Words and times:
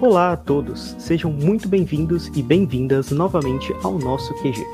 Olá 0.00 0.32
a 0.32 0.36
todos, 0.36 0.94
sejam 0.96 1.32
muito 1.32 1.68
bem-vindos 1.68 2.30
e 2.32 2.40
bem-vindas 2.40 3.10
novamente 3.10 3.74
ao 3.82 3.98
nosso 3.98 4.32
QG. 4.34 4.64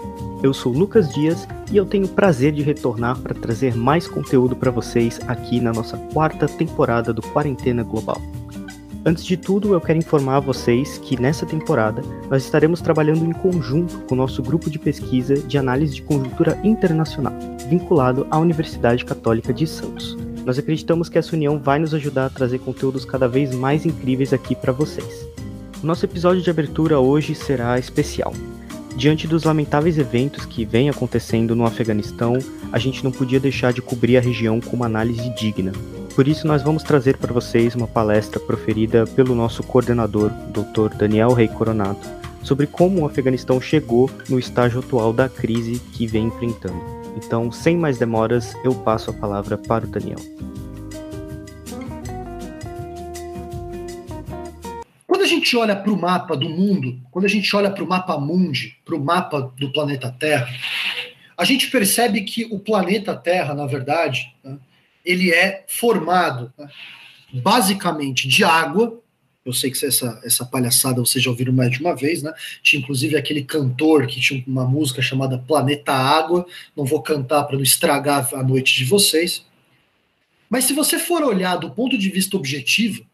Eu 0.43 0.52
sou 0.52 0.70
Lucas 0.70 1.08
Dias 1.14 1.48
e 1.73 1.79
eu 1.79 1.86
tenho 1.86 2.04
o 2.04 2.11
prazer 2.11 2.52
de 2.52 2.61
retornar 2.61 3.18
para 3.18 3.34
trazer 3.34 3.74
mais 3.74 4.06
conteúdo 4.06 4.55
para 4.55 4.70
vocês 4.70 5.18
aqui 5.27 5.62
na 5.62 5.73
nossa 5.73 5.96
quarta 6.12 6.46
temporada 6.46 7.10
do 7.10 7.23
Quarentena 7.23 7.82
Global. 7.82 8.20
Antes 9.06 9.24
de 9.24 9.38
tudo, 9.38 9.73
eu 9.73 9.80
quero 9.80 9.98
informar 9.98 10.41
vocês 10.41 10.98
que 10.98 11.18
nessa 11.18 11.46
temporada 11.46 12.02
nós 12.30 12.45
estaremos 12.45 12.82
trabalhando 12.82 13.25
em 13.25 13.32
conjunto 13.32 14.00
com 14.00 14.14
o 14.14 14.18
nosso 14.18 14.43
grupo 14.43 14.68
de 14.68 14.79
pesquisa 14.79 15.36
de 15.38 15.56
análise 15.56 15.95
de 15.95 16.02
conjuntura 16.02 16.61
internacional, 16.62 17.33
vinculado 17.70 18.27
à 18.30 18.38
Universidade 18.38 19.06
Católica 19.06 19.55
de 19.55 19.66
Santos. 19.66 20.19
Nós 20.45 20.59
acreditamos 20.59 21.09
que 21.09 21.19
essa 21.19 21.34
união 21.34 21.59
vai 21.59 21.79
nos 21.79 21.95
ajudar 21.95 22.27
a 22.27 22.30
trazer 22.30 22.59
conteúdos 22.59 23.05
cada 23.05 23.27
vez 23.27 23.55
mais 23.55 23.87
incríveis 23.87 24.33
aqui 24.33 24.55
para 24.55 24.73
vocês. 24.73 25.27
O 25.83 25.87
nosso 25.87 26.05
episódio 26.05 26.43
de 26.43 26.51
abertura 26.51 27.01
hoje 27.01 27.34
será 27.34 27.79
especial. 27.79 28.33
Diante 28.97 29.27
dos 29.27 29.45
lamentáveis 29.45 29.98
eventos 29.98 30.45
que 30.45 30.65
vêm 30.65 30.89
acontecendo 30.89 31.57
no 31.57 31.65
Afeganistão, 31.65 32.39
a 32.70 32.79
gente 32.79 33.03
não 33.03 33.11
podia 33.11 33.41
deixar 33.41 33.73
de 33.73 33.83
cobrir 33.83 34.17
a 34.17 34.20
região 34.20 34.61
com 34.61 34.77
uma 34.77 34.87
análise 34.87 35.29
digna. 35.30 35.73
Por 36.15 36.29
isso, 36.29 36.47
nós 36.47 36.62
vamos 36.62 36.83
trazer 36.83 37.17
para 37.17 37.33
vocês 37.33 37.75
uma 37.75 37.89
palestra 37.89 38.39
proferida 38.39 39.05
pelo 39.05 39.34
nosso 39.34 39.65
coordenador, 39.65 40.31
Dr. 40.53 40.95
Daniel 40.97 41.33
Rei 41.33 41.48
Coronado, 41.48 41.98
sobre 42.42 42.67
como 42.67 43.01
o 43.01 43.06
Afeganistão 43.06 43.61
chegou 43.61 44.09
no 44.29 44.39
estágio 44.39 44.79
atual 44.79 45.12
da 45.12 45.29
crise 45.29 45.81
que 45.92 46.06
vem 46.06 46.27
enfrentando. 46.27 47.03
Então, 47.16 47.50
sem 47.52 47.77
mais 47.77 47.98
demoras, 47.98 48.54
eu 48.64 48.74
passo 48.74 49.10
a 49.10 49.14
palavra 49.14 49.56
para 49.56 49.84
o 49.84 49.89
Daniel. 49.89 50.19
Quando 55.06 55.22
a 55.22 55.27
gente 55.27 55.56
olha 55.56 55.77
para 55.77 55.92
o 55.92 56.00
mapa 56.00 56.36
do 56.36 56.48
mundo, 56.48 56.98
quando 57.11 57.24
a 57.24 57.28
gente 57.28 57.55
olha 57.55 57.70
para 57.70 57.84
o 57.84 57.89
mapa 57.89 58.19
mundi, 58.19 58.77
para 58.84 58.97
o 58.97 59.00
mapa 59.00 59.52
do 59.58 59.72
planeta 59.72 60.11
Terra, 60.11 60.48
a 61.36 61.44
gente 61.44 61.70
percebe 61.70 62.22
que 62.22 62.47
o 62.47 62.58
planeta 62.58 63.14
Terra, 63.14 63.55
na 63.55 63.67
verdade, 63.67 64.34
né, 64.42 64.58
ele 65.05 65.30
é 65.33 65.64
formado 65.69 66.52
né, 66.58 66.69
basicamente 67.33 68.27
de 68.27 68.42
água 68.42 69.00
eu 69.45 69.53
sei 69.53 69.70
que 69.70 69.84
essa, 69.84 70.20
essa 70.25 70.45
palhaçada 70.47 71.00
vocês 71.00 71.23
já 71.23 71.31
ouviram 71.31 71.53
mais 71.53 71.70
de 71.70 71.78
uma 71.78 71.95
vez, 71.95 72.23
né? 72.23 72.33
Tinha 72.62 72.81
inclusive 72.81 73.17
aquele 73.17 73.45
cantor 73.45 74.06
que 74.06 74.20
tinha 74.20 74.42
uma 74.47 74.67
música 74.67 75.03
chamada 75.03 75.39
Planeta 75.39 75.92
Água. 75.92 76.47
Não 76.75 76.86
vou 76.86 77.03
cantar 77.03 77.45
para 77.45 77.56
não 77.56 77.62
estragar 77.62 78.28
a 78.34 78.42
noite 78.42 78.75
de 78.75 78.84
vocês. 78.86 79.45
Mas 80.48 80.64
se 80.64 80.73
você 80.73 80.98
for 80.98 81.23
olhar 81.23 81.56
do 81.56 81.70
ponto 81.70 81.98
de 81.98 82.09
vista 82.09 82.36
objetivo, 82.36 83.05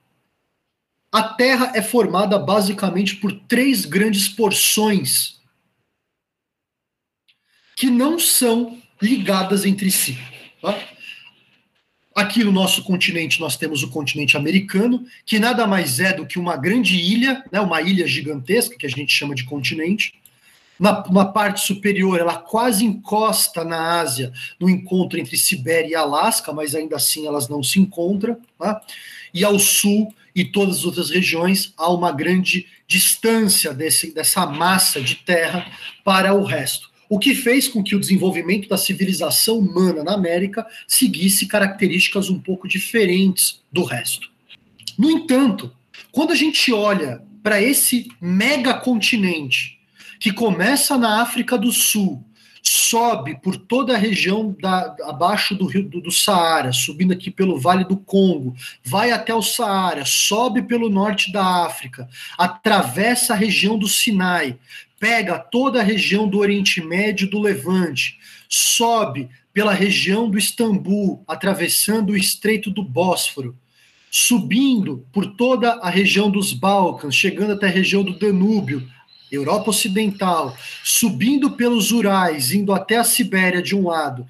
a 1.10 1.22
Terra 1.22 1.72
é 1.74 1.82
formada 1.82 2.38
basicamente 2.38 3.16
por 3.16 3.32
três 3.32 3.84
grandes 3.84 4.28
porções 4.28 5.40
que 7.76 7.90
não 7.90 8.18
são 8.20 8.80
ligadas 9.02 9.64
entre 9.64 9.90
si. 9.90 10.16
Tá? 10.62 10.78
Aqui 12.14 12.42
no 12.42 12.50
nosso 12.50 12.82
continente 12.82 13.40
nós 13.40 13.56
temos 13.56 13.84
o 13.84 13.90
continente 13.90 14.36
americano, 14.36 15.06
que 15.24 15.38
nada 15.38 15.66
mais 15.66 16.00
é 16.00 16.12
do 16.12 16.26
que 16.26 16.40
uma 16.40 16.56
grande 16.56 16.96
ilha, 16.96 17.44
né, 17.52 17.60
uma 17.60 17.80
ilha 17.80 18.06
gigantesca 18.06 18.76
que 18.76 18.86
a 18.86 18.90
gente 18.90 19.12
chama 19.12 19.34
de 19.34 19.44
continente. 19.44 20.14
Na, 20.78 21.26
parte 21.26 21.60
superior, 21.60 22.18
ela 22.18 22.36
quase 22.36 22.86
encosta 22.86 23.62
na 23.62 24.00
Ásia, 24.00 24.32
no 24.58 24.68
encontro 24.68 25.20
entre 25.20 25.36
Sibéria 25.36 25.90
e 25.90 25.94
Alasca, 25.94 26.52
mas 26.52 26.74
ainda 26.74 26.96
assim 26.96 27.26
elas 27.26 27.48
não 27.48 27.62
se 27.62 27.78
encontram. 27.78 28.38
Tá? 28.58 28.80
E 29.32 29.44
ao 29.44 29.58
sul 29.58 30.12
e 30.34 30.42
todas 30.44 30.78
as 30.78 30.84
outras 30.84 31.10
regiões 31.10 31.74
há 31.76 31.92
uma 31.92 32.10
grande 32.10 32.66
distância 32.88 33.74
desse, 33.74 34.12
dessa 34.12 34.46
massa 34.46 35.00
de 35.02 35.16
terra 35.16 35.70
para 36.02 36.34
o 36.34 36.44
resto 36.44 36.89
o 37.10 37.18
que 37.18 37.34
fez 37.34 37.66
com 37.66 37.82
que 37.82 37.96
o 37.96 38.00
desenvolvimento 38.00 38.68
da 38.68 38.78
civilização 38.78 39.58
humana 39.58 40.04
na 40.04 40.14
América 40.14 40.64
seguisse 40.86 41.44
características 41.46 42.30
um 42.30 42.38
pouco 42.38 42.68
diferentes 42.68 43.60
do 43.72 43.82
resto. 43.82 44.30
No 44.96 45.10
entanto, 45.10 45.74
quando 46.12 46.30
a 46.30 46.36
gente 46.36 46.72
olha 46.72 47.20
para 47.42 47.60
esse 47.60 48.08
megacontinente 48.20 49.80
que 50.20 50.32
começa 50.32 50.96
na 50.96 51.20
África 51.20 51.58
do 51.58 51.72
Sul, 51.72 52.24
sobe 52.72 53.34
por 53.34 53.56
toda 53.56 53.94
a 53.94 53.98
região 53.98 54.56
da, 54.60 54.94
abaixo 55.02 55.56
do 55.56 55.66
rio 55.66 55.82
do, 55.82 56.00
do, 56.00 56.12
Saara, 56.12 56.72
subindo 56.72 57.12
aqui 57.12 57.28
pelo 57.28 57.58
Vale 57.58 57.82
do 57.82 57.96
Congo, 57.96 58.54
vai 58.84 59.10
até 59.10 59.34
o 59.34 59.42
Saara, 59.42 60.04
sobe 60.04 60.62
pelo 60.62 60.88
norte 60.88 61.32
da 61.32 61.64
África, 61.66 62.08
atravessa 62.38 63.32
a 63.32 63.36
região 63.36 63.76
do 63.76 63.88
Sinai, 63.88 64.56
pega 65.00 65.36
toda 65.36 65.80
a 65.80 65.82
região 65.82 66.28
do 66.28 66.38
Oriente 66.38 66.80
Médio 66.80 67.28
do 67.28 67.40
Levante, 67.40 68.16
sobe 68.48 69.28
pela 69.52 69.72
região 69.72 70.30
do 70.30 70.38
Istambul, 70.38 71.24
atravessando 71.26 72.10
o 72.10 72.16
Estreito 72.16 72.70
do 72.70 72.84
Bósforo, 72.84 73.56
subindo 74.12 75.04
por 75.12 75.26
toda 75.26 75.72
a 75.72 75.90
região 75.90 76.30
dos 76.30 76.52
Balcãs, 76.52 77.16
chegando 77.16 77.54
até 77.54 77.66
a 77.66 77.70
região 77.70 78.04
do 78.04 78.16
Danúbio, 78.16 78.88
Europa 79.30 79.70
Ocidental, 79.70 80.56
subindo 80.82 81.52
pelos 81.52 81.92
Urais, 81.92 82.52
indo 82.52 82.72
até 82.72 82.96
a 82.96 83.04
Sibéria 83.04 83.62
de 83.62 83.74
um 83.76 83.88
lado, 83.88 84.26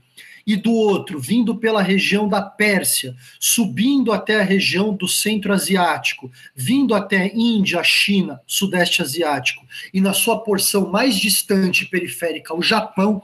e 0.46 0.56
do 0.56 0.72
outro, 0.72 1.20
vindo 1.20 1.54
pela 1.54 1.82
região 1.82 2.28
da 2.28 2.42
Pérsia, 2.42 3.14
subindo 3.38 4.12
até 4.12 4.40
a 4.40 4.44
região 4.44 4.92
do 4.94 5.06
Centro 5.06 5.52
Asiático, 5.52 6.30
vindo 6.54 6.94
até 6.94 7.30
Índia, 7.34 7.82
China, 7.84 8.40
Sudeste 8.46 9.02
Asiático, 9.02 9.64
e 9.92 10.00
na 10.00 10.12
sua 10.12 10.40
porção 10.40 10.90
mais 10.90 11.16
distante 11.16 11.86
periférica, 11.86 12.54
o 12.54 12.62
Japão, 12.62 13.22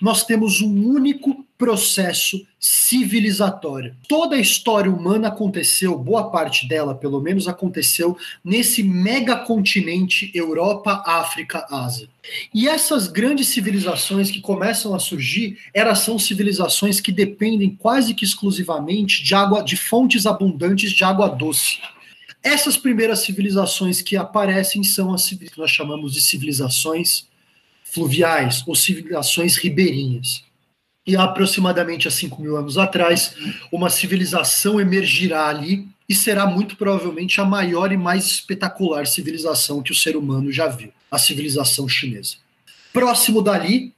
nós 0.00 0.24
temos 0.24 0.60
um 0.60 0.86
único 0.88 1.44
processo 1.58 2.46
civilizatório. 2.60 3.96
Toda 4.08 4.36
a 4.36 4.40
história 4.40 4.90
humana 4.90 5.26
aconteceu, 5.26 5.98
boa 5.98 6.30
parte 6.30 6.68
dela, 6.68 6.94
pelo 6.94 7.20
menos, 7.20 7.48
aconteceu 7.48 8.16
nesse 8.44 8.82
megacontinente 8.82 10.30
Europa, 10.32 11.02
África, 11.04 11.66
Ásia. 11.68 12.08
E 12.54 12.68
essas 12.68 13.08
grandes 13.08 13.48
civilizações 13.48 14.30
que 14.30 14.40
começam 14.40 14.94
a 14.94 15.00
surgir, 15.00 15.58
elas 15.74 15.98
são 16.00 16.18
civilizações 16.18 17.00
que 17.00 17.10
dependem 17.10 17.74
quase 17.74 18.14
que 18.14 18.24
exclusivamente 18.24 19.24
de 19.24 19.34
água, 19.34 19.62
de 19.62 19.76
fontes 19.76 20.26
abundantes 20.26 20.92
de 20.92 21.02
água 21.02 21.28
doce. 21.28 21.78
Essas 22.40 22.76
primeiras 22.76 23.20
civilizações 23.20 24.00
que 24.00 24.16
aparecem 24.16 24.84
são 24.84 25.12
as 25.12 25.28
que 25.28 25.58
nós 25.58 25.70
chamamos 25.70 26.12
de 26.12 26.22
civilizações 26.22 27.26
fluviais 27.92 28.62
ou 28.66 28.74
civilizações 28.74 29.56
ribeirinhas. 29.56 30.42
E 31.06 31.16
aproximadamente 31.16 32.06
há 32.06 32.10
5 32.10 32.40
mil 32.42 32.56
anos 32.56 32.76
atrás, 32.76 33.34
uma 33.72 33.88
civilização 33.88 34.80
emergirá 34.80 35.48
ali 35.48 35.88
e 36.08 36.14
será 36.14 36.46
muito 36.46 36.76
provavelmente 36.76 37.40
a 37.40 37.44
maior 37.44 37.92
e 37.92 37.96
mais 37.96 38.26
espetacular 38.26 39.06
civilização 39.06 39.82
que 39.82 39.92
o 39.92 39.94
ser 39.94 40.16
humano 40.16 40.52
já 40.52 40.68
viu 40.68 40.92
a 41.10 41.18
civilização 41.18 41.88
chinesa. 41.88 42.36
Próximo 42.92 43.40
dali, 43.40 43.94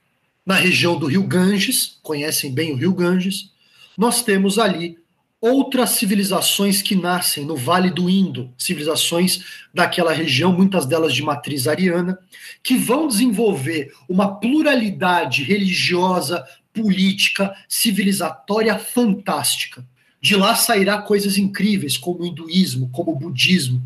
na 0.47 0.55
região 0.55 0.99
do 0.99 1.07
rio 1.07 1.23
Ganges, 1.25 1.99
conhecem 2.03 2.53
bem 2.53 2.73
o 2.73 2.77
rio 2.77 2.93
Ganges, 2.93 3.51
nós 3.97 4.23
temos 4.23 4.59
ali 4.59 4.99
outras 5.41 5.91
civilizações 5.91 6.83
que 6.83 6.95
nascem 6.95 7.45
no 7.45 7.57
Vale 7.57 7.91
do 7.91 8.11
Indo, 8.11 8.53
civilizações 8.59 9.43
daquela 9.73 10.13
região, 10.13 10.53
muitas 10.53 10.85
delas 10.85 11.15
de 11.15 11.23
matriz 11.23 11.67
ariana, 11.67 12.19
que 12.63 12.77
vão 12.77 13.09
desenvolver 13.09 13.93
uma 14.09 14.39
pluralidade 14.39 15.43
religiosa, 15.43 16.45
política, 16.73 17.55
civilizatória 17.69 18.79
fantástica. 18.79 19.85
De 20.21 20.37
lá 20.37 20.55
sairá 20.55 21.01
coisas 21.01 21.39
incríveis, 21.39 21.97
como 21.97 22.21
o 22.21 22.27
hinduísmo, 22.27 22.91
como 22.91 23.13
o 23.13 23.17
budismo 23.17 23.83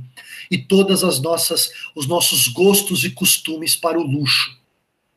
e 0.50 0.58
todas 0.58 1.04
as 1.04 1.20
nossas 1.20 1.70
os 1.94 2.06
nossos 2.06 2.48
gostos 2.48 3.04
e 3.04 3.10
costumes 3.10 3.76
para 3.76 3.98
o 3.98 4.02
luxo. 4.02 4.58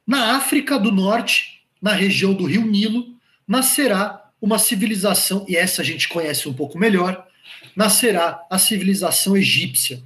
Na 0.05 0.37
África 0.37 0.79
do 0.79 0.91
Norte, 0.91 1.61
na 1.81 1.91
região 1.91 2.33
do 2.33 2.45
Rio 2.45 2.65
Nilo, 2.65 3.07
nascerá 3.47 4.26
uma 4.41 4.59
civilização, 4.59 5.45
e 5.47 5.55
essa 5.55 5.81
a 5.81 5.85
gente 5.85 6.07
conhece 6.07 6.47
um 6.47 6.53
pouco 6.53 6.77
melhor, 6.77 7.27
nascerá 7.75 8.41
a 8.49 8.59
civilização 8.59 9.35
egípcia. 9.35 10.01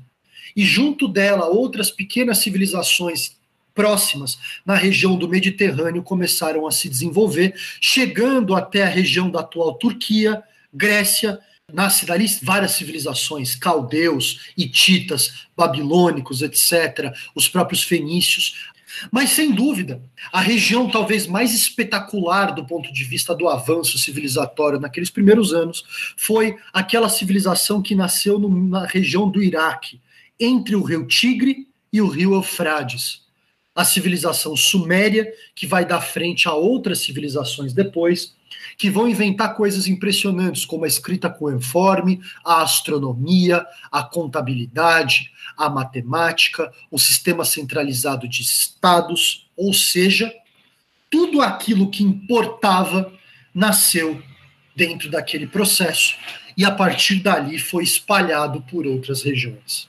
E 0.56 0.64
junto 0.64 1.08
dela, 1.08 1.48
outras 1.48 1.90
pequenas 1.90 2.40
civilizações 2.40 3.38
próximas 3.74 4.38
na 4.66 4.76
região 4.76 5.18
do 5.18 5.28
Mediterrâneo 5.28 6.04
começaram 6.04 6.68
a 6.68 6.72
se 6.72 6.90
desenvolver, 6.90 7.56
chegando 7.80 8.56
até 8.56 8.84
a 8.84 8.90
região 8.90 9.30
da 9.30 9.40
atual 9.40 9.76
Turquia, 9.76 10.44
Grécia, 10.74 11.40
nasce 11.72 12.06
dali 12.06 12.26
várias 12.42 12.72
civilizações, 12.72 13.56
caldeus, 13.56 14.52
hititas, 14.58 15.48
babilônicos, 15.56 16.42
etc., 16.42 17.14
os 17.34 17.48
próprios 17.48 17.84
fenícios, 17.84 18.71
mas, 19.12 19.32
sem 19.32 19.52
dúvida, 19.52 20.02
a 20.32 20.42
região 20.42 20.90
talvez 20.90 21.28
mais 21.28 21.54
espetacular 21.54 22.54
do 22.54 22.66
ponto 22.66 22.92
de 22.92 23.04
vista 23.04 23.34
do 23.36 23.48
avanço 23.48 23.98
civilizatório 23.98 24.80
naqueles 24.80 25.10
primeiros 25.10 25.54
anos 25.54 25.84
foi 26.18 26.58
aquela 26.74 27.10
civilização 27.10 27.82
que 27.82 27.96
nasceu 27.96 28.38
no, 28.38 28.50
na 28.50 28.86
região 28.86 29.30
do 29.30 29.42
Iraque, 29.42 30.00
entre 30.40 30.76
o 30.76 30.84
rio 30.84 31.08
Tigre 31.08 31.68
e 31.92 32.02
o 32.02 32.08
rio 32.08 32.34
Eufrates. 32.34 33.22
A 33.74 33.86
civilização 33.86 34.56
suméria, 34.56 35.32
que 35.56 35.66
vai 35.66 35.86
dar 35.86 36.02
frente 36.02 36.48
a 36.48 36.54
outras 36.54 37.00
civilizações 37.00 37.74
depois, 37.74 38.36
que 38.82 38.90
vão 38.90 39.08
inventar 39.08 39.54
coisas 39.54 39.88
impressionantes, 39.88 40.66
como 40.66 40.86
a 40.86 40.88
escrita 40.88 41.30
coenforme, 41.30 42.20
a 42.44 42.64
astronomia, 42.64 43.64
a 43.92 44.02
contabilidade, 44.02 45.32
a 45.56 45.70
matemática, 45.70 46.74
o 46.90 46.98
sistema 46.98 47.46
centralizado 47.46 48.28
de 48.28 48.42
estados, 48.42 49.48
ou 49.56 49.72
seja, 49.72 50.34
tudo 51.12 51.44
aquilo 51.44 51.92
que 51.92 52.02
importava 52.02 53.14
nasceu 53.54 54.20
dentro 54.76 55.12
daquele 55.12 55.46
processo 55.46 56.16
e 56.58 56.66
a 56.66 56.72
partir 56.72 57.22
dali 57.22 57.60
foi 57.60 57.84
espalhado 57.84 58.64
por 58.64 58.88
outras 58.88 59.22
regiões. 59.22 59.88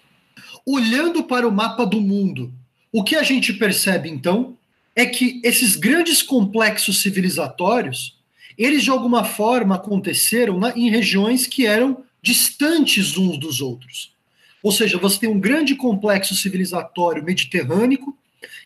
Olhando 0.66 1.24
para 1.24 1.48
o 1.48 1.50
mapa 1.50 1.86
do 1.86 1.98
mundo, 1.98 2.52
o 2.92 3.02
que 3.02 3.16
a 3.16 3.22
gente 3.22 3.54
percebe 3.54 4.10
então 4.10 4.54
é 4.94 5.06
que 5.06 5.40
esses 5.42 5.76
grandes 5.76 6.22
complexos 6.22 7.00
civilizatórios, 7.00 8.20
eles 8.64 8.82
de 8.85 8.91
alguma 8.91 9.25
forma 9.25 9.76
aconteceram 9.76 10.59
na, 10.59 10.76
em 10.76 10.91
regiões 10.91 11.47
que 11.47 11.67
eram 11.67 12.05
distantes 12.23 13.17
uns 13.17 13.38
dos 13.38 13.61
outros. 13.61 14.12
Ou 14.62 14.70
seja, 14.70 14.99
você 14.99 15.20
tem 15.20 15.29
um 15.29 15.41
grande 15.41 15.75
complexo 15.75 16.35
civilizatório 16.35 17.25
mediterrâneo, 17.25 18.14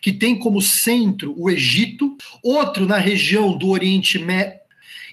que 0.01 0.13
tem 0.13 0.39
como 0.39 0.61
centro 0.61 1.35
o 1.37 1.51
Egito, 1.51 2.17
outro 2.43 2.87
na 2.87 2.99
região 2.99 3.57
do 3.57 3.69
Oriente 3.69 4.19
Médio, 4.19 4.61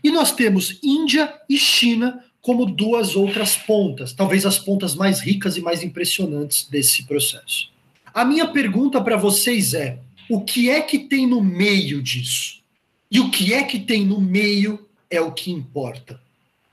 e 0.04 0.12
nós 0.12 0.34
temos 0.34 0.78
Índia 0.84 1.34
e 1.50 1.58
China 1.58 2.24
como 2.42 2.66
duas 2.66 3.16
outras 3.16 3.56
pontas, 3.56 4.12
talvez 4.12 4.46
as 4.46 4.60
pontas 4.60 4.96
mais 4.96 5.22
ricas 5.22 5.56
e 5.56 5.62
mais 5.62 5.82
impressionantes 5.82 6.68
desse 6.68 7.04
processo. 7.04 7.72
A 8.14 8.26
minha 8.26 8.46
pergunta 8.46 9.02
para 9.02 9.16
vocês 9.16 9.74
é: 9.74 9.98
o 10.30 10.42
que 10.42 10.70
é 10.70 10.82
que 10.82 11.00
tem 11.00 11.26
no 11.26 11.42
meio 11.42 12.02
disso? 12.02 12.62
E 13.13 13.19
o 13.19 13.30
que 13.30 13.54
é 13.54 13.63
que 13.63 13.80
tem 13.80 14.04
no 14.04 14.19
meio 14.19 14.88
é 15.07 15.21
o 15.21 15.31
que 15.31 15.51
importa. 15.51 16.19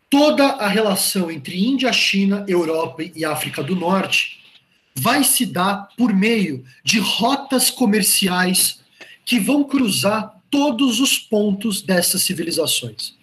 Toda 0.09 0.47
a 0.47 0.69
relação 0.69 1.31
entre 1.31 1.63
Índia, 1.63 1.93
China, 1.93 2.47
Europa 2.49 3.03
e 3.15 3.27
África 3.27 3.63
do 3.63 3.77
Norte 3.77 4.41
vai 4.95 5.23
se 5.23 5.45
dar 5.45 5.91
por 5.99 6.15
meio 6.15 6.65
de 6.83 6.99
rotas 6.99 7.69
comerciais 7.69 8.81
que 9.23 9.39
vão 9.39 9.63
cruzar 9.63 10.35
todos 10.51 10.99
os 10.99 11.19
pontos 11.19 11.83
dessas 11.83 12.23
civilizações. 12.23 13.15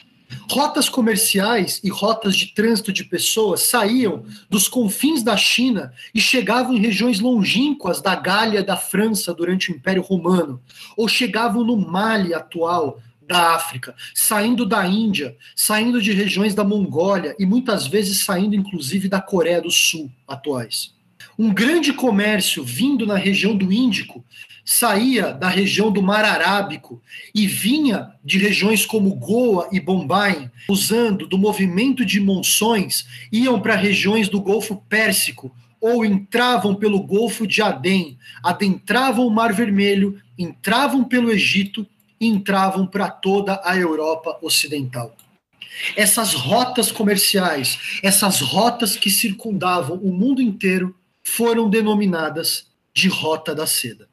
Rotas 0.51 0.87
comerciais 0.87 1.81
e 1.83 1.89
rotas 1.89 2.35
de 2.35 2.53
trânsito 2.53 2.93
de 2.93 3.03
pessoas 3.03 3.61
saíam 3.63 4.25
dos 4.49 4.67
confins 4.67 5.23
da 5.23 5.35
China 5.35 5.91
e 6.13 6.21
chegavam 6.21 6.75
em 6.75 6.79
regiões 6.79 7.19
longínquas 7.19 7.99
da 7.99 8.13
Gália 8.13 8.61
da 8.61 8.77
França 8.77 9.33
durante 9.33 9.71
o 9.71 9.75
Império 9.75 10.03
Romano, 10.03 10.61
ou 10.95 11.07
chegavam 11.07 11.63
no 11.63 11.77
Mali 11.77 12.33
atual 12.33 13.01
da 13.27 13.56
África, 13.56 13.94
saindo 14.15 14.65
da 14.65 14.88
Índia, 14.88 15.35
saindo 15.56 16.01
de 16.01 16.13
regiões 16.13 16.56
da 16.56 16.63
Mongólia 16.63 17.35
e 17.38 17.45
muitas 17.45 17.85
vezes 17.85 18.24
saindo 18.24 18.56
inclusive 18.56 19.09
da 19.09 19.21
Coreia 19.21 19.62
do 19.62 19.69
Sul 19.69 20.09
atuais. 20.27 20.95
Um 21.38 21.53
grande 21.53 21.94
comércio 21.94 22.63
vindo 22.63 23.06
na 23.06 23.15
região 23.15 23.56
do 23.56 23.71
Índico 23.71 24.25
saía 24.65 25.31
da 25.31 25.47
região 25.47 25.91
do 25.91 26.01
Mar 26.01 26.25
Arábico 26.25 27.01
e 27.33 27.45
vinha 27.45 28.09
de 28.24 28.38
regiões 28.38 28.85
como 28.85 29.15
Goa 29.15 29.69
e 29.71 29.79
Bombay, 29.79 30.50
usando 30.68 31.27
do 31.27 31.38
movimento 31.38 32.03
de 32.03 32.19
monções, 32.19 33.06
iam 33.31 33.62
para 33.62 33.75
regiões 33.75 34.27
do 34.27 34.41
Golfo 34.41 34.75
Pérsico 34.89 35.56
ou 35.79 36.03
entravam 36.03 36.75
pelo 36.75 37.01
Golfo 37.03 37.45
de 37.45 37.62
Adem, 37.62 38.18
adentravam 38.44 39.25
o 39.25 39.31
Mar 39.31 39.53
Vermelho, 39.53 40.19
entravam 40.38 41.03
pelo 41.03 41.31
Egito 41.31 41.88
entravam 42.19 42.85
para 42.87 43.09
toda 43.09 43.61
a 43.63 43.77
Europa 43.77 44.37
Ocidental. 44.41 45.15
Essas 45.95 46.33
rotas 46.33 46.91
comerciais, 46.91 47.99
essas 48.01 48.41
rotas 48.41 48.95
que 48.95 49.09
circundavam 49.09 49.97
o 49.97 50.11
mundo 50.11 50.41
inteiro, 50.41 50.95
foram 51.23 51.69
denominadas 51.69 52.67
de 52.93 53.07
Rota 53.07 53.53
da 53.53 53.67
Seda. 53.67 54.06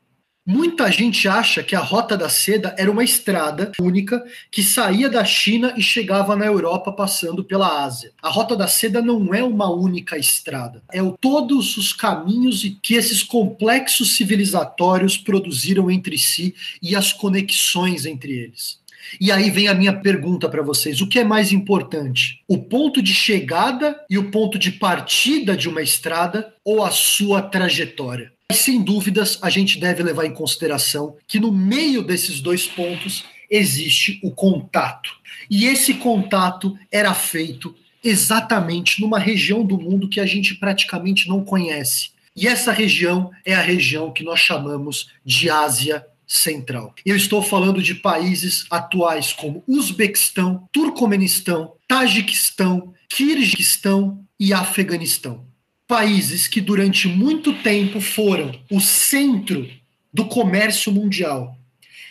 Muita 0.46 0.92
gente 0.92 1.26
acha 1.26 1.62
que 1.62 1.74
a 1.74 1.80
Rota 1.80 2.18
da 2.18 2.28
Seda 2.28 2.74
era 2.76 2.90
uma 2.90 3.02
estrada 3.02 3.72
única 3.80 4.22
que 4.50 4.62
saía 4.62 5.08
da 5.08 5.24
China 5.24 5.72
e 5.74 5.82
chegava 5.82 6.36
na 6.36 6.44
Europa 6.44 6.92
passando 6.92 7.42
pela 7.42 7.82
Ásia. 7.82 8.12
A 8.20 8.28
Rota 8.28 8.54
da 8.54 8.68
Seda 8.68 9.00
não 9.00 9.32
é 9.32 9.42
uma 9.42 9.70
única 9.70 10.18
estrada, 10.18 10.82
é 10.92 11.02
o, 11.02 11.16
todos 11.18 11.78
os 11.78 11.94
caminhos 11.94 12.62
que 12.82 12.92
esses 12.92 13.22
complexos 13.22 14.16
civilizatórios 14.16 15.16
produziram 15.16 15.90
entre 15.90 16.18
si 16.18 16.54
e 16.82 16.94
as 16.94 17.10
conexões 17.10 18.04
entre 18.04 18.32
eles. 18.32 18.84
E 19.18 19.32
aí 19.32 19.48
vem 19.48 19.68
a 19.68 19.74
minha 19.74 19.94
pergunta 19.94 20.46
para 20.46 20.62
vocês: 20.62 21.00
o 21.00 21.08
que 21.08 21.18
é 21.18 21.24
mais 21.24 21.52
importante? 21.52 22.42
O 22.46 22.58
ponto 22.58 23.00
de 23.00 23.14
chegada 23.14 23.98
e 24.10 24.18
o 24.18 24.30
ponto 24.30 24.58
de 24.58 24.72
partida 24.72 25.56
de 25.56 25.70
uma 25.70 25.80
estrada 25.80 26.52
ou 26.62 26.84
a 26.84 26.90
sua 26.90 27.40
trajetória? 27.40 28.33
Sem 28.52 28.82
dúvidas, 28.82 29.38
a 29.40 29.48
gente 29.48 29.78
deve 29.78 30.02
levar 30.02 30.26
em 30.26 30.34
consideração 30.34 31.16
que 31.26 31.40
no 31.40 31.50
meio 31.50 32.02
desses 32.02 32.40
dois 32.40 32.66
pontos 32.66 33.24
existe 33.50 34.20
o 34.22 34.30
contato. 34.30 35.10
E 35.50 35.66
esse 35.66 35.94
contato 35.94 36.76
era 36.90 37.14
feito 37.14 37.74
exatamente 38.02 39.00
numa 39.00 39.18
região 39.18 39.64
do 39.64 39.78
mundo 39.78 40.08
que 40.08 40.20
a 40.20 40.26
gente 40.26 40.54
praticamente 40.54 41.26
não 41.26 41.42
conhece. 41.42 42.10
E 42.36 42.46
essa 42.46 42.72
região 42.72 43.30
é 43.44 43.54
a 43.54 43.62
região 43.62 44.12
que 44.12 44.24
nós 44.24 44.40
chamamos 44.40 45.08
de 45.24 45.48
Ásia 45.48 46.04
Central. 46.26 46.94
Eu 47.04 47.16
estou 47.16 47.42
falando 47.42 47.82
de 47.82 47.94
países 47.94 48.66
atuais 48.70 49.32
como 49.32 49.62
Uzbequistão, 49.66 50.68
Turcomenistão, 50.72 51.74
Tajiquistão, 51.86 52.92
Kirguistão 53.08 54.22
e 54.38 54.52
Afeganistão 54.52 55.53
países 55.94 56.48
que 56.48 56.60
durante 56.60 57.06
muito 57.06 57.52
tempo 57.62 58.00
foram 58.00 58.50
o 58.68 58.80
centro 58.80 59.70
do 60.12 60.24
comércio 60.24 60.90
mundial 60.90 61.56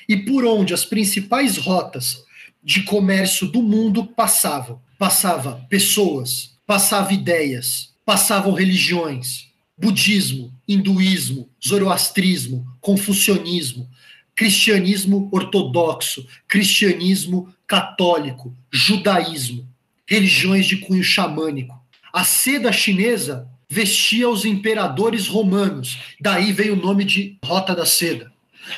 e 0.08 0.16
por 0.16 0.46
onde 0.46 0.74
as 0.74 0.86
principais 0.86 1.58
rotas 1.58 2.24
de 2.64 2.84
comércio 2.84 3.46
do 3.46 3.62
mundo 3.62 4.06
passavam. 4.06 4.82
Passava 4.98 5.66
pessoas, 5.70 6.56
passava 6.66 7.12
ideias, 7.12 7.94
passavam 8.06 8.54
religiões, 8.54 9.50
budismo, 9.78 10.50
hinduísmo, 10.66 11.50
zoroastrismo, 11.62 12.66
confucionismo, 12.80 13.90
cristianismo 14.34 15.28
ortodoxo, 15.30 16.26
cristianismo 16.48 17.54
católico, 17.68 18.56
judaísmo, 18.72 19.68
religiões 20.08 20.68
de 20.68 20.78
cunho 20.78 21.04
xamânico. 21.04 21.78
A 22.14 22.24
seda 22.24 22.72
chinesa 22.72 23.52
vestia 23.74 24.30
os 24.30 24.46
imperadores 24.46 25.28
romanos. 25.28 25.98
Daí 26.22 26.52
veio 26.52 26.74
o 26.74 26.82
nome 26.82 27.04
de 27.04 27.38
Rota 27.44 27.76
da 27.76 27.88
Seda. 27.88 28.32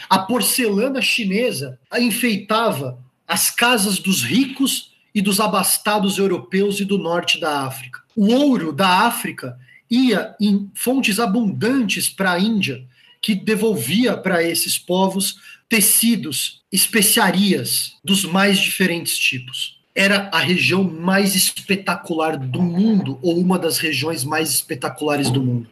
A 0.10 0.20
porcelana 0.20 1.02
chinesa 1.02 1.78
enfeitava 2.00 2.98
as 3.28 3.52
casas 3.52 4.00
dos 4.00 4.24
ricos 4.24 4.92
e 5.14 5.22
dos 5.22 5.42
abastados 5.42 6.18
europeus 6.18 6.80
e 6.80 6.86
do 6.86 6.98
norte 6.98 7.40
da 7.40 7.66
África. 7.66 8.02
O 8.16 8.34
ouro 8.34 8.72
da 8.72 9.06
África 9.06 9.60
ia 9.92 10.34
em 10.40 10.72
fontes 10.74 11.20
abundantes 11.20 12.08
para 12.08 12.32
a 12.32 12.40
Índia, 12.40 12.86
que 13.22 13.36
devolvia 13.36 14.16
para 14.16 14.42
esses 14.42 14.78
povos 14.78 15.36
tecidos, 15.68 16.62
especiarias 16.72 17.96
dos 18.04 18.24
mais 18.24 18.58
diferentes 18.60 19.18
tipos 19.18 19.75
era 19.96 20.30
a 20.34 20.40
região 20.40 20.84
mais 20.84 21.36
espetacular 21.36 22.38
do 22.38 22.62
mundo, 22.62 23.18
ou 23.22 23.40
uma 23.40 23.58
das 23.58 23.78
regiões 23.78 24.26
mais 24.26 24.50
espetaculares 24.50 25.32
do 25.32 25.42
mundo. 25.42 25.68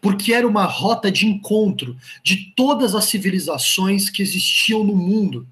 Porque 0.00 0.32
era 0.32 0.48
uma 0.48 0.64
rota 0.64 1.12
de 1.12 1.26
encontro 1.26 1.94
de 2.24 2.52
todas 2.56 2.94
as 2.94 3.04
civilizações 3.04 4.08
que 4.08 4.22
existiam 4.22 4.82
no 4.82 4.96
mundo, 4.96 5.46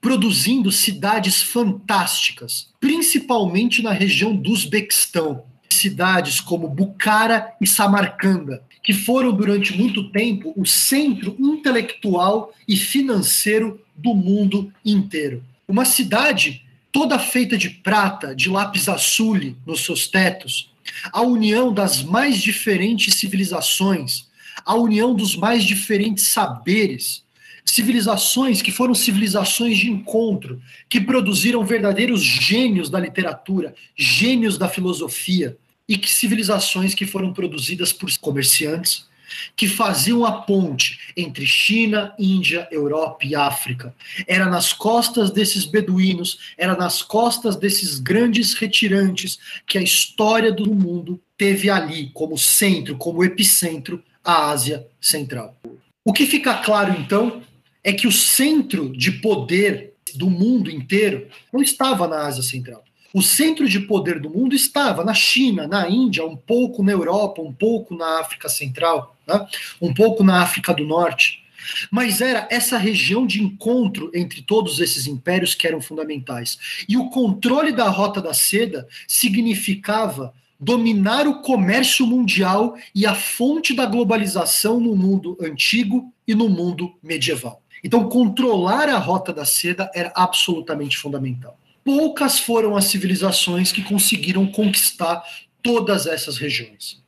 produzindo 0.00 0.72
cidades 0.72 1.42
fantásticas, 1.42 2.68
principalmente 2.80 3.82
na 3.82 3.92
região 3.92 4.34
do 4.34 4.50
Uzbequistão. 4.50 5.44
Cidades 5.70 6.40
como 6.40 6.66
Bukhara 6.66 7.52
e 7.60 7.66
Samarcanda, 7.66 8.62
que 8.82 8.94
foram 8.94 9.32
durante 9.32 9.76
muito 9.76 10.10
tempo 10.10 10.54
o 10.56 10.64
centro 10.64 11.36
intelectual 11.38 12.54
e 12.66 12.74
financeiro 12.74 13.78
do 13.94 14.14
mundo 14.14 14.72
inteiro. 14.82 15.44
Uma 15.68 15.84
cidade 15.84 16.62
toda 16.90 17.18
feita 17.18 17.56
de 17.56 17.70
prata, 17.70 18.34
de 18.34 18.48
lápis 18.48 18.88
azul 18.88 19.54
nos 19.66 19.84
seus 19.84 20.06
tetos, 20.06 20.70
a 21.12 21.22
união 21.22 21.72
das 21.72 22.02
mais 22.02 22.38
diferentes 22.38 23.14
civilizações, 23.14 24.26
a 24.64 24.74
união 24.74 25.14
dos 25.14 25.36
mais 25.36 25.64
diferentes 25.64 26.28
saberes, 26.28 27.22
civilizações 27.64 28.62
que 28.62 28.72
foram 28.72 28.94
civilizações 28.94 29.76
de 29.76 29.90
encontro, 29.90 30.60
que 30.88 31.00
produziram 31.00 31.64
verdadeiros 31.64 32.22
gênios 32.22 32.88
da 32.88 32.98
literatura, 32.98 33.74
gênios 33.96 34.56
da 34.56 34.68
filosofia, 34.68 35.56
e 35.88 35.96
que 35.96 36.10
civilizações 36.10 36.94
que 36.94 37.06
foram 37.06 37.32
produzidas 37.32 37.92
por 37.92 38.10
comerciantes, 38.18 39.07
que 39.56 39.68
faziam 39.68 40.24
a 40.24 40.32
ponte 40.32 41.12
entre 41.16 41.46
China, 41.46 42.14
Índia, 42.18 42.68
Europa 42.70 43.24
e 43.24 43.34
África. 43.34 43.94
Era 44.26 44.46
nas 44.46 44.72
costas 44.72 45.30
desses 45.30 45.64
beduínos, 45.64 46.38
era 46.56 46.76
nas 46.76 47.02
costas 47.02 47.56
desses 47.56 47.98
grandes 47.98 48.54
retirantes 48.54 49.38
que 49.66 49.78
a 49.78 49.82
história 49.82 50.52
do 50.52 50.72
mundo 50.74 51.20
teve 51.36 51.70
ali 51.70 52.10
como 52.12 52.36
centro, 52.36 52.96
como 52.96 53.24
epicentro, 53.24 54.02
a 54.24 54.50
Ásia 54.50 54.86
Central. 55.00 55.56
O 56.04 56.12
que 56.12 56.26
fica 56.26 56.54
claro 56.58 56.94
então 56.98 57.42
é 57.82 57.92
que 57.92 58.06
o 58.06 58.12
centro 58.12 58.92
de 58.96 59.12
poder 59.12 59.94
do 60.14 60.28
mundo 60.28 60.70
inteiro 60.70 61.28
não 61.52 61.62
estava 61.62 62.06
na 62.06 62.26
Ásia 62.26 62.42
Central. 62.42 62.84
O 63.18 63.22
centro 63.22 63.68
de 63.68 63.80
poder 63.80 64.20
do 64.20 64.30
mundo 64.30 64.54
estava 64.54 65.02
na 65.02 65.12
China, 65.12 65.66
na 65.66 65.90
Índia, 65.90 66.24
um 66.24 66.36
pouco 66.36 66.84
na 66.84 66.92
Europa, 66.92 67.42
um 67.42 67.52
pouco 67.52 67.92
na 67.96 68.20
África 68.20 68.48
Central, 68.48 69.16
né? 69.26 69.44
um 69.82 69.92
pouco 69.92 70.22
na 70.22 70.40
África 70.40 70.72
do 70.72 70.84
Norte. 70.84 71.42
Mas 71.90 72.20
era 72.20 72.46
essa 72.48 72.78
região 72.78 73.26
de 73.26 73.42
encontro 73.42 74.08
entre 74.14 74.40
todos 74.40 74.78
esses 74.78 75.08
impérios 75.08 75.52
que 75.52 75.66
eram 75.66 75.80
fundamentais. 75.80 76.84
E 76.88 76.96
o 76.96 77.10
controle 77.10 77.72
da 77.72 77.88
Rota 77.88 78.22
da 78.22 78.32
Seda 78.32 78.86
significava 79.08 80.32
dominar 80.60 81.26
o 81.26 81.42
comércio 81.42 82.06
mundial 82.06 82.76
e 82.94 83.04
a 83.04 83.16
fonte 83.16 83.74
da 83.74 83.84
globalização 83.84 84.78
no 84.78 84.94
mundo 84.94 85.36
antigo 85.40 86.14
e 86.24 86.36
no 86.36 86.48
mundo 86.48 86.94
medieval. 87.02 87.64
Então, 87.82 88.08
controlar 88.08 88.88
a 88.88 88.98
Rota 88.98 89.32
da 89.32 89.44
Seda 89.44 89.90
era 89.92 90.12
absolutamente 90.14 90.96
fundamental 90.96 91.58
poucas 91.88 92.38
foram 92.38 92.76
as 92.76 92.84
civilizações 92.84 93.72
que 93.72 93.80
conseguiram 93.80 94.46
conquistar 94.46 95.24
todas 95.62 96.06
essas 96.06 96.36
regiões. 96.36 97.02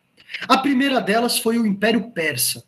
A 0.49 0.57
primeira 0.57 1.03
delas 1.03 1.39
foi 1.39 1.59
o 1.59 1.67
Império 1.67 2.11
Persa. 2.13 2.65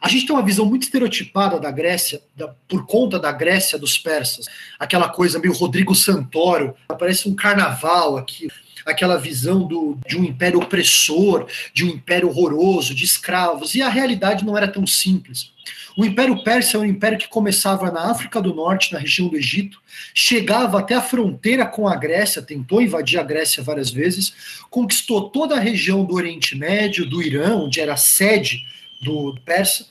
A 0.00 0.08
gente 0.08 0.26
tem 0.26 0.34
uma 0.34 0.44
visão 0.44 0.66
muito 0.66 0.82
estereotipada 0.82 1.60
da 1.60 1.70
Grécia, 1.70 2.20
da, 2.34 2.48
por 2.66 2.84
conta 2.84 3.16
da 3.16 3.30
Grécia 3.30 3.78
dos 3.78 3.96
persas, 3.96 4.46
aquela 4.76 5.08
coisa 5.08 5.38
meio 5.38 5.52
Rodrigo 5.52 5.94
Santoro, 5.94 6.74
parece 6.98 7.28
um 7.28 7.36
carnaval 7.36 8.16
aqui, 8.16 8.48
aquela 8.84 9.16
visão 9.16 9.66
do, 9.66 9.98
de 10.06 10.16
um 10.16 10.24
império 10.24 10.60
opressor, 10.60 11.46
de 11.72 11.84
um 11.84 11.88
império 11.88 12.28
horroroso, 12.28 12.94
de 12.94 13.04
escravos, 13.04 13.74
e 13.74 13.82
a 13.82 13.88
realidade 13.88 14.44
não 14.44 14.56
era 14.56 14.68
tão 14.68 14.86
simples. 14.86 15.52
O 15.96 16.04
Império 16.04 16.42
Persa 16.42 16.76
é 16.76 16.80
um 16.80 16.84
império 16.84 17.18
que 17.18 17.28
começava 17.28 17.90
na 17.90 18.10
África 18.10 18.40
do 18.40 18.54
Norte, 18.54 18.92
na 18.92 18.98
região 18.98 19.28
do 19.28 19.36
Egito, 19.36 19.80
chegava 20.14 20.78
até 20.78 20.94
a 20.94 21.02
fronteira 21.02 21.66
com 21.66 21.86
a 21.86 21.94
Grécia, 21.94 22.40
tentou 22.40 22.80
invadir 22.80 23.20
a 23.20 23.22
Grécia 23.22 23.62
várias 23.62 23.90
vezes, 23.90 24.32
conquistou 24.70 25.28
toda 25.28 25.54
a 25.54 25.60
região 25.60 26.04
do 26.04 26.14
Oriente 26.14 26.56
Médio, 26.56 27.08
do 27.08 27.22
Irã, 27.22 27.56
onde 27.56 27.78
era 27.78 27.92
a 27.92 27.98
sede 27.98 28.66
do 29.02 29.34
Persa, 29.44 29.86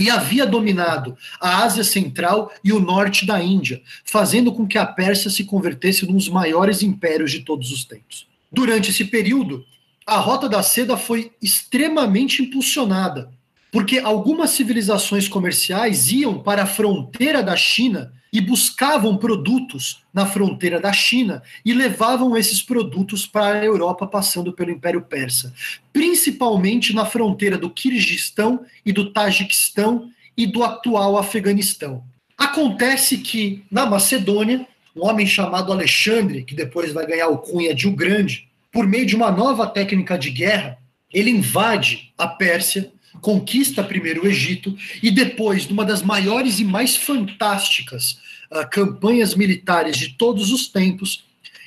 e 0.00 0.08
havia 0.08 0.46
dominado 0.46 1.16
a 1.38 1.62
Ásia 1.62 1.84
Central 1.84 2.50
e 2.64 2.72
o 2.72 2.80
norte 2.80 3.26
da 3.26 3.42
Índia, 3.42 3.82
fazendo 4.04 4.50
com 4.50 4.66
que 4.66 4.78
a 4.78 4.86
Pérsia 4.86 5.30
se 5.30 5.44
convertesse 5.44 6.06
num 6.06 6.14
dos 6.14 6.28
maiores 6.28 6.82
impérios 6.82 7.30
de 7.30 7.40
todos 7.40 7.70
os 7.70 7.84
tempos. 7.84 8.26
Durante 8.50 8.90
esse 8.90 9.04
período, 9.04 9.64
a 10.06 10.16
Rota 10.16 10.48
da 10.48 10.62
Seda 10.62 10.96
foi 10.96 11.30
extremamente 11.42 12.42
impulsionada 12.42 13.30
porque 13.70 13.98
algumas 13.98 14.50
civilizações 14.50 15.28
comerciais 15.28 16.10
iam 16.10 16.40
para 16.40 16.64
a 16.64 16.66
fronteira 16.66 17.42
da 17.42 17.54
China 17.54 18.12
e 18.32 18.40
buscavam 18.40 19.16
produtos 19.16 20.02
na 20.14 20.24
fronteira 20.24 20.80
da 20.80 20.92
China 20.92 21.42
e 21.64 21.72
levavam 21.72 22.36
esses 22.36 22.62
produtos 22.62 23.26
para 23.26 23.60
a 23.60 23.64
Europa 23.64 24.06
passando 24.06 24.52
pelo 24.52 24.70
Império 24.70 25.02
Persa, 25.02 25.52
principalmente 25.92 26.94
na 26.94 27.04
fronteira 27.04 27.58
do 27.58 27.70
Kirguistão 27.70 28.64
e 28.86 28.92
do 28.92 29.12
Tajiquistão 29.12 30.10
e 30.36 30.46
do 30.46 30.62
atual 30.62 31.18
Afeganistão. 31.18 32.04
Acontece 32.38 33.18
que 33.18 33.64
na 33.70 33.84
Macedônia, 33.84 34.66
um 34.96 35.04
homem 35.04 35.26
chamado 35.26 35.72
Alexandre, 35.72 36.42
que 36.42 36.54
depois 36.54 36.92
vai 36.92 37.06
ganhar 37.06 37.28
o 37.28 37.38
cunha 37.38 37.74
de 37.74 37.86
o 37.86 37.92
Grande, 37.92 38.48
por 38.72 38.86
meio 38.86 39.04
de 39.04 39.16
uma 39.16 39.30
nova 39.30 39.66
técnica 39.66 40.16
de 40.16 40.30
guerra, 40.30 40.78
ele 41.12 41.30
invade 41.30 42.12
a 42.16 42.26
Pérsia 42.26 42.92
conquista 43.20 43.82
primeiro 43.82 44.24
o 44.24 44.26
Egito 44.26 44.76
e 45.02 45.10
depois, 45.10 45.66
numa 45.66 45.84
das 45.84 46.02
maiores 46.02 46.60
e 46.60 46.64
mais 46.64 46.96
fantásticas 46.96 48.18
uh, 48.50 48.68
campanhas 48.70 49.34
militares 49.34 49.96
de 49.96 50.10
todos 50.10 50.50
os 50.50 50.68
tempos, 50.68 51.24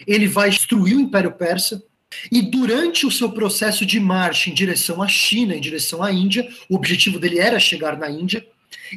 ele 0.07 0.27
vai 0.27 0.49
destruir 0.49 0.95
o 0.95 1.01
Império 1.01 1.31
Persa. 1.31 1.83
E 2.31 2.41
durante 2.41 3.05
o 3.05 3.11
seu 3.11 3.31
processo 3.31 3.85
de 3.85 3.99
marcha 3.99 4.49
em 4.49 4.53
direção 4.53 5.01
à 5.01 5.07
China, 5.07 5.55
em 5.55 5.61
direção 5.61 6.03
à 6.03 6.11
Índia, 6.11 6.47
o 6.69 6.75
objetivo 6.75 7.19
dele 7.19 7.39
era 7.39 7.59
chegar 7.59 7.97
na 7.97 8.09
Índia, 8.09 8.45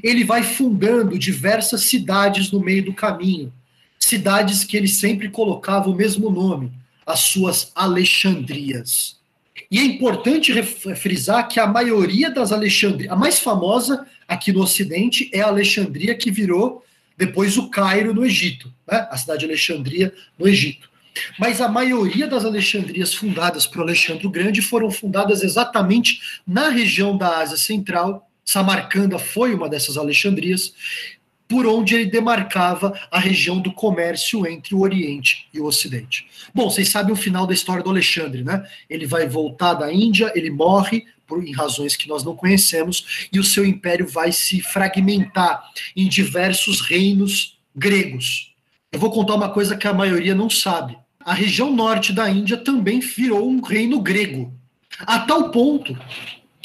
ele 0.03 0.25
vai 0.25 0.43
fundando 0.43 1.19
diversas 1.19 1.85
cidades 1.85 2.51
no 2.51 2.61
meio 2.61 2.85
do 2.85 2.93
caminho, 2.93 3.53
cidades 3.99 4.65
que 4.65 4.77
ele 4.77 4.89
sempre 4.89 5.31
colocava 5.31 5.89
o 5.89 5.95
mesmo 5.95 6.31
nome, 6.31 6.73
as 7.07 7.21
suas 7.21 7.73
Alexandrias. 7.75 9.16
E 9.71 9.79
é 9.79 9.85
importante 9.85 10.53
frisar 10.63 11.49
que 11.49 11.59
a 11.59 11.67
maioria 11.67 12.31
das 12.31 12.53
Alexandrias, 12.53 13.13
a 13.13 13.17
mais 13.17 13.39
famosa 13.39 14.07
aqui 14.29 14.53
no 14.53 14.63
Ocidente 14.63 15.29
é 15.33 15.41
a 15.41 15.49
Alexandria, 15.49 16.15
que 16.15 16.31
virou 16.31 16.85
depois 17.17 17.57
o 17.57 17.71
Cairo 17.71 18.15
no 18.15 18.25
Egito, 18.25 18.73
né? 18.91 19.07
a 19.11 19.17
cidade 19.17 19.41
de 19.41 19.47
Alexandria 19.47 20.13
no 20.39 20.47
Egito. 20.47 20.89
Mas 21.39 21.61
a 21.61 21.69
maioria 21.69 22.27
das 22.27 22.45
Alexandrias 22.45 23.15
fundadas 23.15 23.67
por 23.67 23.81
Alexandre 23.81 24.27
o 24.27 24.31
Grande 24.31 24.61
foram 24.61 24.91
fundadas 24.91 25.43
exatamente 25.43 26.21
na 26.47 26.69
região 26.69 27.17
da 27.17 27.39
Ásia 27.39 27.57
Central. 27.57 28.29
Samarcanda 28.45 29.19
foi 29.19 29.55
uma 29.55 29.69
dessas 29.69 29.97
Alexandrias, 29.97 30.75
por 31.49 31.67
onde 31.67 31.95
ele 31.95 32.07
demarcava 32.07 32.99
a 33.11 33.19
região 33.19 33.61
do 33.61 33.73
comércio 33.73 34.47
entre 34.47 34.75
o 34.75 34.81
Oriente 34.81 35.49
e 35.53 35.61
o 35.61 35.65
Ocidente. 35.65 36.27
Bom, 36.55 36.69
vocês 36.69 36.89
sabem 36.89 37.13
o 37.13 37.17
final 37.17 37.47
da 37.47 37.55
história 37.55 37.83
do 37.83 37.91
Alexandre, 37.91 38.43
né? 38.43 38.65
Ele 38.91 39.07
vai 39.07 39.29
voltar 39.29 39.75
da 39.75 39.93
Índia, 39.93 40.33
ele 40.35 40.51
morre 40.51 41.05
por 41.27 41.45
em 41.45 41.53
razões 41.53 41.97
que 41.97 42.09
nós 42.09 42.23
não 42.23 42.37
conhecemos 42.37 43.29
e 43.33 43.39
o 43.39 43.45
seu 43.45 43.65
império 43.65 44.07
vai 44.07 44.33
se 44.33 44.61
fragmentar 44.61 45.63
em 45.95 46.09
diversos 46.09 46.81
reinos 46.81 47.59
gregos. 47.75 48.55
Eu 48.93 49.01
vou 49.01 49.11
contar 49.11 49.35
uma 49.35 49.51
coisa 49.51 49.77
que 49.77 49.87
a 49.87 49.93
maioria 49.93 50.35
não 50.35 50.49
sabe. 50.49 50.97
A 51.21 51.35
região 51.35 51.75
norte 51.75 52.13
da 52.13 52.31
Índia 52.31 52.57
também 52.57 53.01
virou 53.01 53.49
um 53.49 53.61
reino 53.61 54.01
grego, 54.01 54.55
a 55.01 55.19
tal 55.19 55.51
ponto 55.51 55.99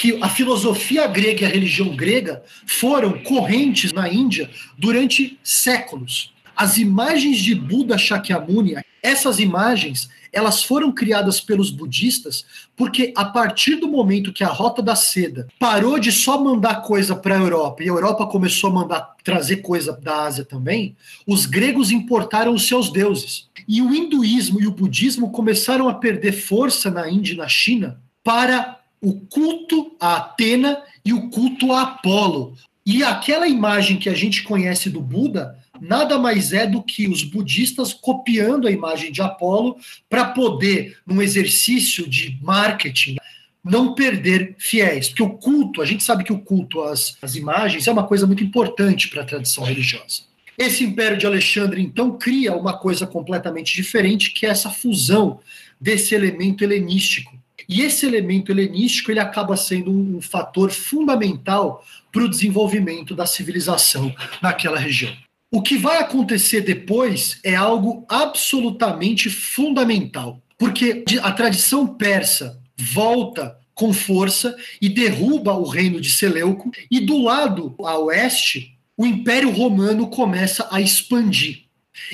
que 0.01 0.17
a 0.20 0.27
filosofia 0.27 1.05
grega 1.05 1.43
e 1.43 1.46
a 1.46 1.50
religião 1.50 1.96
grega 1.96 2.41
foram 2.65 3.22
correntes 3.22 3.93
na 3.93 4.10
Índia 4.10 4.50
durante 4.75 5.38
séculos. 5.43 6.34
As 6.55 6.79
imagens 6.79 7.38
de 7.38 7.53
Buda 7.53 8.00
Shakyamuni, 8.00 8.77
essas 9.03 9.38
imagens, 9.38 10.10
elas 10.34 10.63
foram 10.63 10.91
criadas 10.91 11.39
pelos 11.39 11.70
budistas 11.70 12.43
porque 12.75 13.13
a 13.15 13.25
partir 13.25 13.75
do 13.75 13.88
momento 13.88 14.34
que 14.34 14.43
a 14.43 14.48
Rota 14.48 14.81
da 14.81 14.96
Seda 14.96 15.48
parou 15.60 16.00
de 16.00 16.12
só 16.12 16.43
mandar 16.43 16.81
coisa 16.81 17.15
para 17.15 17.36
a 17.36 17.39
Europa 17.39 17.84
e 17.84 17.86
a 17.86 17.93
Europa 17.93 18.25
começou 18.25 18.72
a 18.72 18.74
mandar 18.74 19.15
trazer 19.24 19.58
coisa 19.58 19.93
da 19.93 20.24
Ásia 20.24 20.43
também, 20.43 20.96
os 21.27 21.46
gregos 21.46 21.91
importaram 21.91 22.55
os 22.55 22.67
seus 22.67 22.91
deuses. 22.91 23.51
E 23.67 23.84
o 23.84 23.93
hinduísmo 23.93 24.60
e 24.60 24.65
o 24.65 24.72
budismo 24.72 25.29
começaram 25.29 25.88
a 25.88 25.93
perder 25.93 26.31
força 26.31 26.89
na 26.89 27.08
Índia 27.08 27.34
e 27.34 27.38
na 27.38 27.48
China 27.48 28.01
para 28.24 28.81
o 29.01 29.20
culto 29.22 29.96
a 30.00 30.17
Atena 30.17 30.81
e 31.03 31.12
o 31.12 31.29
culto 31.29 31.72
a 31.72 31.81
Apolo. 31.81 32.55
E 32.86 33.03
aquela 33.03 33.48
imagem 33.48 33.98
que 33.98 34.10
a 34.10 34.13
gente 34.13 34.43
conhece 34.43 34.89
do 34.89 35.01
Buda 35.01 35.58
nada 35.79 36.20
mais 36.20 36.53
é 36.53 36.67
do 36.67 36.84
que 36.84 37.08
os 37.08 37.24
budistas 37.24 37.91
copiando 37.91 38.67
a 38.67 38.72
imagem 38.72 39.12
de 39.12 39.22
Apolo 39.22 39.77
para 40.08 40.25
poder, 40.25 40.98
num 41.05 41.22
exercício 41.22 42.08
de 42.08 42.38
marketing, 42.41 43.17
não 43.63 43.96
perder 43.96 44.55
fiéis. 44.60 45.10
Porque 45.10 45.24
o 45.24 45.31
culto, 45.31 45.81
a 45.81 45.86
gente 45.86 46.03
sabe 46.03 46.24
que 46.24 46.34
o 46.34 46.39
culto 46.39 46.81
às, 46.84 47.17
às 47.22 47.36
imagens 47.36 47.88
é 47.88 47.91
uma 47.91 48.05
coisa 48.05 48.27
muito 48.27 48.43
importante 48.43 49.08
para 49.08 49.24
a 49.24 49.25
tradição 49.25 49.63
religiosa. 49.63 50.22
Esse 50.55 50.84
império 50.84 51.17
de 51.17 51.25
Alexandre, 51.25 51.81
então, 51.81 52.17
cria 52.17 52.55
uma 52.55 52.77
coisa 52.77 53.08
completamente 53.08 53.74
diferente, 53.74 54.31
que 54.31 54.46
é 54.46 54.50
essa 54.50 54.70
fusão 54.70 55.39
desse 55.79 56.13
elemento 56.13 56.63
helenístico 56.63 57.40
e 57.72 57.82
esse 57.82 58.06
elemento 58.06 58.51
helenístico 58.51 59.12
ele 59.12 59.22
acaba 59.22 59.56
sendo 59.56 59.90
um, 59.90 60.18
um 60.18 60.22
fator 60.22 60.70
fundamental 60.70 61.84
para 62.12 62.24
o 62.24 62.30
desenvolvimento 62.30 63.16
da 63.16 63.25
civilização 63.25 64.13
naquela 64.42 64.78
região. 64.78 65.16
O 65.50 65.62
que 65.62 65.78
vai 65.78 65.98
acontecer 66.00 66.62
depois 66.62 67.40
é 67.44 67.56
algo 67.56 68.06
absolutamente 68.10 69.30
fundamental, 69.30 70.42
porque 70.58 71.06
a 71.24 71.32
tradição 71.32 71.88
persa 71.88 72.60
volta 72.78 73.58
com 73.74 73.94
força 73.94 74.56
e 74.82 74.90
derruba 74.90 75.54
o 75.54 75.68
reino 75.68 76.00
de 76.01 76.12
Seleuco, 76.12 76.72
e 76.90 77.00
do 77.00 77.24
lado 77.24 77.74
a 77.80 77.98
oeste, 77.98 78.78
o 78.98 79.06
Império 79.06 79.50
Romano 79.50 80.08
começa 80.08 80.68
a 80.70 80.82
expandir. 80.82 81.63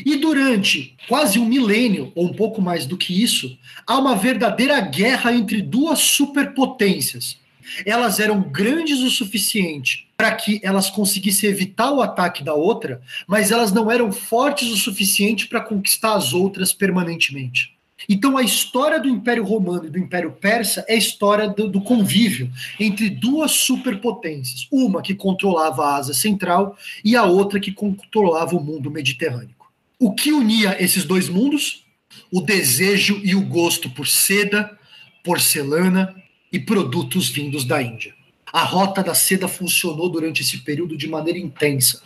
E 0.06 0.18
durante 0.18 0.96
quase 1.08 1.40
um 1.40 1.46
milênio, 1.46 2.12
ou 2.16 2.26
um 2.26 2.34
pouco 2.34 2.62
mais 2.62 2.86
do 2.86 2.98
que 2.98 3.22
isso, 3.22 3.58
há 3.86 3.98
uma 3.98 4.16
verdadeira 4.16 4.80
guerra 4.82 5.34
entre 5.34 5.62
duas 5.62 6.00
superpotências. 6.00 7.38
elas 7.86 8.20
eram 8.20 8.42
grandes 8.42 9.00
o 9.00 9.10
suficiente 9.10 10.08
para 10.16 10.32
que 10.34 10.60
elas 10.64 10.90
conseguissem 10.90 11.50
evitar 11.50 11.92
o 11.92 12.02
ataque 12.02 12.44
da 12.44 12.54
outra, 12.54 13.02
mas 13.28 13.52
elas 13.52 13.72
não 13.72 13.92
eram 13.92 14.12
fortes 14.12 14.70
o 14.70 14.78
suficiente 14.78 15.48
para 15.48 15.62
conquistar 15.62 16.16
as 16.16 16.34
outras 16.34 16.72
permanentemente. 16.74 17.78
Então, 18.08 18.38
a 18.38 18.44
história 18.44 19.00
do 19.00 19.10
Império 19.10 19.44
Romano 19.44 19.86
e 19.86 19.90
do 19.90 19.98
Império 19.98 20.32
Persa 20.32 20.86
é 20.88 20.94
a 20.94 20.98
história 20.98 21.50
do, 21.50 21.68
do, 21.68 21.82
convívio 21.82 22.50
entre 22.80 23.10
duas 23.10 23.52
superpotências, 23.52 24.68
uma 24.72 25.02
que 25.02 25.16
controlava 25.16 25.84
a 25.84 25.96
Ásia 25.98 26.14
Central 26.14 26.78
e 27.04 27.16
a 27.16 27.24
outra 27.24 27.60
que 27.60 27.72
controlava 27.72 28.56
o 28.56 28.64
mundo 28.64 28.90
mediterrâneo. 28.90 29.57
O 30.00 30.14
que 30.14 30.32
unia 30.32 30.78
esses 30.80 31.06
dois 31.06 31.28
mundos? 31.28 31.84
O 32.32 32.40
desejo 32.40 33.20
e 33.24 33.34
o 33.34 33.42
gosto 33.42 33.90
por 33.90 34.08
seda, 34.08 34.78
porcelana 35.24 36.16
e 36.52 36.60
produtos 36.60 37.30
vindos 37.30 37.66
da 37.66 37.82
Índia. 37.82 38.14
A 38.54 38.64
rota 38.64 39.02
da 39.02 39.16
seda 39.16 39.48
funcionou 39.48 40.08
durante 40.08 40.42
esse 40.42 40.60
período 40.60 40.96
de 40.96 41.08
maneira 41.08 41.40
intensa. 41.40 42.02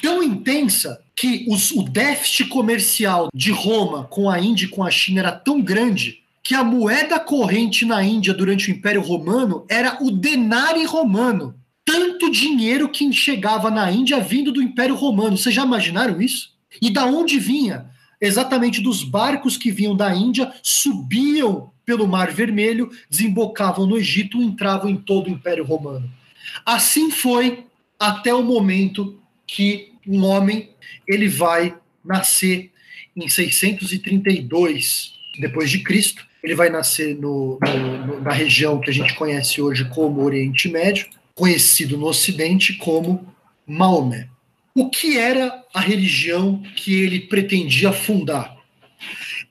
Tão 0.00 0.22
intensa 0.22 1.00
que 1.14 1.44
os, 1.48 1.70
o 1.72 1.82
déficit 1.82 2.48
comercial 2.48 3.28
de 3.34 3.50
Roma 3.50 4.04
com 4.04 4.30
a 4.30 4.40
Índia 4.40 4.64
e 4.64 4.68
com 4.68 4.82
a 4.82 4.90
China 4.90 5.20
era 5.20 5.32
tão 5.32 5.60
grande 5.60 6.22
que 6.42 6.54
a 6.54 6.62
moeda 6.62 7.18
corrente 7.18 7.84
na 7.84 8.02
Índia 8.02 8.32
durante 8.32 8.70
o 8.70 8.72
Império 8.72 9.02
Romano 9.02 9.66
era 9.68 9.98
o 10.00 10.10
denário 10.10 10.88
romano. 10.88 11.54
Tanto 11.86 12.30
dinheiro 12.30 12.88
que 12.88 13.10
chegava 13.12 13.70
na 13.70 13.90
Índia 13.90 14.20
vindo 14.20 14.52
do 14.52 14.60
Império 14.60 14.96
Romano. 14.96 15.38
Vocês 15.38 15.54
já 15.54 15.64
imaginaram 15.64 16.20
isso? 16.20 16.50
E 16.82 16.90
da 16.90 17.06
onde 17.06 17.38
vinha? 17.38 17.86
Exatamente 18.20 18.82
dos 18.82 19.04
barcos 19.04 19.56
que 19.56 19.70
vinham 19.70 19.96
da 19.96 20.14
Índia, 20.14 20.52
subiam 20.62 21.70
pelo 21.84 22.08
Mar 22.08 22.32
Vermelho, 22.32 22.90
desembocavam 23.08 23.86
no 23.86 23.96
Egito 23.96 24.42
entravam 24.42 24.90
em 24.90 24.96
todo 24.96 25.28
o 25.28 25.30
Império 25.30 25.64
Romano. 25.64 26.10
Assim 26.64 27.10
foi 27.10 27.64
até 27.98 28.34
o 28.34 28.42
momento 28.42 29.18
que 29.46 29.92
um 30.06 30.24
homem 30.24 30.70
ele 31.06 31.28
vai 31.28 31.76
nascer 32.04 32.72
em 33.16 33.28
632 33.28 35.14
depois 35.40 35.70
de 35.70 35.80
Cristo. 35.80 36.26
Ele 36.42 36.54
vai 36.54 36.68
nascer 36.68 37.16
no, 37.16 37.58
no, 38.06 38.20
na 38.20 38.32
região 38.32 38.80
que 38.80 38.90
a 38.90 38.92
gente 38.92 39.14
conhece 39.14 39.60
hoje 39.60 39.84
como 39.86 40.22
Oriente 40.22 40.68
Médio, 40.68 41.08
conhecido 41.36 41.98
no 41.98 42.06
Ocidente 42.06 42.72
como 42.72 43.32
Maomé. 43.66 44.28
O 44.74 44.90
que 44.90 45.18
era 45.18 45.62
a 45.72 45.80
religião 45.80 46.62
que 46.74 46.94
ele 46.94 47.20
pretendia 47.20 47.92
fundar? 47.92 48.56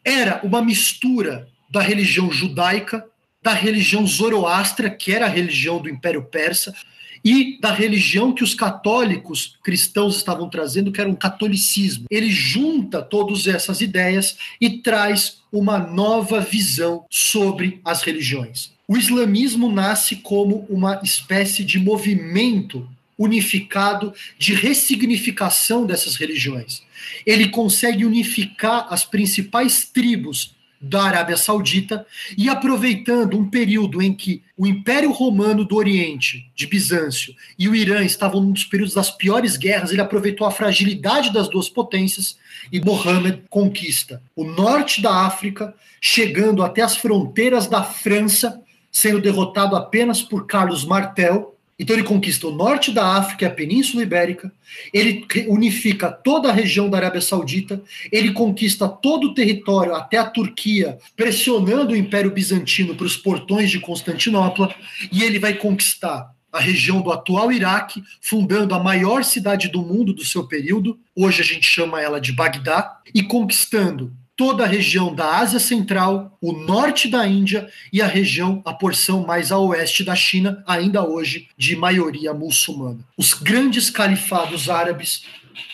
Era 0.03 0.41
uma 0.43 0.61
mistura 0.61 1.47
da 1.69 1.81
religião 1.81 2.31
judaica, 2.31 3.05
da 3.41 3.53
religião 3.53 4.05
zoroastra, 4.05 4.89
que 4.89 5.11
era 5.11 5.25
a 5.25 5.29
religião 5.29 5.79
do 5.79 5.87
Império 5.87 6.23
Persa, 6.23 6.75
e 7.23 7.59
da 7.59 7.71
religião 7.71 8.33
que 8.33 8.43
os 8.43 8.53
católicos 8.53 9.57
cristãos 9.63 10.17
estavam 10.17 10.47
trazendo, 10.47 10.91
que 10.91 11.01
era 11.01 11.09
um 11.09 11.15
catolicismo. 11.15 12.05
Ele 12.09 12.29
junta 12.29 13.01
todas 13.01 13.47
essas 13.47 13.81
ideias 13.81 14.37
e 14.61 14.81
traz 14.81 15.39
uma 15.51 15.79
nova 15.79 16.39
visão 16.39 17.05
sobre 17.09 17.81
as 17.83 18.03
religiões. 18.03 18.74
O 18.87 18.97
islamismo 18.97 19.71
nasce 19.71 20.17
como 20.17 20.65
uma 20.69 20.99
espécie 21.03 21.63
de 21.63 21.79
movimento 21.79 22.87
unificado 23.17 24.13
de 24.37 24.53
ressignificação 24.53 25.85
dessas 25.85 26.15
religiões. 26.15 26.83
Ele 27.25 27.47
consegue 27.47 28.05
unificar 28.05 28.87
as 28.89 29.05
principais 29.05 29.85
tribos 29.85 30.53
da 30.79 31.03
Arábia 31.03 31.37
Saudita 31.37 32.05
e 32.37 32.47
aproveitando 32.47 33.37
um 33.37 33.49
período 33.49 34.01
em 34.01 34.13
que 34.13 34.43
o 34.57 34.67
Império 34.67 35.11
Romano 35.11 35.65
do 35.65 35.75
Oriente, 35.75 36.49
de 36.55 36.67
Bizâncio, 36.67 37.33
e 37.57 37.67
o 37.67 37.75
Irã 37.75 38.03
estavam 38.03 38.41
num 38.41 38.51
dos 38.51 38.65
períodos 38.65 38.93
das 38.93 39.09
piores 39.09 39.57
guerras, 39.57 39.91
ele 39.91 40.01
aproveitou 40.01 40.45
a 40.45 40.51
fragilidade 40.51 41.33
das 41.33 41.49
duas 41.49 41.69
potências 41.69 42.37
e 42.71 42.79
Mohammed 42.79 43.43
conquista 43.49 44.21
o 44.35 44.43
norte 44.43 45.01
da 45.01 45.25
África, 45.25 45.73
chegando 45.99 46.61
até 46.61 46.81
as 46.81 46.95
fronteiras 46.95 47.67
da 47.67 47.83
França, 47.83 48.61
sendo 48.95 49.19
derrotado 49.19 49.75
apenas 49.75 50.21
por 50.21 50.47
Carlos 50.47 50.85
Martel, 50.85 51.53
então 51.77 51.93
ele 51.93 52.05
conquista 52.05 52.47
o 52.47 52.55
norte 52.55 52.93
da 52.93 53.17
África 53.17 53.43
e 53.43 53.47
a 53.47 53.51
Península 53.51 54.03
Ibérica, 54.03 54.49
ele 54.93 55.27
unifica 55.49 56.09
toda 56.09 56.47
a 56.47 56.53
região 56.53 56.89
da 56.89 56.95
Arábia 56.95 57.19
Saudita, 57.19 57.83
ele 58.09 58.31
conquista 58.31 58.87
todo 58.87 59.27
o 59.27 59.33
território 59.33 59.93
até 59.93 60.17
a 60.17 60.23
Turquia, 60.23 60.97
pressionando 61.13 61.91
o 61.91 61.95
Império 61.97 62.31
Bizantino 62.31 62.95
para 62.95 63.05
os 63.05 63.17
portões 63.17 63.69
de 63.69 63.81
Constantinopla, 63.81 64.73
e 65.11 65.23
ele 65.23 65.39
vai 65.39 65.55
conquistar 65.55 66.33
a 66.49 66.61
região 66.61 67.01
do 67.01 67.11
atual 67.11 67.51
Iraque, 67.51 68.01
fundando 68.21 68.73
a 68.73 68.79
maior 68.79 69.25
cidade 69.25 69.67
do 69.67 69.81
mundo 69.81 70.13
do 70.13 70.23
seu 70.23 70.47
período, 70.47 70.97
hoje 71.13 71.41
a 71.41 71.45
gente 71.45 71.67
chama 71.67 72.01
ela 72.01 72.21
de 72.21 72.31
Bagdá, 72.31 72.97
e 73.13 73.21
conquistando 73.21 74.13
toda 74.35 74.63
a 74.63 74.67
região 74.67 75.13
da 75.13 75.37
Ásia 75.37 75.59
Central, 75.59 76.37
o 76.41 76.51
norte 76.51 77.07
da 77.07 77.25
Índia 77.25 77.69
e 77.91 78.01
a 78.01 78.07
região, 78.07 78.61
a 78.65 78.73
porção 78.73 79.25
mais 79.25 79.51
a 79.51 79.57
oeste 79.57 80.03
da 80.03 80.15
China, 80.15 80.63
ainda 80.67 81.07
hoje 81.07 81.47
de 81.57 81.75
maioria 81.75 82.33
muçulmana. 82.33 82.99
Os 83.17 83.33
grandes 83.33 83.89
califados 83.89 84.69
árabes 84.69 85.23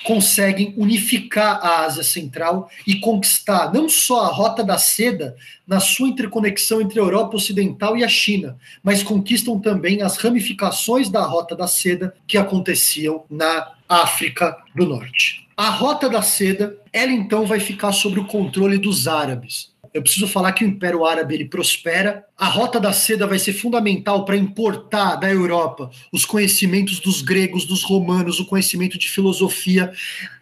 conseguem 0.04 0.74
unificar 0.78 1.60
a 1.64 1.86
Ásia 1.86 2.04
Central 2.04 2.70
e 2.86 3.00
conquistar 3.00 3.74
não 3.74 3.90
só 3.90 4.26
a 4.26 4.28
Rota 4.28 4.64
da 4.64 4.78
Seda 4.78 5.36
na 5.66 5.80
sua 5.80 6.08
interconexão 6.08 6.82
entre 6.82 7.00
a 7.00 7.04
Europa 7.04 7.36
Ocidental 7.36 7.98
e 7.98 8.04
a 8.04 8.08
China, 8.08 8.58
mas 8.84 9.04
conquistam 9.04 9.60
também 9.60 10.02
as 10.02 10.18
ramificações 10.18 11.10
da 11.10 11.24
Rota 11.24 11.56
da 11.56 11.68
Seda 11.68 12.14
que 12.28 12.38
aconteciam 12.38 13.24
na 13.30 13.72
África 13.88 14.58
do 14.76 14.86
Norte. 14.86 15.48
A 15.62 15.70
Rota 15.70 16.10
da 16.10 16.24
Seda, 16.24 16.76
ela 16.92 17.12
então 17.12 17.46
vai 17.46 17.60
ficar 17.60 17.92
sob 17.92 18.20
o 18.20 18.26
controle 18.26 18.80
dos 18.80 19.08
árabes. 19.08 19.70
Eu 19.94 20.02
preciso 20.02 20.28
falar 20.28 20.54
que 20.54 20.66
o 20.66 20.68
Império 20.68 21.06
Árabe 21.06 21.36
ele 21.36 21.46
prospera. 21.46 22.26
A 22.36 22.48
Rota 22.48 22.80
da 22.80 22.92
Seda 22.92 23.28
vai 23.28 23.38
ser 23.38 23.54
fundamental 23.54 24.26
para 24.26 24.36
importar 24.36 25.18
da 25.18 25.30
Europa 25.30 25.92
os 26.12 26.26
conhecimentos 26.26 27.00
dos 27.00 27.22
gregos, 27.22 27.64
dos 27.64 27.84
romanos, 27.84 28.40
o 28.40 28.46
conhecimento 28.48 28.98
de 28.98 29.08
filosofia 29.08 29.94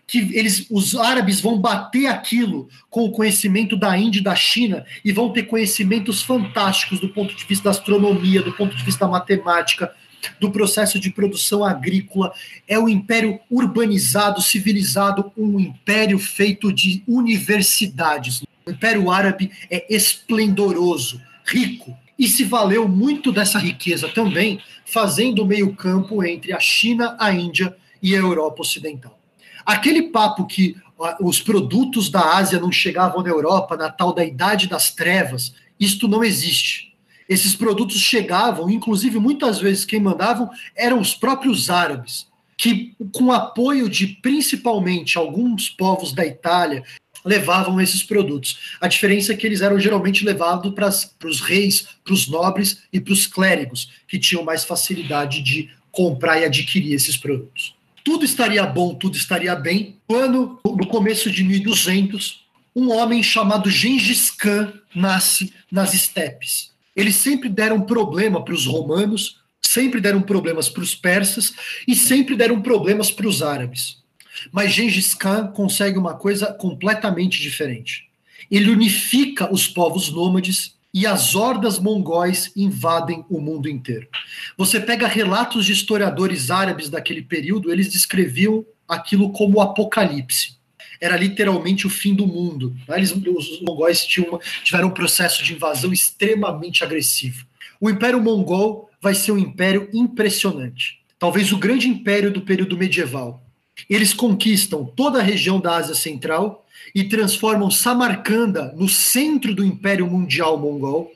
que 0.07 0.35
eles, 0.35 0.65
os 0.71 0.95
árabes 0.95 1.39
vão 1.41 1.59
bater 1.59 2.07
aquilo 2.07 2.69
com 2.89 3.03
o 3.03 3.11
conhecimento 3.11 3.75
da 3.75 3.95
Índia 3.97 4.19
e 4.19 4.23
da 4.23 4.35
China 4.35 4.85
e 5.03 5.11
vão 5.11 5.33
ter 5.33 5.43
conhecimentos 5.43 6.23
fantásticos 6.23 6.99
do 6.99 7.09
ponto 7.09 7.35
de 7.35 7.43
vista 7.43 7.65
da 7.65 7.71
astronomia, 7.71 8.41
do 8.41 8.53
ponto 8.53 8.75
de 8.75 8.83
vista 8.83 9.05
da 9.05 9.11
matemática, 9.11 9.93
do 10.39 10.51
processo 10.51 10.99
de 10.99 11.09
produção 11.09 11.63
agrícola, 11.63 12.33
é 12.67 12.77
o 12.77 12.83
um 12.83 12.89
império 12.89 13.39
urbanizado, 13.49 14.41
civilizado, 14.41 15.31
um 15.37 15.59
império 15.59 16.19
feito 16.19 16.71
de 16.71 17.03
universidades. 17.07 18.43
O 18.65 18.71
Império 18.71 19.09
Árabe 19.09 19.51
é 19.69 19.85
esplendoroso, 19.93 21.21
rico, 21.45 21.97
e 22.17 22.27
se 22.27 22.43
valeu 22.43 22.87
muito 22.87 23.31
dessa 23.31 23.57
riqueza 23.57 24.09
também, 24.09 24.59
fazendo 24.85 25.45
meio-campo 25.45 26.23
entre 26.23 26.51
a 26.51 26.59
China, 26.59 27.15
a 27.19 27.31
Índia 27.31 27.75
e 28.01 28.13
a 28.13 28.19
Europa 28.19 28.61
Ocidental. 28.61 29.17
Aquele 29.65 30.03
papo 30.03 30.45
que 30.45 30.75
os 31.21 31.41
produtos 31.41 32.09
da 32.09 32.35
Ásia 32.35 32.59
não 32.59 32.71
chegavam 32.71 33.23
na 33.23 33.29
Europa, 33.29 33.77
na 33.77 33.89
tal 33.89 34.13
da 34.13 34.25
Idade 34.25 34.67
das 34.67 34.91
Trevas, 34.91 35.53
isto 35.79 36.07
não 36.09 36.23
existe 36.23 36.88
esses 37.29 37.55
produtos 37.55 37.97
chegavam, 37.99 38.69
inclusive 38.69 39.19
muitas 39.19 39.59
vezes 39.59 39.85
quem 39.85 39.99
mandavam 39.99 40.49
eram 40.75 40.99
os 40.99 41.13
próprios 41.13 41.69
árabes, 41.69 42.27
que 42.57 42.93
com 43.13 43.31
apoio 43.31 43.87
de 43.87 44.07
principalmente 44.07 45.15
alguns 45.17 45.69
povos 45.69 46.11
da 46.11 46.25
Itália 46.25 46.83
levavam 47.23 47.79
esses 47.79 48.01
produtos. 48.01 48.57
A 48.81 48.87
diferença 48.87 49.33
é 49.33 49.35
que 49.35 49.45
eles 49.45 49.61
eram 49.61 49.79
geralmente 49.79 50.25
levados 50.25 50.73
para 50.73 51.29
os 51.29 51.39
reis, 51.39 51.87
para 52.03 52.13
os 52.13 52.27
nobres 52.27 52.81
e 52.91 52.99
para 52.99 53.13
os 53.13 53.27
clérigos, 53.27 53.91
que 54.07 54.17
tinham 54.17 54.43
mais 54.43 54.63
facilidade 54.63 55.41
de 55.41 55.69
comprar 55.91 56.39
e 56.39 56.45
adquirir 56.45 56.93
esses 56.93 57.15
produtos. 57.15 57.75
Tudo 58.03 58.25
estaria 58.25 58.65
bom, 58.65 58.95
tudo 58.95 59.15
estaria 59.15 59.55
bem, 59.55 59.97
quando, 60.07 60.59
no 60.65 60.87
começo 60.87 61.29
de 61.29 61.43
1200, 61.43 62.45
um 62.75 62.91
homem 62.91 63.21
chamado 63.21 63.69
Gengis 63.69 64.31
Khan 64.31 64.73
nasce 64.95 65.53
nas 65.71 65.93
estepes. 65.93 66.68
Eles 66.99 67.15
sempre 67.15 67.47
deram 67.47 67.79
problema 67.79 68.43
para 68.43 68.53
os 68.53 68.65
romanos, 68.65 69.39
sempre 69.61 70.01
deram 70.01 70.21
problemas 70.21 70.67
para 70.67 70.83
os 70.83 70.93
persas 70.93 71.53
e 71.87 71.95
sempre 71.95 72.35
deram 72.35 72.61
problemas 72.61 73.09
para 73.09 73.25
os 73.25 73.41
árabes. 73.41 74.03
Mas 74.51 74.73
Gengis 74.73 75.13
Khan 75.13 75.47
consegue 75.47 75.97
uma 75.97 76.15
coisa 76.15 76.51
completamente 76.51 77.41
diferente. 77.41 78.09
Ele 78.51 78.69
unifica 78.69 79.49
os 79.49 79.65
povos 79.65 80.11
nômades 80.11 80.75
e 80.93 81.07
as 81.07 81.35
hordas 81.35 81.79
mongóis 81.79 82.51
invadem 82.53 83.23
o 83.29 83.39
mundo 83.39 83.69
inteiro. 83.69 84.09
Você 84.57 84.77
pega 84.77 85.07
relatos 85.07 85.65
de 85.65 85.71
historiadores 85.71 86.51
árabes 86.51 86.89
daquele 86.89 87.21
período, 87.21 87.71
eles 87.71 87.87
descreviam 87.87 88.65
aquilo 88.85 89.31
como 89.31 89.59
o 89.59 89.61
apocalipse 89.61 90.58
era 90.99 91.15
literalmente 91.15 91.87
o 91.87 91.89
fim 91.89 92.13
do 92.13 92.27
mundo. 92.27 92.75
Eles, 92.89 93.11
os 93.11 93.61
mongóis 93.61 94.05
tinham, 94.05 94.39
tiveram 94.63 94.89
um 94.89 94.93
processo 94.93 95.43
de 95.43 95.53
invasão 95.53 95.93
extremamente 95.93 96.83
agressivo. 96.83 97.45
o 97.79 97.89
Império 97.89 98.21
Mongol 98.21 98.89
vai 99.01 99.15
ser 99.15 99.31
um 99.31 99.37
império 99.37 99.89
impressionante. 99.93 100.99
Talvez 101.17 101.51
o 101.51 101.57
grande 101.57 101.87
império 101.87 102.31
do 102.31 102.41
período 102.41 102.77
medieval. 102.77 103.43
Eles 103.89 104.13
conquistam 104.13 104.83
toda 104.83 105.19
a 105.19 105.23
região 105.23 105.59
da 105.59 105.75
Ásia 105.75 105.95
Central 105.95 106.65
e 106.93 107.03
transformam 107.03 107.71
Samarcanda 107.71 108.73
no 108.75 108.89
centro 108.89 109.53
do 109.53 109.63
Império 109.63 110.07
Mundial 110.07 110.57
Mongol, 110.57 111.11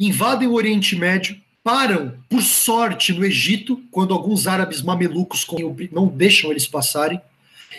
invadem 0.00 0.48
o 0.48 0.54
Oriente 0.54 0.96
Médio, 0.96 1.36
param, 1.62 2.14
por 2.28 2.42
sorte, 2.42 3.12
no 3.12 3.24
Egito, 3.24 3.80
quando 3.90 4.14
alguns 4.14 4.46
árabes 4.46 4.82
mamelucos 4.82 5.46
não 5.92 6.08
deixam 6.08 6.50
eles 6.50 6.66
passarem, 6.66 7.20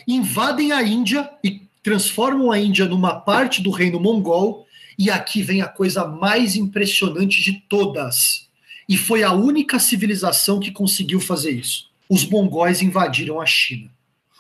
invadem 0.08 0.72
a 0.72 0.84
Índia 0.84 1.30
e 1.44 1.62
transformam 1.82 2.52
a 2.52 2.60
Índia 2.60 2.86
numa 2.86 3.16
parte 3.20 3.62
do 3.62 3.72
reino 3.72 4.00
mongol, 4.00 4.66
e 4.98 5.10
aqui 5.10 5.42
vem 5.42 5.62
a 5.62 5.68
coisa 5.68 6.06
mais 6.06 6.56
impressionante 6.56 7.42
de 7.42 7.54
todas. 7.68 8.48
E 8.88 8.98
foi 8.98 9.24
a 9.24 9.32
única 9.32 9.80
civilização 9.80 10.60
que 10.60 10.72
conseguiu 10.72 11.20
fazer 11.20 11.52
isso. 11.52 11.90
Os 12.10 12.26
mongóis 12.26 12.82
invadiram 12.82 13.40
a 13.40 13.46
China. 13.46 13.90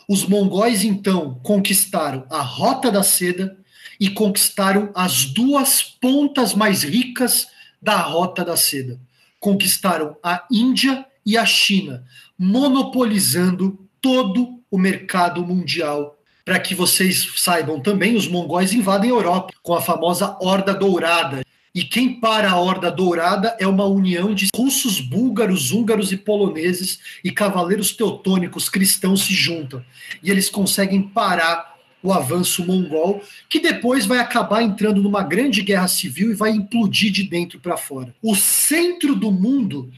Os 0.07 0.25
mongóis 0.25 0.83
então 0.83 1.39
conquistaram 1.41 2.25
a 2.29 2.41
Rota 2.41 2.91
da 2.91 3.03
Seda 3.03 3.57
e 3.99 4.09
conquistaram 4.09 4.91
as 4.93 5.25
duas 5.25 5.81
pontas 5.81 6.53
mais 6.53 6.83
ricas 6.83 7.47
da 7.81 7.97
Rota 7.97 8.43
da 8.43 8.57
Seda. 8.57 8.99
Conquistaram 9.39 10.15
a 10.21 10.45
Índia 10.51 11.05
e 11.25 11.37
a 11.37 11.45
China, 11.45 12.05
monopolizando 12.37 13.79
todo 14.01 14.59
o 14.73 14.77
mercado 14.79 15.45
mundial. 15.45 16.17
Para 16.43 16.59
que 16.59 16.73
vocês 16.73 17.31
saibam 17.37 17.79
também, 17.79 18.15
os 18.15 18.27
mongóis 18.27 18.73
invadem 18.73 19.11
a 19.11 19.13
Europa 19.13 19.53
com 19.61 19.75
a 19.75 19.81
famosa 19.81 20.35
Horda 20.41 20.73
Dourada. 20.73 21.45
E 21.75 21.83
quem 21.83 22.19
para 22.19 22.49
a 22.49 22.59
Horda 22.59 22.89
Dourada 22.89 23.55
é 23.59 23.67
uma 23.67 23.85
união 23.85 24.33
de 24.33 24.47
russos, 24.55 24.99
búlgaros, 24.99 25.71
húngaros 25.71 26.11
e 26.11 26.17
poloneses 26.17 26.99
e 27.23 27.29
cavaleiros 27.29 27.91
teutônicos 27.91 28.67
cristãos 28.67 29.25
se 29.25 29.33
juntam. 29.35 29.85
E 30.23 30.31
eles 30.31 30.49
conseguem 30.49 31.03
parar 31.03 31.75
o 32.01 32.11
avanço 32.11 32.65
mongol, 32.65 33.21
que 33.47 33.59
depois 33.59 34.07
vai 34.07 34.17
acabar 34.17 34.63
entrando 34.63 35.03
numa 35.03 35.21
grande 35.21 35.61
guerra 35.61 35.87
civil 35.87 36.31
e 36.31 36.35
vai 36.35 36.49
implodir 36.49 37.11
de 37.11 37.21
dentro 37.21 37.59
para 37.59 37.77
fora. 37.77 38.13
O 38.23 38.35
centro 38.35 39.15
do 39.15 39.31
mundo, 39.31 39.91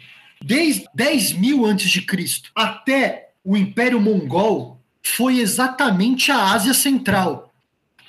desde 0.43 0.85
10 0.93 1.31
mil 1.31 1.65
antes 1.65 1.89
de 1.89 2.01
Cristo 2.01 2.51
até 2.53 3.24
o 3.45 3.55
Império 3.55 4.01
Mongol, 4.01 4.81
foi 5.03 5.39
exatamente 5.39 6.31
a 6.31 6.51
Ásia 6.51 6.73
Central. 6.73 7.53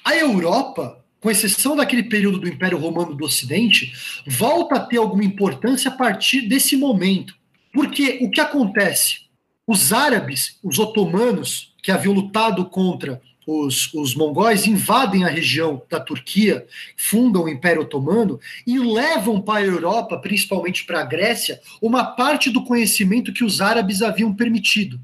A 0.02 0.16
Europa, 0.16 1.04
com 1.20 1.30
exceção 1.30 1.76
daquele 1.76 2.04
período 2.04 2.40
do 2.40 2.48
Império 2.48 2.78
Romano 2.78 3.14
do 3.14 3.24
Ocidente, 3.24 3.92
volta 4.26 4.76
a 4.76 4.80
ter 4.80 4.96
alguma 4.96 5.24
importância 5.24 5.90
a 5.90 5.94
partir 5.94 6.48
desse 6.48 6.74
momento. 6.74 7.34
Porque 7.70 8.18
o 8.22 8.30
que 8.30 8.40
acontece? 8.40 9.26
Os 9.66 9.92
árabes, 9.92 10.58
os 10.62 10.78
otomanos, 10.78 11.74
que 11.82 11.92
haviam 11.92 12.14
lutado 12.14 12.64
contra 12.64 13.20
os, 13.46 13.92
os 13.92 14.14
mongóis 14.14 14.66
invadem 14.66 15.24
a 15.24 15.28
região 15.28 15.82
da 15.90 16.00
Turquia, 16.00 16.66
fundam 16.96 17.44
o 17.44 17.48
Império 17.48 17.82
Otomano 17.82 18.40
e 18.66 18.78
levam 18.78 19.40
para 19.40 19.58
a 19.58 19.66
Europa, 19.66 20.18
principalmente 20.18 20.84
para 20.84 21.00
a 21.00 21.04
Grécia, 21.04 21.60
uma 21.80 22.04
parte 22.04 22.50
do 22.50 22.64
conhecimento 22.64 23.32
que 23.32 23.44
os 23.44 23.60
árabes 23.60 24.00
haviam 24.00 24.34
permitido. 24.34 24.98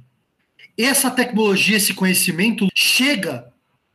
Essa 0.79 1.11
tecnologia, 1.11 1.77
esse 1.77 1.93
conhecimento 1.93 2.67
chega 2.75 3.53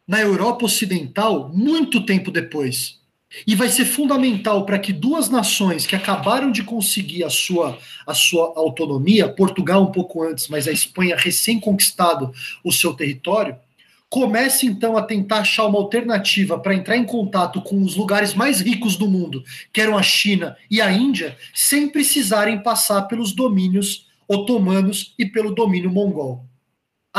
na 0.07 0.21
Europa 0.21 0.65
Ocidental 0.65 1.51
muito 1.51 2.05
tempo 2.05 2.29
depois. 2.29 2.99
E 3.45 3.55
vai 3.55 3.67
ser 3.67 3.83
fundamental 3.83 4.63
para 4.63 4.77
que 4.77 4.93
duas 4.93 5.27
nações 5.27 5.87
que 5.87 5.95
acabaram 5.95 6.51
de 6.51 6.63
conseguir 6.63 7.23
a 7.23 7.29
sua, 7.29 7.77
a 8.05 8.13
sua 8.13 8.53
autonomia, 8.55 9.27
Portugal 9.27 9.83
um 9.83 9.91
pouco 9.91 10.23
antes, 10.23 10.47
mas 10.47 10.67
a 10.67 10.71
Espanha 10.71 11.15
recém-conquistado 11.17 12.31
o 12.63 12.71
seu 12.71 12.93
território, 12.93 13.57
comece 14.07 14.67
então 14.67 14.95
a 14.95 15.01
tentar 15.01 15.39
achar 15.39 15.65
uma 15.65 15.79
alternativa 15.79 16.59
para 16.59 16.75
entrar 16.75 16.95
em 16.95 17.03
contato 17.03 17.59
com 17.61 17.81
os 17.81 17.95
lugares 17.95 18.33
mais 18.33 18.61
ricos 18.61 18.95
do 18.95 19.09
mundo, 19.09 19.43
que 19.73 19.81
eram 19.81 19.97
a 19.97 20.03
China 20.03 20.55
e 20.69 20.79
a 20.79 20.91
Índia, 20.91 21.35
sem 21.53 21.89
precisarem 21.89 22.61
passar 22.61 23.03
pelos 23.03 23.33
domínios 23.33 24.07
otomanos 24.27 25.15
e 25.17 25.25
pelo 25.25 25.53
domínio 25.53 25.91
mongol. 25.91 26.45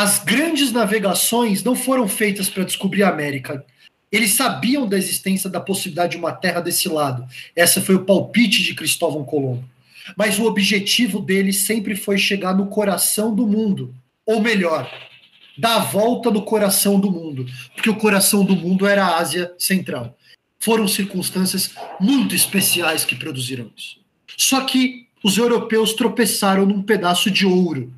As 0.01 0.21
grandes 0.21 0.71
navegações 0.71 1.65
não 1.65 1.75
foram 1.75 2.07
feitas 2.07 2.49
para 2.49 2.63
descobrir 2.63 3.03
a 3.03 3.09
América. 3.09 3.67
Eles 4.13 4.35
sabiam 4.35 4.87
da 4.87 4.97
existência 4.97 5.51
da 5.51 5.61
possibilidade 5.61 6.13
de 6.13 6.19
uma 6.19 6.31
terra 6.31 6.61
desse 6.61 6.89
lado. 6.89 7.27
Essa 7.57 7.81
foi 7.81 7.97
o 7.97 8.05
palpite 8.05 8.63
de 8.63 8.77
Cristóvão 8.77 9.25
Colombo. 9.25 9.69
Mas 10.17 10.39
o 10.39 10.45
objetivo 10.45 11.19
deles 11.21 11.63
sempre 11.63 11.97
foi 11.97 12.17
chegar 12.17 12.55
no 12.55 12.69
coração 12.69 13.35
do 13.35 13.45
mundo. 13.45 13.93
Ou 14.25 14.41
melhor, 14.41 14.89
dar 15.59 15.75
a 15.75 15.81
volta 15.81 16.31
no 16.31 16.43
coração 16.43 17.01
do 17.01 17.11
mundo, 17.11 17.45
porque 17.75 17.91
o 17.91 17.97
coração 17.97 18.45
do 18.45 18.55
mundo 18.55 18.87
era 18.87 19.05
a 19.05 19.19
Ásia 19.19 19.53
Central. 19.59 20.17
Foram 20.61 20.87
circunstâncias 20.87 21.73
muito 21.99 22.37
especiais 22.37 23.05
que 23.05 23.17
produziram 23.17 23.69
isso. 23.77 23.99
Só 24.37 24.61
que 24.61 25.09
os 25.25 25.37
europeus 25.37 25.93
tropeçaram 25.93 26.65
num 26.65 26.83
pedaço 26.83 27.33
de 27.33 27.45
ouro. 27.45 27.93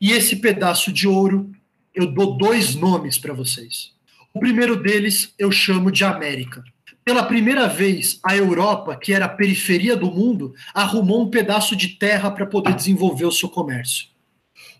E 0.00 0.12
esse 0.12 0.36
pedaço 0.36 0.92
de 0.92 1.06
ouro, 1.06 1.50
eu 1.94 2.06
dou 2.06 2.36
dois 2.36 2.74
nomes 2.74 3.18
para 3.18 3.32
vocês. 3.32 3.92
O 4.32 4.40
primeiro 4.40 4.82
deles 4.82 5.32
eu 5.38 5.52
chamo 5.52 5.92
de 5.92 6.04
América. 6.04 6.64
Pela 7.04 7.22
primeira 7.22 7.68
vez, 7.68 8.18
a 8.24 8.34
Europa, 8.34 8.96
que 8.96 9.12
era 9.12 9.26
a 9.26 9.28
periferia 9.28 9.94
do 9.94 10.10
mundo, 10.10 10.54
arrumou 10.72 11.22
um 11.22 11.30
pedaço 11.30 11.76
de 11.76 11.88
terra 11.88 12.30
para 12.30 12.46
poder 12.46 12.74
desenvolver 12.74 13.26
o 13.26 13.32
seu 13.32 13.48
comércio. 13.48 14.06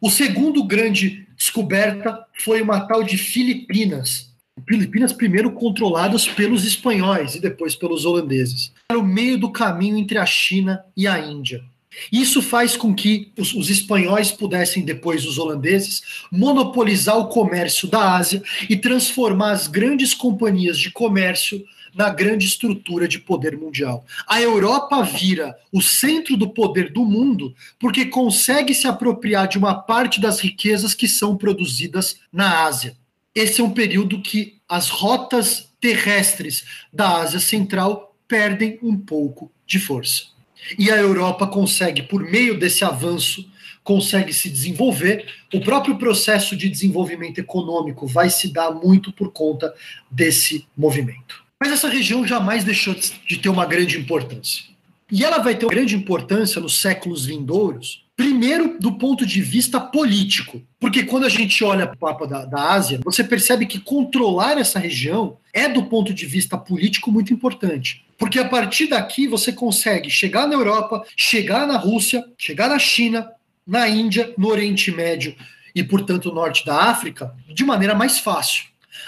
O 0.01 0.11
segundo 0.11 0.65
grande 0.65 1.27
descoberta 1.37 2.25
foi 2.39 2.63
uma 2.63 2.81
tal 2.87 3.03
de 3.03 3.19
Filipinas. 3.19 4.33
Filipinas 4.67 5.13
primeiro 5.13 5.53
controladas 5.53 6.27
pelos 6.27 6.65
espanhóis 6.65 7.35
e 7.35 7.41
depois 7.41 7.75
pelos 7.75 8.05
holandeses. 8.05 8.73
Era 8.89 8.99
o 8.99 9.05
meio 9.05 9.39
do 9.39 9.51
caminho 9.51 9.99
entre 9.99 10.17
a 10.17 10.25
China 10.25 10.85
e 10.97 11.07
a 11.07 11.19
Índia. 11.19 11.63
Isso 12.11 12.43
faz 12.43 12.77
com 12.77 12.95
que 12.95 13.33
os, 13.39 13.55
os, 13.55 13.71
espanhóis 13.71 14.31
pudessem, 14.31 14.85
depois 14.85 15.25
os 15.25 15.39
holandeses, 15.39 16.03
monopolizar 16.31 17.19
o 17.19 17.29
comércio 17.29 17.89
da 17.89 18.17
Ásia 18.17 18.43
e 18.69 18.77
transformar 18.77 19.53
as 19.53 19.67
grandes 19.67 20.15
companhias 20.15 20.79
de 20.79 20.91
comércio 20.91 21.65
na 21.95 22.11
grande 22.11 22.47
estrutura 22.47 23.07
de 23.07 23.21
poder 23.21 23.57
mundial. 23.57 24.05
A 24.27 24.41
Europa 24.41 25.03
vira 25.03 25.57
o 25.73 25.81
centro 25.81 26.37
do 26.37 26.51
poder 26.51 26.93
do 26.93 27.05
mundo 27.05 27.55
porque 27.79 28.07
consegue 28.07 28.75
se 28.75 28.87
apropriar 28.87 29.47
de 29.47 29.59
uma 29.59 29.75
parte 29.75 30.21
das 30.21 30.41
riquezas 30.41 30.93
que 30.93 31.07
são 31.07 31.37
produzidas 31.37 32.19
na 32.33 32.65
Ásia. 32.65 32.97
Esse 33.35 33.61
é 33.61 33.65
um 33.65 33.71
período 33.71 34.21
que 34.21 34.59
as 34.69 34.89
rotas 34.89 35.73
terrestres 35.81 36.65
da 36.93 37.19
Ásia 37.21 37.41
Central 37.41 38.17
perdem 38.27 38.79
um 38.83 38.97
pouco 38.97 39.53
de 39.67 39.79
força. 39.79 40.34
E 40.79 40.91
a 40.91 40.97
Europa 40.97 41.47
consegue, 41.47 42.03
por 42.03 42.23
meio 42.23 42.59
desse 42.59 42.85
avanço, 42.85 43.49
consegue 43.83 44.33
se 44.33 44.49
desenvolver. 44.49 45.27
O 45.53 45.61
próprio 45.61 45.97
processo 45.97 46.57
de 46.57 46.69
desenvolvimento 46.69 47.39
econômico 47.39 48.07
vai 48.07 48.31
se 48.31 48.49
dar 48.49 48.71
muito 48.71 49.13
por 49.13 49.31
conta 49.31 49.73
desse 50.11 50.67
movimento. 50.77 51.45
Mas 51.61 51.73
essa 51.73 51.89
região 51.89 52.27
jamais 52.27 52.65
deixou 52.65 52.95
de 52.95 53.37
ter 53.37 53.49
uma 53.49 53.67
grande 53.67 53.99
importância. 53.99 54.65
E 55.13 55.23
ela 55.25 55.39
vai 55.39 55.55
ter 55.55 55.67
uma 55.67 55.75
grande 55.75 55.95
importância 55.95 56.61
nos 56.61 56.81
séculos 56.81 57.27
vindouros, 57.27 58.05
primeiro 58.17 58.79
do 58.79 58.93
ponto 58.93 59.27
de 59.27 59.43
vista 59.43 59.79
político. 59.79 60.63
Porque 60.81 61.05
quando 61.05 61.25
a 61.25 61.29
gente 61.29 61.63
olha 61.63 61.87
para 61.87 61.97
o 61.97 62.11
mapa 62.11 62.27
da, 62.27 62.45
da 62.45 62.73
Ásia, 62.73 63.01
você 63.05 63.23
percebe 63.23 63.67
que 63.67 63.79
controlar 63.79 64.59
essa 64.59 64.79
região 64.79 65.37
é, 65.53 65.69
do 65.69 65.85
ponto 65.85 66.13
de 66.13 66.27
vista 66.27 66.57
político, 66.57 67.13
muito 67.13 67.33
importante. 67.33 68.04
Porque 68.19 68.39
a 68.39 68.49
partir 68.49 68.89
daqui 68.89 69.27
você 69.27 69.53
consegue 69.53 70.09
chegar 70.09 70.47
na 70.47 70.55
Europa, 70.55 71.05
chegar 71.17 71.67
na 71.67 71.77
Rússia, 71.77 72.25
chegar 72.39 72.69
na 72.69 72.79
China, 72.79 73.31
na 73.67 73.89
Índia, 73.89 74.33
no 74.37 74.49
Oriente 74.49 74.91
Médio 74.91 75.35
e, 75.75 75.83
portanto, 75.83 76.29
no 76.29 76.35
norte 76.35 76.65
da 76.65 76.85
África, 76.85 77.35
de 77.49 77.65
maneira 77.65 77.95
mais 77.95 78.19
fácil. 78.19 78.65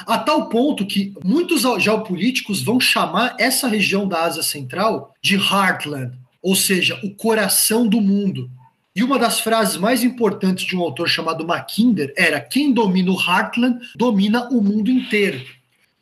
A 0.06 0.18
tal 0.18 0.48
ponto 0.48 0.84
que 0.84 1.14
muitos 1.24 1.62
geopolíticos 1.78 2.60
vão 2.60 2.80
chamar 2.80 3.36
essa 3.38 3.68
região 3.68 4.06
da 4.06 4.24
Ásia 4.24 4.42
Central 4.42 5.14
de 5.22 5.36
Heartland, 5.36 6.12
ou 6.42 6.56
seja, 6.56 6.98
o 7.04 7.14
coração 7.14 7.86
do 7.86 8.00
mundo. 8.00 8.50
E 8.94 9.02
uma 9.02 9.18
das 9.18 9.40
frases 9.40 9.76
mais 9.76 10.02
importantes 10.02 10.64
de 10.64 10.76
um 10.76 10.80
autor 10.80 11.08
chamado 11.08 11.46
Mackinder 11.46 12.12
era: 12.16 12.40
quem 12.40 12.72
domina 12.72 13.12
o 13.12 13.20
Heartland 13.20 13.78
domina 13.94 14.48
o 14.48 14.60
mundo 14.60 14.90
inteiro. 14.90 15.40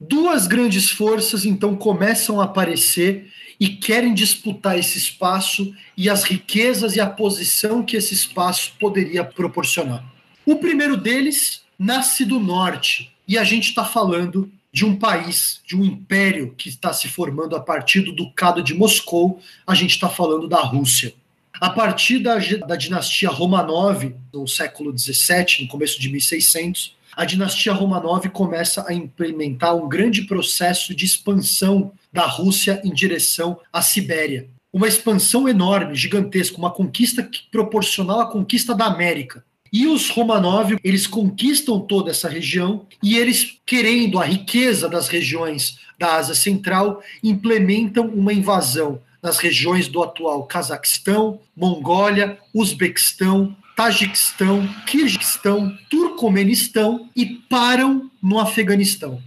Duas 0.09 0.47
grandes 0.47 0.91
forças 0.91 1.47
então 1.47 1.75
começam 1.75 2.41
a 2.41 2.45
aparecer 2.45 3.31
e 3.59 3.69
querem 3.69 4.13
disputar 4.13 4.79
esse 4.79 4.99
espaço 4.99 5.75
e 5.97 6.11
as 6.11 6.25
riquezas 6.25 6.97
e 6.97 7.01
a 7.01 7.07
posição 7.07 7.83
que 7.83 7.97
esse 7.97 8.13
espaço 8.13 8.73
poderia 8.79 9.25
proporcionar. 9.25 10.05
O 10.45 10.57
primeiro 10.57 10.97
deles 10.97 11.63
nasce 11.79 12.25
do 12.25 12.39
norte, 12.39 13.15
e 13.27 13.39
a 13.39 13.45
gente 13.45 13.71
está 13.71 13.85
falando 13.85 14.53
de 14.71 14.85
um 14.85 14.95
país, 14.95 15.63
de 15.67 15.75
um 15.75 15.85
império 15.85 16.55
que 16.57 16.69
está 16.69 16.93
se 16.93 17.09
formando 17.09 17.57
a 17.57 17.61
partir 17.61 18.01
do 18.01 18.13
Ducado 18.13 18.63
de 18.63 18.75
Moscou, 18.75 19.41
a 19.67 19.75
gente 19.75 19.93
está 19.93 20.09
falando 20.09 20.47
da 20.47 20.61
Rússia. 20.61 21.15
A 21.55 21.71
partir 21.71 22.19
da, 22.19 22.37
da 22.67 22.77
dinastia 22.77 23.31
Romanov, 23.31 24.15
no 24.33 24.47
século 24.47 24.97
XVII, 24.97 25.63
no 25.63 25.69
começo 25.69 25.99
de 25.99 26.11
1600, 26.11 26.95
a 27.17 27.25
dinastia 27.25 27.73
Romanov 27.73 28.29
começa 28.31 28.85
a 28.89 28.93
implementar 28.93 29.75
um 29.75 29.89
grande 29.89 30.23
processo 30.23 30.95
de 30.95 31.05
expansão 31.05 31.93
da 32.13 32.27
Rússia 32.27 32.81
em 32.85 32.93
direção 32.93 33.59
à 33.73 33.83
Sibéria. 33.83 34.49
Uma 34.73 34.89
expansão 34.89 35.49
enorme, 35.49 35.95
gigantesca, 35.95 36.59
uma 36.59 36.71
conquista 36.71 37.29
proporcional 37.51 38.21
à 38.21 38.27
conquista 38.27 38.75
da 38.75 38.87
América. 38.87 39.45
E 39.73 39.87
os 39.87 40.09
Romanov, 40.09 40.77
eles 40.85 41.07
conquistam 41.07 41.81
toda 41.81 42.11
essa 42.11 42.29
região 42.29 42.87
e 43.03 43.17
eles, 43.17 43.59
querendo 43.67 44.21
a 44.21 44.25
riqueza 44.25 44.89
das 44.89 45.09
regiões 45.09 45.79
da 45.99 46.15
Ásia 46.15 46.35
Central, 46.35 47.03
implementam 47.23 48.07
uma 48.07 48.33
invasão 48.33 49.01
nas 49.23 49.39
regiões 49.39 49.89
do 49.89 50.03
atual 50.03 50.45
Cazaquistão, 50.45 51.41
Mongólia, 51.57 52.39
Uzbequistão, 52.53 53.57
Tajiquistão, 53.77 54.69
Kirguistão, 54.87 55.77
Turcomenistão 55.91 57.11
e 57.15 57.27
param 57.27 58.11
no 58.23 58.39
Afeganistão. 58.39 59.21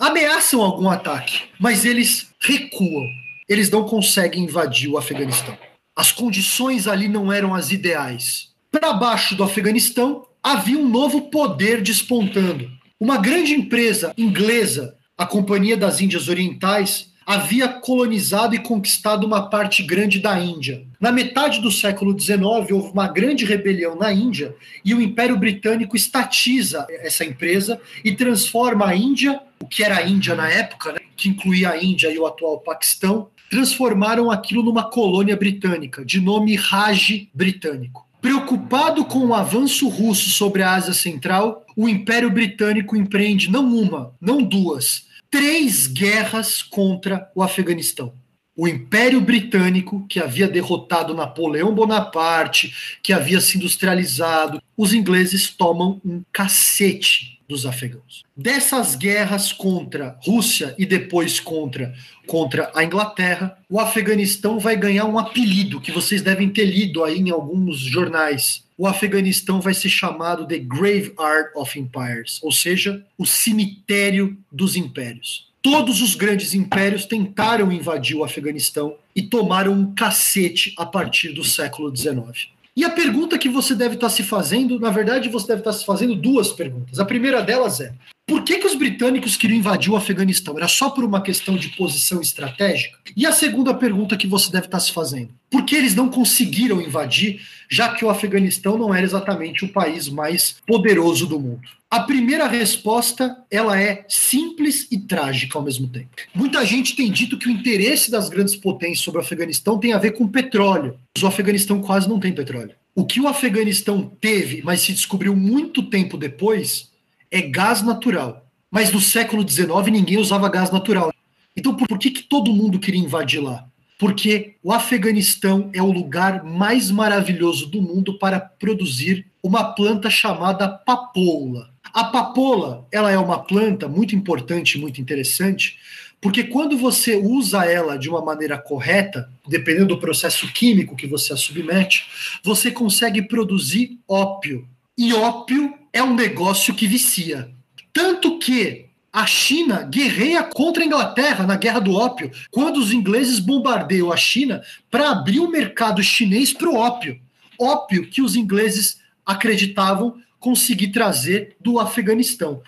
Ameaçam 0.00 0.60
algum 0.60 0.88
ataque, 0.88 1.42
mas 1.58 1.84
eles 1.84 2.28
recuam. 2.40 3.06
Eles 3.48 3.70
não 3.70 3.84
conseguem 3.84 4.44
invadir 4.44 4.88
o 4.88 4.98
Afeganistão. 4.98 5.56
As 5.94 6.10
condições 6.10 6.88
ali 6.88 7.06
não 7.06 7.32
eram 7.32 7.54
as 7.54 7.70
ideais. 7.70 8.48
Para 8.70 8.92
baixo 8.92 9.36
do 9.36 9.44
Afeganistão 9.44 10.26
havia 10.42 10.78
um 10.78 10.88
novo 10.88 11.30
poder 11.30 11.82
despontando. 11.82 12.70
Uma 12.98 13.18
grande 13.18 13.52
empresa 13.52 14.12
inglesa, 14.16 14.96
a 15.16 15.26
Companhia 15.26 15.76
das 15.76 16.00
Índias 16.00 16.28
Orientais, 16.28 17.11
havia 17.32 17.66
colonizado 17.66 18.54
e 18.54 18.58
conquistado 18.58 19.26
uma 19.26 19.48
parte 19.48 19.82
grande 19.82 20.20
da 20.20 20.38
Índia. 20.38 20.84
Na 21.00 21.10
metade 21.10 21.62
do 21.62 21.72
século 21.72 22.18
XIX, 22.18 22.42
houve 22.42 22.72
uma 22.74 23.08
grande 23.08 23.46
rebelião 23.46 23.96
na 23.96 24.12
Índia 24.12 24.54
e 24.84 24.94
o 24.94 25.00
Império 25.00 25.38
Britânico 25.38 25.96
estatiza 25.96 26.86
essa 26.90 27.24
empresa 27.24 27.80
e 28.04 28.12
transforma 28.12 28.86
a 28.86 28.94
Índia, 28.94 29.40
o 29.60 29.66
que 29.66 29.82
era 29.82 29.96
a 29.96 30.06
Índia 30.06 30.34
na 30.34 30.50
época, 30.50 30.92
né, 30.92 30.98
que 31.16 31.30
incluía 31.30 31.70
a 31.70 31.82
Índia 31.82 32.12
e 32.12 32.18
o 32.18 32.26
atual 32.26 32.60
Paquistão, 32.60 33.28
transformaram 33.50 34.30
aquilo 34.30 34.62
numa 34.62 34.90
colônia 34.90 35.36
britânica, 35.36 36.04
de 36.04 36.20
nome 36.20 36.54
Raj 36.54 37.28
britânico. 37.32 38.06
Preocupado 38.20 39.04
com 39.06 39.26
o 39.26 39.34
avanço 39.34 39.88
russo 39.88 40.30
sobre 40.30 40.62
a 40.62 40.74
Ásia 40.74 40.92
Central, 40.92 41.64
o 41.74 41.88
Império 41.88 42.30
Britânico 42.30 42.94
empreende 42.94 43.50
não 43.50 43.74
uma, 43.74 44.14
não 44.20 44.42
duas, 44.42 45.06
três 45.32 45.86
guerras 45.86 46.62
contra 46.62 47.32
o 47.34 47.42
Afeganistão. 47.42 48.21
O 48.56 48.68
Império 48.68 49.20
Britânico, 49.20 50.06
que 50.08 50.20
havia 50.20 50.46
derrotado 50.46 51.14
Napoleão 51.14 51.74
Bonaparte, 51.74 52.98
que 53.02 53.12
havia 53.12 53.40
se 53.40 53.56
industrializado, 53.56 54.62
os 54.76 54.92
ingleses 54.92 55.48
tomam 55.48 56.00
um 56.04 56.22
cacete 56.32 57.40
dos 57.48 57.64
afegãos. 57.66 58.22
Dessas 58.36 58.94
guerras 58.94 59.52
contra 59.52 60.18
Rússia 60.22 60.74
e 60.78 60.84
depois 60.84 61.40
contra, 61.40 61.94
contra 62.26 62.70
a 62.74 62.84
Inglaterra, 62.84 63.58
o 63.68 63.80
Afeganistão 63.80 64.58
vai 64.58 64.76
ganhar 64.76 65.06
um 65.06 65.18
apelido 65.18 65.80
que 65.80 65.92
vocês 65.92 66.22
devem 66.22 66.48
ter 66.48 66.64
lido 66.64 67.04
aí 67.04 67.18
em 67.18 67.30
alguns 67.30 67.78
jornais 67.78 68.62
o 68.82 68.86
Afeganistão 68.88 69.60
vai 69.60 69.74
ser 69.74 69.88
chamado 69.88 70.44
The 70.44 70.58
Graveyard 70.58 71.50
of 71.54 71.78
Empires, 71.78 72.40
ou 72.42 72.50
seja, 72.50 73.06
o 73.16 73.24
cemitério 73.24 74.36
dos 74.50 74.74
impérios. 74.74 75.51
Todos 75.62 76.02
os 76.02 76.16
grandes 76.16 76.54
impérios 76.54 77.06
tentaram 77.06 77.70
invadir 77.70 78.16
o 78.16 78.24
Afeganistão 78.24 78.96
e 79.14 79.22
tomaram 79.22 79.72
um 79.72 79.94
cacete 79.94 80.74
a 80.76 80.84
partir 80.84 81.32
do 81.32 81.44
século 81.44 81.94
XIX. 81.94 82.50
E 82.74 82.84
a 82.84 82.90
pergunta 82.90 83.38
que 83.38 83.48
você 83.48 83.74
deve 83.74 83.94
estar 83.94 84.08
se 84.08 84.24
fazendo, 84.24 84.80
na 84.80 84.90
verdade, 84.90 85.28
você 85.28 85.46
deve 85.46 85.60
estar 85.60 85.72
se 85.72 85.84
fazendo 85.84 86.16
duas 86.16 86.50
perguntas. 86.50 86.98
A 86.98 87.04
primeira 87.04 87.42
delas 87.42 87.80
é: 87.80 87.94
por 88.32 88.44
que, 88.44 88.56
que 88.56 88.66
os 88.66 88.74
britânicos 88.74 89.36
queriam 89.36 89.58
invadir 89.58 89.92
o 89.92 89.96
Afeganistão? 89.96 90.56
Era 90.56 90.66
só 90.66 90.88
por 90.88 91.04
uma 91.04 91.20
questão 91.20 91.54
de 91.54 91.68
posição 91.76 92.18
estratégica? 92.18 92.96
E 93.14 93.26
a 93.26 93.32
segunda 93.32 93.74
pergunta 93.74 94.16
que 94.16 94.26
você 94.26 94.50
deve 94.50 94.64
estar 94.64 94.80
se 94.80 94.90
fazendo: 94.90 95.28
por 95.50 95.66
que 95.66 95.76
eles 95.76 95.94
não 95.94 96.08
conseguiram 96.08 96.80
invadir, 96.80 97.42
já 97.68 97.94
que 97.94 98.02
o 98.02 98.08
Afeganistão 98.08 98.78
não 98.78 98.94
era 98.94 99.04
exatamente 99.04 99.66
o 99.66 99.68
país 99.68 100.08
mais 100.08 100.56
poderoso 100.66 101.26
do 101.26 101.38
mundo? 101.38 101.60
A 101.90 102.00
primeira 102.00 102.48
resposta, 102.48 103.36
ela 103.50 103.78
é 103.78 104.06
simples 104.08 104.88
e 104.90 104.98
trágica 104.98 105.58
ao 105.58 105.64
mesmo 105.64 105.86
tempo. 105.88 106.08
Muita 106.34 106.64
gente 106.64 106.96
tem 106.96 107.12
dito 107.12 107.36
que 107.36 107.48
o 107.48 107.50
interesse 107.50 108.10
das 108.10 108.30
grandes 108.30 108.56
potências 108.56 109.00
sobre 109.00 109.20
o 109.20 109.22
Afeganistão 109.22 109.78
tem 109.78 109.92
a 109.92 109.98
ver 109.98 110.12
com 110.12 110.26
petróleo. 110.26 110.96
O 111.22 111.26
Afeganistão 111.26 111.82
quase 111.82 112.08
não 112.08 112.18
tem 112.18 112.32
petróleo. 112.32 112.72
O 112.94 113.04
que 113.04 113.20
o 113.20 113.28
Afeganistão 113.28 114.10
teve, 114.18 114.62
mas 114.62 114.80
se 114.80 114.94
descobriu 114.94 115.36
muito 115.36 115.82
tempo 115.82 116.16
depois, 116.16 116.91
é 117.32 117.40
gás 117.40 117.82
natural. 117.82 118.46
Mas 118.70 118.92
no 118.92 119.00
século 119.00 119.48
XIX 119.48 119.68
ninguém 119.90 120.18
usava 120.18 120.48
gás 120.48 120.70
natural. 120.70 121.12
Então 121.56 121.74
por 121.74 121.98
que, 121.98 122.10
que 122.10 122.22
todo 122.22 122.52
mundo 122.52 122.78
queria 122.78 123.00
invadir 123.00 123.40
lá? 123.40 123.66
Porque 123.98 124.56
o 124.62 124.72
Afeganistão 124.72 125.70
é 125.72 125.82
o 125.82 125.90
lugar 125.90 126.44
mais 126.44 126.90
maravilhoso 126.90 127.66
do 127.66 127.80
mundo 127.80 128.18
para 128.18 128.38
produzir 128.38 129.26
uma 129.42 129.72
planta 129.74 130.10
chamada 130.10 130.68
papoula. 130.68 131.70
A 131.92 132.04
papoula, 132.04 132.86
ela 132.90 133.10
é 133.10 133.18
uma 133.18 133.38
planta 133.38 133.86
muito 133.88 134.14
importante, 134.14 134.78
muito 134.78 135.00
interessante, 135.00 135.78
porque 136.22 136.44
quando 136.44 136.78
você 136.78 137.16
usa 137.16 137.64
ela 137.64 137.98
de 137.98 138.08
uma 138.08 138.24
maneira 138.24 138.56
correta, 138.56 139.28
dependendo 139.46 139.88
do 139.94 139.98
processo 139.98 140.50
químico 140.52 140.94
que 140.94 141.06
você 141.06 141.32
a 141.32 141.36
submete, 141.36 142.06
você 142.44 142.70
consegue 142.70 143.22
produzir 143.22 143.98
ópio. 144.06 144.68
E 144.96 145.14
ópio 145.14 145.72
é 145.92 146.02
um 146.02 146.14
negócio 146.14 146.74
que 146.74 146.86
vicia. 146.86 147.50
Tanto 147.92 148.38
que 148.38 148.86
a 149.12 149.26
China 149.26 149.82
guerreia 149.82 150.42
contra 150.42 150.82
a 150.82 150.86
Inglaterra 150.86 151.46
na 151.46 151.56
Guerra 151.56 151.80
do 151.80 151.94
Ópio, 151.94 152.30
quando 152.50 152.78
os 152.78 152.92
ingleses 152.92 153.38
bombardeiam 153.38 154.10
a 154.10 154.16
China 154.16 154.62
para 154.90 155.10
abrir 155.10 155.40
o 155.40 155.50
mercado 155.50 156.02
chinês 156.02 156.52
para 156.52 156.68
o 156.68 156.76
ópio. 156.76 157.20
Ópio 157.58 158.08
que 158.08 158.22
os 158.22 158.36
ingleses 158.36 159.00
acreditavam 159.24 160.16
conseguir 160.38 160.88
trazer 160.88 161.56
do 161.60 161.78
Afeganistão. 161.78 162.62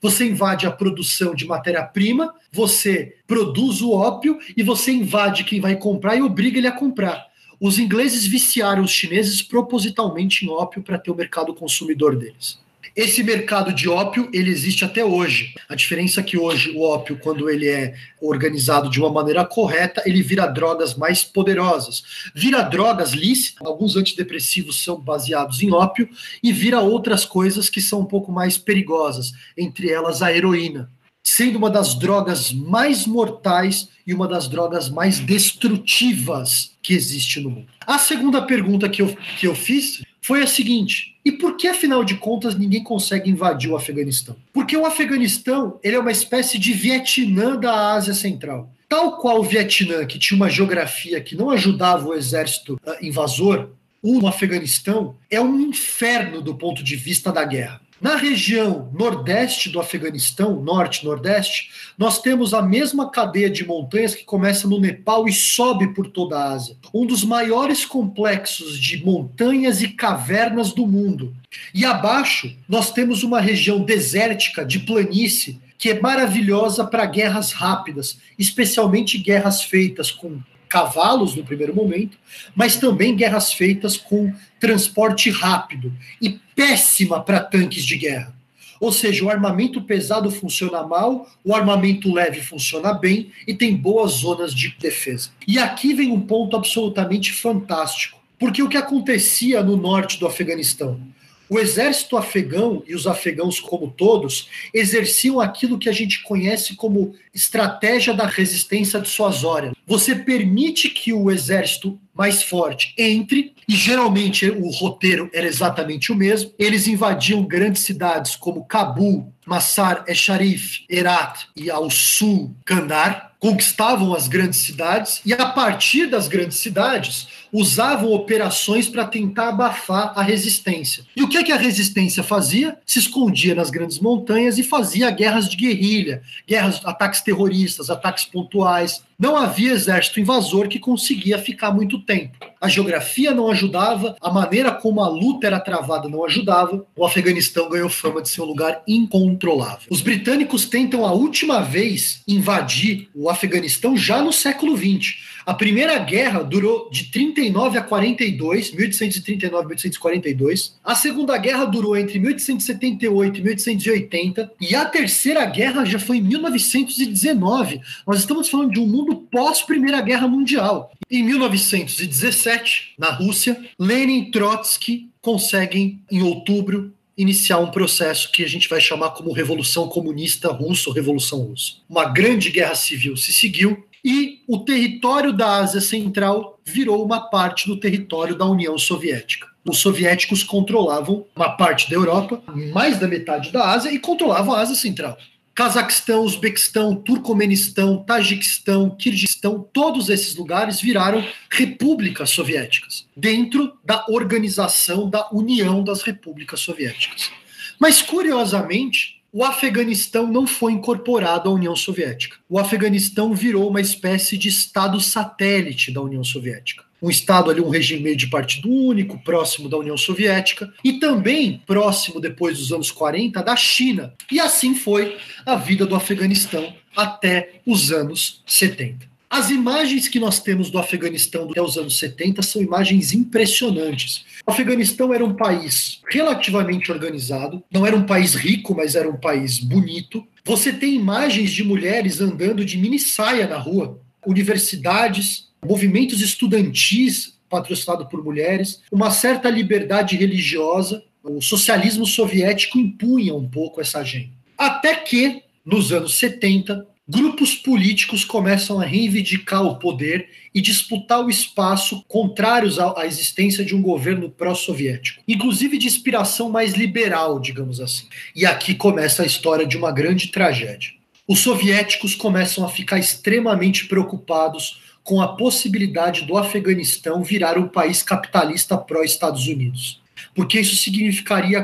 Você 0.00 0.28
invade 0.28 0.66
a 0.66 0.70
produção 0.70 1.34
de 1.34 1.46
matéria-prima, 1.46 2.32
você 2.52 3.16
produz 3.26 3.80
o 3.80 3.90
ópio 3.90 4.38
e 4.56 4.62
você 4.62 4.92
invade 4.92 5.44
quem 5.44 5.60
vai 5.60 5.76
comprar 5.76 6.16
e 6.16 6.22
obriga 6.22 6.58
ele 6.58 6.68
a 6.68 6.72
comprar. 6.72 7.24
Os 7.66 7.78
ingleses 7.78 8.26
viciaram 8.26 8.82
os 8.82 8.90
chineses 8.90 9.40
propositalmente 9.40 10.44
em 10.44 10.50
ópio 10.50 10.82
para 10.82 10.98
ter 10.98 11.10
o 11.10 11.14
mercado 11.14 11.54
consumidor 11.54 12.14
deles. 12.14 12.58
Esse 12.94 13.22
mercado 13.22 13.72
de 13.72 13.88
ópio, 13.88 14.28
ele 14.34 14.50
existe 14.50 14.84
até 14.84 15.02
hoje. 15.02 15.54
A 15.66 15.74
diferença 15.74 16.20
é 16.20 16.22
que 16.22 16.36
hoje 16.36 16.72
o 16.72 16.82
ópio, 16.82 17.18
quando 17.18 17.48
ele 17.48 17.66
é 17.66 17.94
organizado 18.20 18.90
de 18.90 19.00
uma 19.00 19.10
maneira 19.10 19.46
correta, 19.46 20.02
ele 20.04 20.22
vira 20.22 20.46
drogas 20.46 20.94
mais 20.94 21.24
poderosas. 21.24 22.04
Vira 22.34 22.60
drogas 22.60 23.12
lícitas, 23.12 23.66
alguns 23.66 23.96
antidepressivos 23.96 24.84
são 24.84 25.00
baseados 25.00 25.62
em 25.62 25.72
ópio, 25.72 26.06
e 26.42 26.52
vira 26.52 26.82
outras 26.82 27.24
coisas 27.24 27.70
que 27.70 27.80
são 27.80 28.00
um 28.00 28.06
pouco 28.06 28.30
mais 28.30 28.58
perigosas, 28.58 29.32
entre 29.56 29.90
elas 29.90 30.20
a 30.20 30.30
heroína 30.30 30.92
sendo 31.24 31.56
uma 31.56 31.70
das 31.70 31.94
drogas 31.94 32.52
mais 32.52 33.06
mortais 33.06 33.88
e 34.06 34.12
uma 34.12 34.28
das 34.28 34.46
drogas 34.46 34.90
mais 34.90 35.18
destrutivas 35.18 36.72
que 36.82 36.92
existe 36.92 37.40
no 37.40 37.48
mundo. 37.48 37.66
A 37.86 37.98
segunda 37.98 38.42
pergunta 38.42 38.88
que 38.88 39.00
eu, 39.00 39.16
que 39.38 39.46
eu 39.46 39.54
fiz 39.54 40.02
foi 40.20 40.42
a 40.42 40.46
seguinte: 40.46 41.16
e 41.24 41.32
por 41.32 41.56
que, 41.56 41.66
afinal 41.66 42.04
de 42.04 42.16
contas, 42.16 42.54
ninguém 42.54 42.84
consegue 42.84 43.30
invadir 43.30 43.70
o 43.70 43.76
Afeganistão? 43.76 44.36
Porque 44.52 44.76
o 44.76 44.84
Afeganistão 44.84 45.80
ele 45.82 45.96
é 45.96 45.98
uma 45.98 46.12
espécie 46.12 46.58
de 46.58 46.74
Vietnã 46.74 47.56
da 47.56 47.94
Ásia 47.94 48.14
Central. 48.14 48.70
Tal 48.86 49.16
qual 49.16 49.40
o 49.40 49.42
Vietnã, 49.42 50.04
que 50.04 50.18
tinha 50.18 50.36
uma 50.36 50.50
geografia 50.50 51.20
que 51.20 51.34
não 51.34 51.50
ajudava 51.50 52.06
o 52.06 52.14
exército 52.14 52.74
uh, 52.74 53.04
invasor, 53.04 53.70
o 54.02 54.26
Afeganistão 54.26 55.16
é 55.30 55.40
um 55.40 55.58
inferno 55.58 56.42
do 56.42 56.54
ponto 56.54 56.84
de 56.84 56.94
vista 56.94 57.32
da 57.32 57.42
guerra. 57.42 57.80
Na 58.04 58.16
região 58.16 58.90
nordeste 58.92 59.70
do 59.70 59.80
Afeganistão, 59.80 60.60
norte-nordeste, 60.60 61.70
nós 61.96 62.20
temos 62.20 62.52
a 62.52 62.60
mesma 62.60 63.10
cadeia 63.10 63.48
de 63.48 63.66
montanhas 63.66 64.14
que 64.14 64.24
começa 64.24 64.68
no 64.68 64.78
Nepal 64.78 65.26
e 65.26 65.32
sobe 65.32 65.88
por 65.94 66.08
toda 66.08 66.38
a 66.38 66.52
Ásia. 66.52 66.76
Um 66.92 67.06
dos 67.06 67.24
maiores 67.24 67.86
complexos 67.86 68.78
de 68.78 69.02
montanhas 69.02 69.80
e 69.80 69.88
cavernas 69.88 70.70
do 70.74 70.86
mundo. 70.86 71.34
E 71.72 71.86
abaixo, 71.86 72.54
nós 72.68 72.92
temos 72.92 73.22
uma 73.22 73.40
região 73.40 73.80
desértica 73.80 74.66
de 74.66 74.80
planície 74.80 75.58
que 75.78 75.88
é 75.88 75.98
maravilhosa 75.98 76.84
para 76.84 77.06
guerras 77.06 77.52
rápidas, 77.52 78.18
especialmente 78.38 79.16
guerras 79.16 79.62
feitas 79.62 80.10
com 80.10 80.42
cavalos 80.74 81.36
no 81.36 81.44
primeiro 81.44 81.72
momento, 81.72 82.18
mas 82.52 82.74
também 82.74 83.14
guerras 83.14 83.52
feitas 83.52 83.96
com 83.96 84.34
transporte 84.58 85.30
rápido 85.30 85.92
e 86.20 86.30
péssima 86.56 87.22
para 87.22 87.38
tanques 87.38 87.84
de 87.84 87.96
guerra. 87.96 88.34
Ou 88.80 88.90
seja, 88.90 89.24
o 89.24 89.30
armamento 89.30 89.80
pesado 89.82 90.32
funciona 90.32 90.82
mal, 90.82 91.30
o 91.44 91.54
armamento 91.54 92.12
leve 92.12 92.40
funciona 92.40 92.92
bem 92.92 93.30
e 93.46 93.54
tem 93.54 93.76
boas 93.76 94.14
zonas 94.14 94.52
de 94.52 94.74
defesa. 94.76 95.30
E 95.46 95.60
aqui 95.60 95.94
vem 95.94 96.10
um 96.10 96.20
ponto 96.20 96.56
absolutamente 96.56 97.32
fantástico. 97.32 98.18
Porque 98.36 98.60
o 98.60 98.68
que 98.68 98.76
acontecia 98.76 99.62
no 99.62 99.76
norte 99.76 100.18
do 100.18 100.26
Afeganistão? 100.26 101.00
O 101.48 101.58
exército 101.58 102.16
afegão 102.16 102.82
e 102.86 102.94
os 102.94 103.06
afegãos 103.06 103.60
como 103.60 103.90
todos 103.90 104.48
exerciam 104.72 105.40
aquilo 105.40 105.78
que 105.78 105.88
a 105.88 105.92
gente 105.92 106.22
conhece 106.22 106.74
como 106.74 107.14
estratégia 107.34 108.14
da 108.14 108.26
resistência 108.26 109.00
dissuasória. 109.00 109.72
Você 109.86 110.14
permite 110.14 110.88
que 110.88 111.12
o 111.12 111.30
exército 111.30 111.98
mais 112.14 112.42
forte 112.42 112.94
entre, 112.96 113.52
e 113.68 113.74
geralmente 113.74 114.48
o 114.48 114.70
roteiro 114.70 115.28
era 115.32 115.46
exatamente 115.46 116.12
o 116.12 116.14
mesmo. 116.14 116.52
Eles 116.58 116.86
invadiam 116.86 117.44
grandes 117.44 117.82
cidades 117.82 118.36
como 118.36 118.64
Cabul, 118.64 119.32
Massar-e-Sharif, 119.44 120.84
Herat 120.88 121.46
e 121.56 121.70
ao 121.70 121.90
sul 121.90 122.54
Kandar, 122.64 123.33
conquistavam 123.44 124.14
as 124.14 124.26
grandes 124.26 124.60
cidades 124.60 125.20
e 125.22 125.34
a 125.34 125.44
partir 125.44 126.06
das 126.06 126.28
grandes 126.28 126.56
cidades 126.56 127.28
usavam 127.52 128.10
operações 128.10 128.88
para 128.88 129.04
tentar 129.04 129.50
abafar 129.50 130.14
a 130.16 130.22
resistência. 130.22 131.04
E 131.14 131.22
o 131.22 131.28
que, 131.28 131.36
é 131.36 131.44
que 131.44 131.52
a 131.52 131.58
resistência 131.58 132.22
fazia? 132.22 132.78
Se 132.86 132.98
escondia 132.98 133.54
nas 133.54 133.68
grandes 133.68 133.98
montanhas 133.98 134.56
e 134.56 134.62
fazia 134.62 135.10
guerras 135.10 135.46
de 135.46 135.58
guerrilha, 135.58 136.22
guerras, 136.48 136.80
ataques 136.86 137.20
terroristas, 137.20 137.90
ataques 137.90 138.24
pontuais. 138.24 139.02
Não 139.18 139.36
havia 139.36 139.72
exército 139.72 140.20
invasor 140.20 140.68
que 140.68 140.78
conseguia 140.78 141.38
ficar 141.38 141.70
muito 141.70 142.00
tempo. 142.00 142.36
A 142.60 142.68
geografia 142.68 143.32
não 143.32 143.50
ajudava, 143.50 144.16
a 144.20 144.30
maneira 144.30 144.72
como 144.72 145.00
a 145.00 145.08
luta 145.08 145.46
era 145.46 145.60
travada 145.60 146.08
não 146.08 146.24
ajudava. 146.24 146.84
O 146.96 147.04
Afeganistão 147.04 147.68
ganhou 147.68 147.88
fama 147.88 148.22
de 148.22 148.28
ser 148.28 148.40
um 148.40 148.46
lugar 148.46 148.82
incontrolável. 148.88 149.86
Os 149.90 150.00
britânicos 150.00 150.66
tentam 150.66 151.04
a 151.04 151.12
última 151.12 151.60
vez 151.60 152.22
invadir 152.26 153.08
o 153.14 153.30
Afeganistão 153.30 153.96
já 153.96 154.20
no 154.20 154.32
século 154.32 154.76
XX. 154.76 155.33
A 155.46 155.52
primeira 155.52 155.98
guerra 155.98 156.42
durou 156.42 156.88
de 156.90 157.04
39 157.10 157.78
a 157.78 157.82
42, 157.82 158.72
1839 158.72 159.56
a 159.56 159.68
1842. 159.68 160.78
A 160.82 160.94
segunda 160.94 161.36
guerra 161.36 161.66
durou 161.66 161.96
entre 161.96 162.18
1878 162.18 163.38
e 163.38 163.42
1880. 163.42 164.52
E 164.60 164.74
a 164.74 164.84
terceira 164.86 165.44
guerra 165.44 165.84
já 165.84 165.98
foi 165.98 166.16
em 166.16 166.22
1919. 166.22 167.80
Nós 168.06 168.20
estamos 168.20 168.48
falando 168.48 168.72
de 168.72 168.80
um 168.80 168.86
mundo 168.86 169.16
pós-Primeira 169.30 170.00
Guerra 170.00 170.26
Mundial. 170.26 170.92
Em 171.10 171.22
1917, 171.22 172.94
na 172.98 173.10
Rússia, 173.10 173.60
Lenin 173.78 174.22
e 174.22 174.30
Trotsky 174.30 175.10
conseguem, 175.20 176.00
em 176.10 176.22
outubro, 176.22 176.92
iniciar 177.16 177.58
um 177.58 177.70
processo 177.70 178.32
que 178.32 178.42
a 178.42 178.48
gente 178.48 178.68
vai 178.68 178.80
chamar 178.80 179.10
como 179.10 179.32
Revolução 179.32 179.88
Comunista 179.88 180.50
Russa 180.50 180.88
ou 180.88 180.94
Revolução 180.94 181.40
Russa. 181.40 181.74
Uma 181.88 182.06
grande 182.06 182.50
guerra 182.50 182.74
civil 182.74 183.16
se 183.16 183.32
seguiu 183.32 183.84
e 184.04 184.42
o 184.46 184.58
território 184.58 185.32
da 185.32 185.56
Ásia 185.56 185.80
Central 185.80 186.60
virou 186.64 187.02
uma 187.02 187.20
parte 187.30 187.66
do 187.66 187.80
território 187.80 188.36
da 188.36 188.44
União 188.44 188.76
Soviética. 188.76 189.48
Os 189.66 189.78
soviéticos 189.78 190.44
controlavam 190.44 191.24
uma 191.34 191.56
parte 191.56 191.88
da 191.88 191.96
Europa, 191.96 192.42
mais 192.72 192.98
da 192.98 193.08
metade 193.08 193.50
da 193.50 193.70
Ásia, 193.70 193.90
e 193.90 193.98
controlavam 193.98 194.54
a 194.54 194.60
Ásia 194.60 194.76
Central. 194.76 195.16
Cazaquistão, 195.54 196.24
Uzbequistão, 196.24 196.96
Turcomenistão, 196.96 198.02
Tajiquistão, 198.04 198.90
Kirguistão, 198.90 199.66
todos 199.72 200.10
esses 200.10 200.34
lugares 200.34 200.80
viraram 200.80 201.24
repúblicas 201.48 202.30
soviéticas, 202.30 203.06
dentro 203.16 203.72
da 203.84 204.04
organização 204.08 205.08
da 205.08 205.30
União 205.32 205.82
das 205.82 206.02
Repúblicas 206.02 206.60
Soviéticas. 206.60 207.30
Mas, 207.78 208.02
curiosamente, 208.02 209.22
o 209.34 209.42
Afeganistão 209.42 210.28
não 210.28 210.46
foi 210.46 210.70
incorporado 210.70 211.50
à 211.50 211.52
União 211.52 211.74
Soviética. 211.74 212.36
O 212.48 212.56
Afeganistão 212.56 213.34
virou 213.34 213.68
uma 213.68 213.80
espécie 213.80 214.38
de 214.38 214.48
estado 214.48 215.00
satélite 215.00 215.90
da 215.90 216.00
União 216.00 216.22
Soviética. 216.22 216.84
Um 217.02 217.10
estado 217.10 217.50
ali, 217.50 217.60
um 217.60 217.68
regime 217.68 218.14
de 218.14 218.28
partido 218.28 218.70
único, 218.70 219.18
próximo 219.24 219.68
da 219.68 219.76
União 219.76 219.96
Soviética, 219.96 220.72
e 220.84 221.00
também 221.00 221.60
próximo, 221.66 222.20
depois 222.20 222.58
dos 222.58 222.72
anos 222.72 222.92
40, 222.92 223.42
da 223.42 223.56
China. 223.56 224.14
E 224.30 224.38
assim 224.38 224.72
foi 224.72 225.18
a 225.44 225.56
vida 225.56 225.84
do 225.84 225.96
Afeganistão 225.96 226.72
até 226.96 227.54
os 227.66 227.90
anos 227.90 228.40
70. 228.46 229.13
As 229.28 229.50
imagens 229.50 230.06
que 230.08 230.20
nós 230.20 230.40
temos 230.40 230.70
do 230.70 230.78
Afeganistão 230.78 231.50
até 231.50 231.60
os 231.60 231.76
anos 231.76 231.98
70 231.98 232.42
são 232.42 232.62
imagens 232.62 233.12
impressionantes. 233.12 234.24
O 234.46 234.50
Afeganistão 234.50 235.12
era 235.12 235.24
um 235.24 235.34
país 235.34 236.00
relativamente 236.08 236.92
organizado, 236.92 237.62
não 237.70 237.84
era 237.86 237.96
um 237.96 238.06
país 238.06 238.34
rico, 238.34 238.74
mas 238.74 238.94
era 238.94 239.08
um 239.08 239.16
país 239.16 239.58
bonito. 239.58 240.24
Você 240.44 240.72
tem 240.72 240.94
imagens 240.94 241.50
de 241.50 241.64
mulheres 241.64 242.20
andando 242.20 242.64
de 242.64 242.76
mini 242.78 242.98
saia 242.98 243.46
na 243.46 243.58
rua, 243.58 243.98
universidades, 244.26 245.48
movimentos 245.64 246.20
estudantis 246.20 247.34
patrocinados 247.48 248.08
por 248.08 248.22
mulheres, 248.22 248.82
uma 248.90 249.10
certa 249.10 249.48
liberdade 249.48 250.16
religiosa. 250.16 251.02
O 251.22 251.40
socialismo 251.40 252.04
soviético 252.04 252.78
impunha 252.78 253.34
um 253.34 253.48
pouco 253.48 253.80
essa 253.80 254.00
agenda. 254.00 254.30
Até 254.58 254.94
que, 254.94 255.42
nos 255.64 255.92
anos 255.92 256.18
70, 256.18 256.86
grupos 257.06 257.54
políticos 257.54 258.24
começam 258.24 258.80
a 258.80 258.84
reivindicar 258.84 259.62
o 259.62 259.78
poder 259.78 260.28
e 260.54 260.60
disputar 260.60 261.22
o 261.22 261.28
espaço 261.28 262.02
contrários 262.08 262.78
à 262.78 263.04
existência 263.04 263.64
de 263.64 263.74
um 263.74 263.82
governo 263.82 264.30
pró-soviético, 264.30 265.22
inclusive 265.28 265.76
de 265.76 265.86
inspiração 265.86 266.48
mais 266.48 266.72
liberal, 266.74 267.38
digamos 267.38 267.80
assim. 267.80 268.06
E 268.34 268.46
aqui 268.46 268.74
começa 268.74 269.22
a 269.22 269.26
história 269.26 269.66
de 269.66 269.76
uma 269.76 269.92
grande 269.92 270.28
tragédia. 270.28 270.92
Os 271.28 271.40
soviéticos 271.40 272.14
começam 272.14 272.64
a 272.64 272.68
ficar 272.68 272.98
extremamente 272.98 273.86
preocupados 273.86 274.82
com 275.02 275.20
a 275.20 275.36
possibilidade 275.36 276.22
do 276.22 276.36
Afeganistão 276.36 277.22
virar 277.22 277.58
um 277.58 277.68
país 277.68 278.02
capitalista 278.02 278.76
pró-Estados 278.78 279.46
Unidos, 279.46 280.00
porque 280.34 280.60
isso 280.60 280.76
significaria 280.76 281.62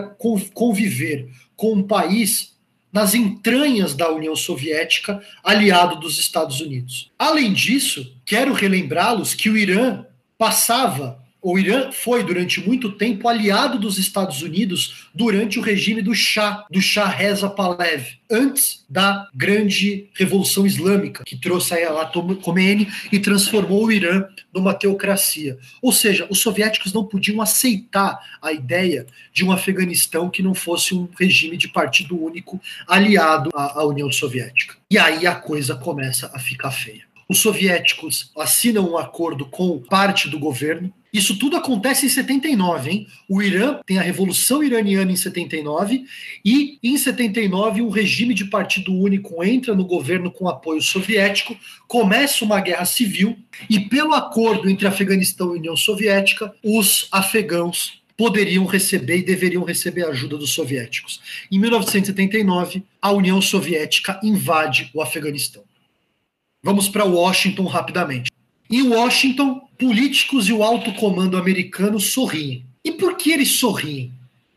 conviver 0.53 1.29
com 1.57 1.75
um 1.75 1.83
país 1.83 2.53
nas 2.93 3.15
entranhas 3.15 3.95
da 3.95 4.11
União 4.11 4.35
Soviética, 4.35 5.23
aliado 5.43 5.97
dos 6.01 6.19
Estados 6.19 6.61
Unidos. 6.61 7.11
Além 7.19 7.53
disso, 7.53 8.15
quero 8.25 8.53
relembrá-los 8.53 9.35
que 9.35 9.49
o 9.49 9.57
Irã 9.57 10.05
passava 10.37 11.20
o 11.43 11.59
Irã 11.59 11.91
foi 11.91 12.23
durante 12.23 12.61
muito 12.61 12.93
tempo 12.93 13.29
aliado 13.29 13.79
dos 13.79 13.99
Estados 13.99 14.43
Unidos 14.43 15.09
durante 15.15 15.59
o 15.59 15.63
regime 15.63 16.03
do 16.03 16.15
Shah, 16.15 16.67
do 16.71 16.81
Shah 16.81 17.09
Reza 17.09 17.49
Pahlavi, 17.49 18.19
antes 18.31 18.85
da 18.89 19.29
grande 19.35 20.09
revolução 20.15 20.67
islâmica 20.67 21.25
que 21.25 21.37
trouxe 21.37 21.75
Ayatollah 21.75 22.37
Khomeini 22.37 22.89
e 23.11 23.19
transformou 23.19 23.87
o 23.87 23.93
Irã 23.93 24.27
numa 24.53 24.75
teocracia. 24.75 25.59
Ou 25.81 25.93
seja, 25.93 26.27
os 26.29 26.41
soviéticos 26.41 26.93
não 26.93 27.05
podiam 27.05 27.41
aceitar 27.41 28.19
a 28.43 28.53
ideia 28.53 29.07
de 29.33 29.45
um 29.45 29.53
Afeganistão 29.53 30.29
que 30.29 30.43
não 30.43 30.55
fosse 30.55 30.95
um 30.95 31.09
regime 31.19 31.57
de 31.57 31.69
partido 31.69 32.23
único 32.23 32.61
aliado 32.87 33.51
à, 33.55 33.81
à 33.81 33.87
União 33.87 34.11
Soviética. 34.13 34.77
E 34.91 34.99
aí 34.99 35.27
a 35.27 35.35
coisa 35.35 35.75
começa 35.75 36.31
a 36.35 36.39
ficar 36.39 36.71
feia. 36.71 37.09
Os 37.29 37.39
soviéticos 37.39 38.33
assinam 38.37 38.91
um 38.91 38.99
acordo 38.99 39.47
com 39.47 39.79
parte 39.79 40.29
do 40.29 40.37
governo, 40.37 40.93
isso 41.13 41.37
tudo 41.39 41.57
acontece 41.57 42.07
em 42.07 42.09
79, 42.09 42.91
hein? 42.91 43.07
O 43.29 43.43
Irã 43.43 43.81
tem 43.85 43.99
a 43.99 44.03
Revolução 44.03 44.63
Iraniana 44.63 45.11
em 45.11 45.17
79 45.17 46.05
e 46.45 46.79
em 46.83 46.97
79 46.97 47.83
um 47.83 47.89
regime 47.89 48.33
de 48.33 48.45
partido 48.45 48.95
único 48.95 49.43
entra 49.43 49.75
no 49.75 49.85
governo 49.85 50.31
com 50.31 50.49
apoio 50.49 50.81
soviético, 50.81 51.57
começa 51.89 52.45
uma 52.45 52.61
guerra 52.61 52.85
civil 52.85 53.37
e 53.69 53.81
pelo 53.81 54.15
acordo 54.15 54.71
entre 54.71 54.87
Afeganistão 54.87 55.55
e 55.55 55.59
União 55.59 55.77
Soviética, 55.77 56.55
os 56.63 57.09
afegãos 57.11 58.01
poderiam 58.17 58.67
receber 58.67 59.19
e 59.19 59.25
deveriam 59.25 59.65
receber 59.65 60.05
ajuda 60.05 60.37
dos 60.37 60.51
soviéticos. 60.51 61.21
Em 61.51 61.59
1979, 61.59 62.85
a 63.01 63.11
União 63.13 63.41
Soviética 63.41 64.21
invade 64.23 64.91
o 64.93 65.01
Afeganistão. 65.01 65.65
Vamos 66.63 66.89
para 66.89 67.05
Washington 67.05 67.65
rapidamente. 67.65 68.31
Em 68.73 68.83
Washington, 68.83 69.63
políticos 69.77 70.49
e 70.49 70.53
o 70.53 70.63
alto 70.63 70.95
comando 70.95 71.37
americano 71.37 71.99
sorriem. 71.99 72.65
E 72.85 72.93
por 72.93 73.17
que 73.17 73.33
eles 73.33 73.59
sorriem? 73.59 74.13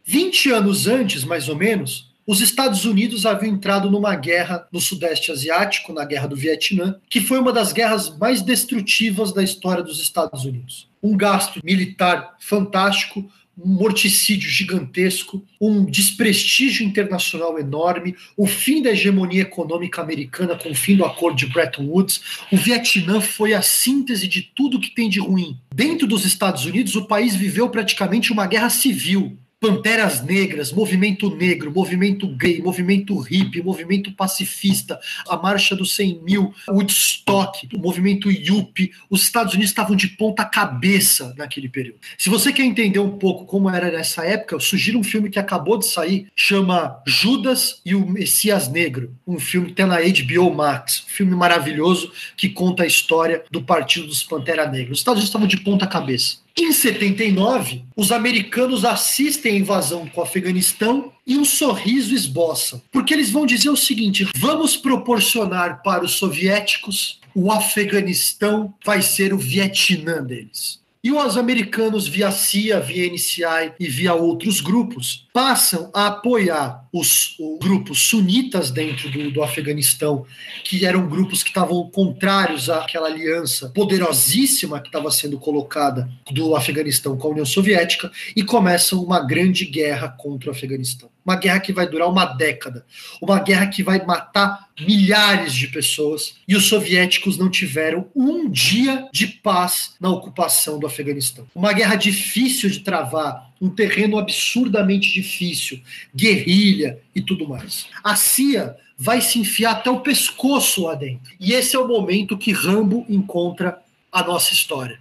20 0.06 0.52
anos 0.52 0.86
antes, 0.86 1.24
mais 1.24 1.50
ou 1.50 1.56
menos, 1.56 2.14
os 2.26 2.40
Estados 2.40 2.86
Unidos 2.86 3.26
haviam 3.26 3.52
entrado 3.52 3.90
numa 3.90 4.16
guerra 4.16 4.68
no 4.72 4.80
Sudeste 4.80 5.32
Asiático, 5.32 5.92
na 5.92 6.06
Guerra 6.06 6.28
do 6.28 6.36
Vietnã, 6.36 6.96
que 7.10 7.20
foi 7.20 7.40
uma 7.40 7.52
das 7.52 7.74
guerras 7.74 8.16
mais 8.16 8.44
destrutivas 8.44 9.34
da 9.34 9.42
história 9.42 9.82
dos 9.82 10.00
Estados 10.00 10.46
Unidos. 10.46 10.88
Um 11.02 11.18
gasto 11.18 11.60
militar 11.64 12.36
fantástico, 12.40 13.28
um 13.58 13.70
morticídio 13.70 14.50
gigantesco, 14.50 15.46
um 15.62 15.86
desprestígio 15.86 16.86
internacional 16.86 17.60
enorme, 17.60 18.16
o 18.36 18.48
fim 18.48 18.82
da 18.82 18.92
hegemonia 18.92 19.44
econômica 19.44 20.02
americana 20.02 20.56
com 20.56 20.72
o 20.72 20.76
fim 20.76 20.96
do 20.96 21.06
acordo 21.06 21.38
de 21.38 21.46
Bretton 21.46 21.86
Woods. 21.86 22.22
O 22.52 22.58
Vietnã 22.58 23.22
foi 23.22 23.54
a 23.54 23.62
síntese 23.62 24.28
de 24.28 24.42
tudo 24.42 24.80
que 24.80 24.90
tem 24.90 25.08
de 25.08 25.20
ruim. 25.20 25.58
Dentro 25.74 26.08
dos 26.08 26.26
Estados 26.26 26.66
Unidos, 26.66 26.96
o 26.96 27.06
país 27.06 27.36
viveu 27.36 27.70
praticamente 27.70 28.32
uma 28.32 28.48
guerra 28.48 28.70
civil 28.70 29.38
Panteras 29.64 30.22
Negras, 30.22 30.74
movimento 30.74 31.34
negro, 31.34 31.72
movimento 31.72 32.28
gay, 32.28 32.62
movimento 32.62 33.18
hippie, 33.18 33.64
movimento 33.64 34.12
pacifista, 34.12 35.00
a 35.26 35.38
Marcha 35.38 35.74
dos 35.74 35.96
100 35.96 36.22
mil, 36.22 36.54
Woodstock, 36.68 37.70
o 37.74 37.80
movimento 37.80 38.30
Yuppie. 38.30 38.92
Os 39.10 39.24
Estados 39.24 39.54
Unidos 39.54 39.70
estavam 39.70 39.96
de 39.96 40.10
ponta 40.10 40.44
cabeça 40.44 41.34
naquele 41.38 41.70
período. 41.70 42.00
Se 42.18 42.30
você 42.30 42.52
quer 42.52 42.64
entender 42.64 43.00
um 43.00 43.18
pouco 43.18 43.46
como 43.46 43.70
era 43.70 43.90
nessa 43.90 44.26
época, 44.26 44.54
eu 44.54 44.60
sugiro 44.60 45.00
um 45.00 45.04
filme 45.04 45.30
que 45.30 45.40
acabou 45.40 45.78
de 45.78 45.86
sair, 45.86 46.28
chama 46.36 47.02
Judas 47.08 47.80
e 47.86 47.96
o 47.96 48.06
Messias 48.06 48.68
Negro, 48.68 49.16
um 49.26 49.40
filme 49.40 49.68
que 49.68 49.76
tem 49.76 49.86
na 49.86 50.00
HBO 50.02 50.54
Max, 50.54 51.06
um 51.06 51.10
filme 51.10 51.34
maravilhoso 51.34 52.12
que 52.36 52.50
conta 52.50 52.84
a 52.84 52.86
história 52.86 53.46
do 53.50 53.64
Partido 53.64 54.08
dos 54.08 54.24
Pantera 54.24 54.70
Negra. 54.70 54.92
Os 54.92 55.00
Estados 55.00 55.20
Unidos 55.20 55.30
estavam 55.30 55.48
de 55.48 55.56
ponta 55.62 55.88
cabeça. 55.88 56.43
Em 56.56 56.72
79, 56.72 57.84
os 57.96 58.12
americanos 58.12 58.86
assistem 58.86 59.56
a 59.56 59.60
invasão 59.60 60.08
com 60.08 60.22
o 60.22 60.24
Afeganistão 60.24 61.12
e 61.26 61.36
um 61.36 61.44
sorriso 61.44 62.14
esboça, 62.14 62.82
porque 62.92 63.12
eles 63.12 63.32
vão 63.32 63.46
dizer 63.46 63.70
o 63.70 63.78
seguinte: 63.78 64.28
vamos 64.38 64.78
proporcionar 64.78 65.82
para 65.82 66.06
os 66.06 66.12
soviéticos 66.12 67.20
o 67.36 67.52
Afeganistão 67.52 68.74
vai 68.86 69.02
ser 69.02 69.34
o 69.34 69.38
Vietnã 69.38 70.24
deles. 70.24 70.83
E 71.06 71.12
os 71.12 71.36
americanos, 71.36 72.08
via 72.08 72.32
CIA, 72.32 72.80
via 72.80 73.12
NCI 73.12 73.74
e 73.78 73.90
via 73.90 74.14
outros 74.14 74.62
grupos, 74.62 75.28
passam 75.34 75.92
a 75.94 76.08
apoiar 76.08 76.88
os, 76.94 77.38
os 77.38 77.60
grupos 77.60 78.04
sunitas 78.04 78.72
dentro 78.72 79.12
do, 79.12 79.30
do, 79.30 79.44
Afeganistão, 79.44 80.26
que 80.64 80.86
eram 80.86 81.10
grupos 81.10 81.44
que 81.44 81.50
estavam 81.50 81.90
contrários 81.90 82.70
àquela 82.70 83.10
aliança 83.10 83.68
poderosíssima 83.76 84.80
que 84.80 84.88
estava 84.88 85.12
sendo 85.12 85.38
colocada 85.38 86.10
do 86.32 86.56
Afeganistão 86.56 87.18
com 87.18 87.28
a 87.28 87.32
União 87.32 87.46
Soviética, 87.46 88.10
e 88.34 88.42
começam 88.42 89.04
uma 89.04 89.20
grande 89.20 89.66
guerra 89.66 90.08
contra 90.08 90.52
o 90.52 90.54
Afeganistão. 90.54 91.10
Uma 91.26 91.36
guerra 91.36 91.60
que 91.60 91.72
vai 91.72 91.88
durar 91.88 92.10
uma 92.10 92.26
década, 92.26 92.86
uma 93.22 93.40
guerra 93.40 93.68
que 93.68 93.82
vai 93.82 94.06
matar 94.06 94.68
milhares 94.80 95.54
de 95.54 95.68
pessoas, 95.68 96.36
e 96.48 96.56
os 96.56 96.68
soviéticos 96.68 97.38
não 97.38 97.50
tiveram 97.50 98.10
um 98.16 98.50
dia 98.50 99.08
de 99.12 99.28
paz 99.28 99.96
na 100.00 100.10
ocupação 100.10 100.80
do 100.80 100.88
Afeganistão. 100.88 101.48
Uma 101.56 101.72
guerra 101.72 101.96
difícil 101.96 102.70
de 102.70 102.80
travar, 102.82 103.52
um 103.62 103.70
terreno 103.70 104.18
absurdamente 104.18 105.14
difícil, 105.14 105.80
guerrilha 106.14 107.00
e 107.16 107.22
tudo 107.22 107.48
mais. 107.48 107.88
A 108.04 108.16
CIA 108.16 108.76
vai 108.98 109.22
se 109.22 109.40
enfiar 109.40 109.72
até 109.72 109.90
o 109.90 110.02
pescoço 110.02 110.84
lá 110.84 110.96
dentro. 110.96 111.34
E 111.40 111.54
esse 111.54 111.76
é 111.76 111.80
o 111.80 111.88
momento 111.88 112.38
que 112.38 112.52
Rambo 112.52 113.06
encontra 113.10 113.80
a 114.12 114.24
nossa 114.24 114.54
história. 114.54 115.00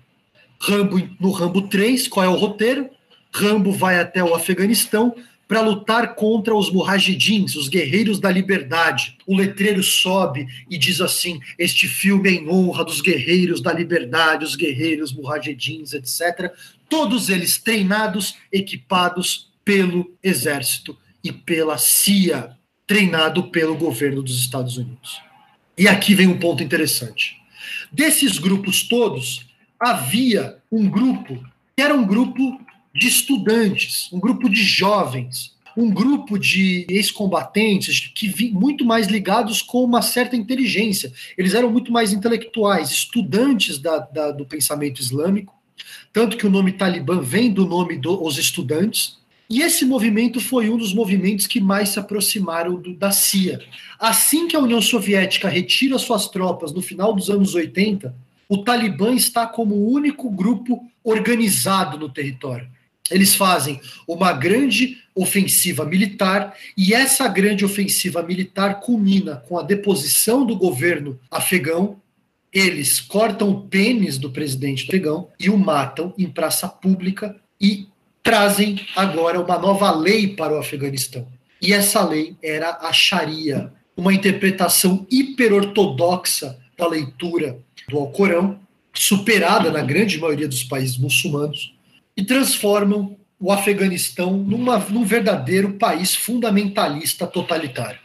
Rambo 0.61 1.09
no 1.18 1.31
Rambo 1.33 1.62
3, 1.62 2.07
qual 2.07 2.25
é 2.25 2.29
o 2.29 2.37
roteiro? 2.37 2.89
Rambo 3.35 3.73
vai 3.73 3.99
até 3.99 4.23
o 4.23 4.35
Afeganistão 4.35 5.14
para 5.53 5.61
lutar 5.61 6.15
contra 6.15 6.55
os 6.55 6.73
mujahidins, 6.73 7.57
os 7.57 7.69
guerreiros 7.69 8.19
da 8.19 8.31
liberdade. 8.31 9.19
O 9.27 9.37
letreiro 9.37 9.83
sobe 9.83 10.47
e 10.71 10.79
diz 10.79 10.99
assim: 10.99 11.41
Este 11.59 11.87
filme 11.87 12.31
é 12.31 12.33
em 12.33 12.49
honra 12.49 12.83
dos 12.83 13.03
guerreiros 13.03 13.61
da 13.61 13.71
liberdade, 13.71 14.47
os 14.47 14.57
guerreiros 14.57 15.13
mujahidins, 15.13 15.93
etc. 15.93 16.51
Todos 16.89 17.29
eles 17.29 17.59
treinados, 17.59 18.35
equipados 18.51 19.53
pelo 19.63 20.17
exército 20.23 20.97
e 21.23 21.31
pela 21.31 21.77
CIA, 21.77 22.57
treinado 22.87 23.51
pelo 23.51 23.77
governo 23.77 24.23
dos 24.23 24.39
Estados 24.39 24.79
Unidos. 24.79 25.21
E 25.77 25.87
aqui 25.87 26.15
vem 26.15 26.29
um 26.29 26.39
ponto 26.39 26.63
interessante. 26.63 27.37
Desses 27.93 28.39
grupos 28.39 28.89
todos, 28.89 29.45
havia 29.79 30.57
um 30.73 30.89
grupo 30.89 31.45
que 31.77 31.83
era 31.83 31.95
um 31.95 32.07
grupo 32.07 32.59
de 32.95 33.09
estudantes, 33.09 34.09
um 34.12 34.20
grupo 34.20 34.49
de 34.49 34.62
jovens, 34.62 35.53
um 35.76 35.90
grupo 35.90 36.38
de 36.38 36.86
ex-combatentes 36.88 38.12
que 38.14 38.28
vi, 38.28 38.51
muito 38.51 38.84
mais 38.84 39.07
ligados 39.07 39.62
com 39.62 39.82
uma 39.82 40.03
certa 40.03 40.36
inteligência. 40.36 41.12
Eles 41.36 41.55
eram 41.55 41.70
muito 41.70 41.90
mais 41.90 42.12
intelectuais, 42.12 42.90
estudantes 42.90 43.78
da, 43.78 43.99
da, 43.99 44.30
do 44.30 44.45
pensamento 44.45 45.01
islâmico, 45.01 45.55
tanto 46.12 46.36
que 46.36 46.47
o 46.47 46.51
nome 46.51 46.72
Talibã 46.72 47.20
vem 47.20 47.51
do 47.51 47.66
nome 47.66 47.97
dos 47.97 48.38
estudantes. 48.38 49.16
E 49.49 49.61
esse 49.61 49.84
movimento 49.84 50.40
foi 50.40 50.70
um 50.70 50.76
dos 50.76 50.95
movimentos 50.95 51.47
que 51.47 51.61
mais 51.61 51.90
se 51.90 51.99
aproximaram 51.99 52.76
do, 52.76 52.95
da 52.95 53.11
CIA. 53.11 53.61
Assim 53.99 54.47
que 54.47 54.57
a 54.57 54.61
União 54.61 54.80
Soviética 54.80 55.49
retira 55.49 55.99
suas 55.99 56.28
tropas 56.28 56.72
no 56.72 56.82
final 56.82 57.14
dos 57.14 57.30
anos 57.30 57.55
80, 57.55 58.14
o 58.49 58.59
Talibã 58.59 59.14
está 59.14 59.47
como 59.47 59.74
o 59.74 59.90
único 59.90 60.30
grupo 60.30 60.86
organizado 61.03 61.99
no 61.99 62.09
território. 62.09 62.68
Eles 63.11 63.35
fazem 63.35 63.81
uma 64.07 64.33
grande 64.33 64.99
ofensiva 65.15 65.85
militar 65.85 66.55
e 66.77 66.95
essa 66.95 67.29
grande 67.29 67.65
ofensiva 67.65 68.23
militar 68.23 68.81
culmina 68.81 69.37
com 69.37 69.59
a 69.59 69.63
deposição 69.63 70.47
do 70.47 70.57
governo 70.57 71.19
afegão. 71.31 72.01
Eles 72.53 73.01
cortam 73.01 73.51
o 73.51 73.63
pênis 73.63 74.19
do 74.19 74.31
presidente 74.31 74.85
afegão 74.85 75.29
e 75.39 75.51
o 75.51 75.59
matam 75.59 76.15
em 76.17 76.29
praça 76.29 76.69
pública 76.69 77.37
e 77.61 77.89
trazem 78.23 78.81
agora 78.95 79.41
uma 79.41 79.59
nova 79.59 79.91
lei 79.91 80.29
para 80.29 80.55
o 80.55 80.59
Afeganistão. 80.59 81.27
E 81.61 81.73
essa 81.73 82.05
lei 82.05 82.37
era 82.43 82.79
a 82.81 82.93
Sharia, 82.93 83.73
uma 83.97 84.13
interpretação 84.13 85.07
hiperortodoxa 85.11 86.59
da 86.77 86.87
leitura 86.87 87.59
do 87.89 87.99
Alcorão, 87.99 88.61
superada 88.93 89.71
na 89.71 89.83
grande 89.83 90.19
maioria 90.19 90.49
dos 90.49 90.65
países 90.65 90.99
muçulmanos, 90.99 91.75
e 92.17 92.25
transformam 92.25 93.17
o 93.39 93.51
Afeganistão 93.51 94.37
numa, 94.37 94.79
num 94.79 95.05
verdadeiro 95.05 95.73
país 95.73 96.15
fundamentalista 96.15 97.27
totalitário. 97.27 97.99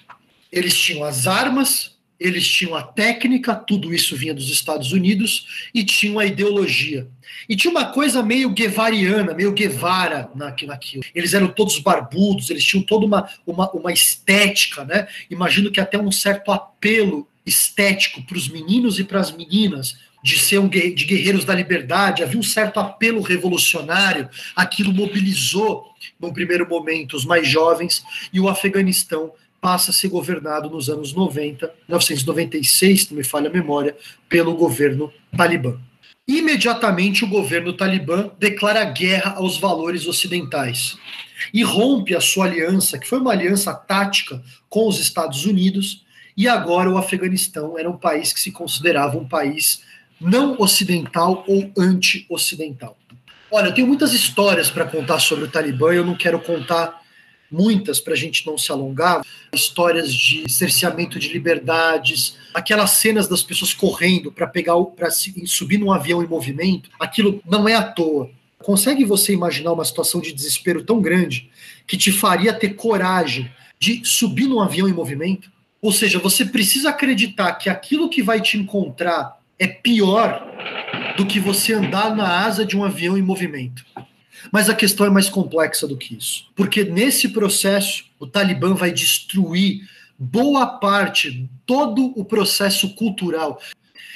Eles 0.51 0.73
tinham 0.73 1.03
as 1.03 1.27
armas, 1.27 1.95
eles 2.19 2.47
tinham 2.47 2.75
a 2.75 2.81
técnica, 2.81 3.53
tudo 3.53 3.93
isso 3.93 4.15
vinha 4.15 4.33
dos 4.33 4.49
Estados 4.49 4.91
Unidos, 4.91 5.69
e 5.73 5.83
tinham 5.83 6.17
a 6.17 6.25
ideologia. 6.25 7.07
E 7.47 7.55
tinha 7.55 7.69
uma 7.69 7.85
coisa 7.85 8.23
meio 8.23 8.49
guevariana, 8.49 9.33
meio 9.33 9.53
Guevara 9.53 10.29
naquilo. 10.35 11.03
Eles 11.13 11.33
eram 11.33 11.47
todos 11.49 11.77
barbudos, 11.79 12.49
eles 12.49 12.63
tinham 12.63 12.83
toda 12.83 13.05
uma, 13.05 13.29
uma, 13.45 13.69
uma 13.71 13.93
estética, 13.93 14.83
né? 14.83 15.07
Imagino 15.29 15.71
que 15.71 15.79
até 15.79 15.99
um 15.99 16.11
certo 16.11 16.51
apelo 16.51 17.27
estético 17.45 18.21
para 18.23 18.37
os 18.37 18.49
meninos 18.49 18.99
e 18.99 19.03
para 19.03 19.19
as 19.19 19.31
meninas, 19.31 19.97
de 20.23 20.37
ser 20.37 20.59
um 20.59 20.67
de 20.67 21.05
guerreiros 21.05 21.45
da 21.45 21.53
liberdade, 21.53 22.23
havia 22.23 22.39
um 22.39 22.43
certo 22.43 22.79
apelo 22.79 23.21
revolucionário, 23.21 24.29
aquilo 24.55 24.93
mobilizou, 24.93 25.85
num 26.19 26.33
primeiro 26.33 26.67
momento, 26.67 27.15
os 27.15 27.25
mais 27.25 27.47
jovens, 27.47 28.03
e 28.33 28.39
o 28.39 28.49
Afeganistão 28.49 29.31
passa 29.61 29.91
a 29.91 29.93
ser 29.93 30.09
governado 30.09 30.69
nos 30.69 30.89
anos 30.89 31.13
90, 31.13 31.67
1996, 31.87 33.01
se 33.01 33.11
não 33.11 33.17
me 33.17 33.23
falha 33.23 33.49
a 33.49 33.53
memória, 33.53 33.95
pelo 34.29 34.55
governo 34.55 35.11
talibã. 35.35 35.79
Imediatamente 36.27 37.23
o 37.23 37.27
governo 37.27 37.71
talibã 37.71 38.29
declara 38.37 38.83
guerra 38.83 39.35
aos 39.37 39.57
valores 39.57 40.07
ocidentais 40.07 40.97
e 41.53 41.63
rompe 41.63 42.15
a 42.15 42.19
sua 42.19 42.45
aliança, 42.45 42.99
que 42.99 43.07
foi 43.07 43.19
uma 43.19 43.31
aliança 43.31 43.73
tática 43.73 44.43
com 44.69 44.87
os 44.87 44.99
Estados 44.99 45.45
Unidos, 45.45 46.05
e 46.35 46.47
agora 46.47 46.89
o 46.91 46.97
Afeganistão 46.97 47.79
era 47.79 47.89
um 47.89 47.97
país 47.97 48.33
que 48.33 48.39
se 48.39 48.51
considerava 48.51 49.17
um 49.17 49.27
país 49.27 49.81
não 50.19 50.55
ocidental 50.59 51.43
ou 51.47 51.71
anti-ocidental. 51.77 52.97
Olha, 53.51 53.67
eu 53.67 53.73
tenho 53.73 53.87
muitas 53.87 54.13
histórias 54.13 54.69
para 54.69 54.85
contar 54.85 55.19
sobre 55.19 55.45
o 55.45 55.47
Talibã, 55.47 55.93
eu 55.93 56.05
não 56.05 56.15
quero 56.15 56.39
contar 56.39 57.01
muitas 57.49 57.99
para 57.99 58.13
a 58.13 58.17
gente 58.17 58.45
não 58.45 58.57
se 58.57 58.71
alongar. 58.71 59.21
Histórias 59.53 60.13
de 60.13 60.51
cerceamento 60.51 61.17
de 61.17 61.29
liberdades, 61.29 62.35
aquelas 62.53 62.91
cenas 62.91 63.27
das 63.27 63.41
pessoas 63.41 63.73
correndo 63.73 64.31
para 64.31 64.47
pegar 64.47 64.75
para 64.95 65.09
subir 65.09 65.77
num 65.77 65.91
avião 65.91 66.21
em 66.21 66.27
movimento, 66.27 66.89
aquilo 66.99 67.41
não 67.45 67.67
é 67.67 67.75
à 67.75 67.83
toa. 67.83 68.29
Consegue 68.59 69.05
você 69.05 69.33
imaginar 69.33 69.71
uma 69.71 69.85
situação 69.85 70.19
de 70.19 70.33
desespero 70.33 70.83
tão 70.83 71.01
grande 71.01 71.49
que 71.85 71.95
te 71.95 72.11
faria 72.11 72.53
ter 72.53 72.69
coragem 72.75 73.49
de 73.79 74.03
subir 74.03 74.47
num 74.47 74.59
avião 74.59 74.89
em 74.89 74.93
movimento? 74.93 75.49
Ou 75.81 75.91
seja, 75.91 76.19
você 76.19 76.43
precisa 76.43 76.89
acreditar 76.89 77.53
que 77.53 77.69
aquilo 77.69 78.09
que 78.09 78.23
vai 78.23 78.41
te 78.41 78.57
encontrar 78.57 79.36
é 79.59 79.67
pior 79.67 80.45
do 81.17 81.25
que 81.25 81.39
você 81.39 81.73
andar 81.73 82.15
na 82.15 82.45
asa 82.45 82.65
de 82.65 82.77
um 82.77 82.83
avião 82.83 83.17
em 83.17 83.21
movimento. 83.21 83.85
Mas 84.51 84.69
a 84.69 84.75
questão 84.75 85.05
é 85.05 85.09
mais 85.09 85.29
complexa 85.29 85.87
do 85.87 85.97
que 85.97 86.15
isso. 86.15 86.45
Porque 86.55 86.83
nesse 86.83 87.29
processo, 87.29 88.05
o 88.19 88.27
Talibã 88.27 88.73
vai 88.73 88.91
destruir 88.91 89.81
boa 90.17 90.65
parte, 90.65 91.49
todo 91.65 92.13
o 92.15 92.23
processo 92.23 92.93
cultural. 92.95 93.59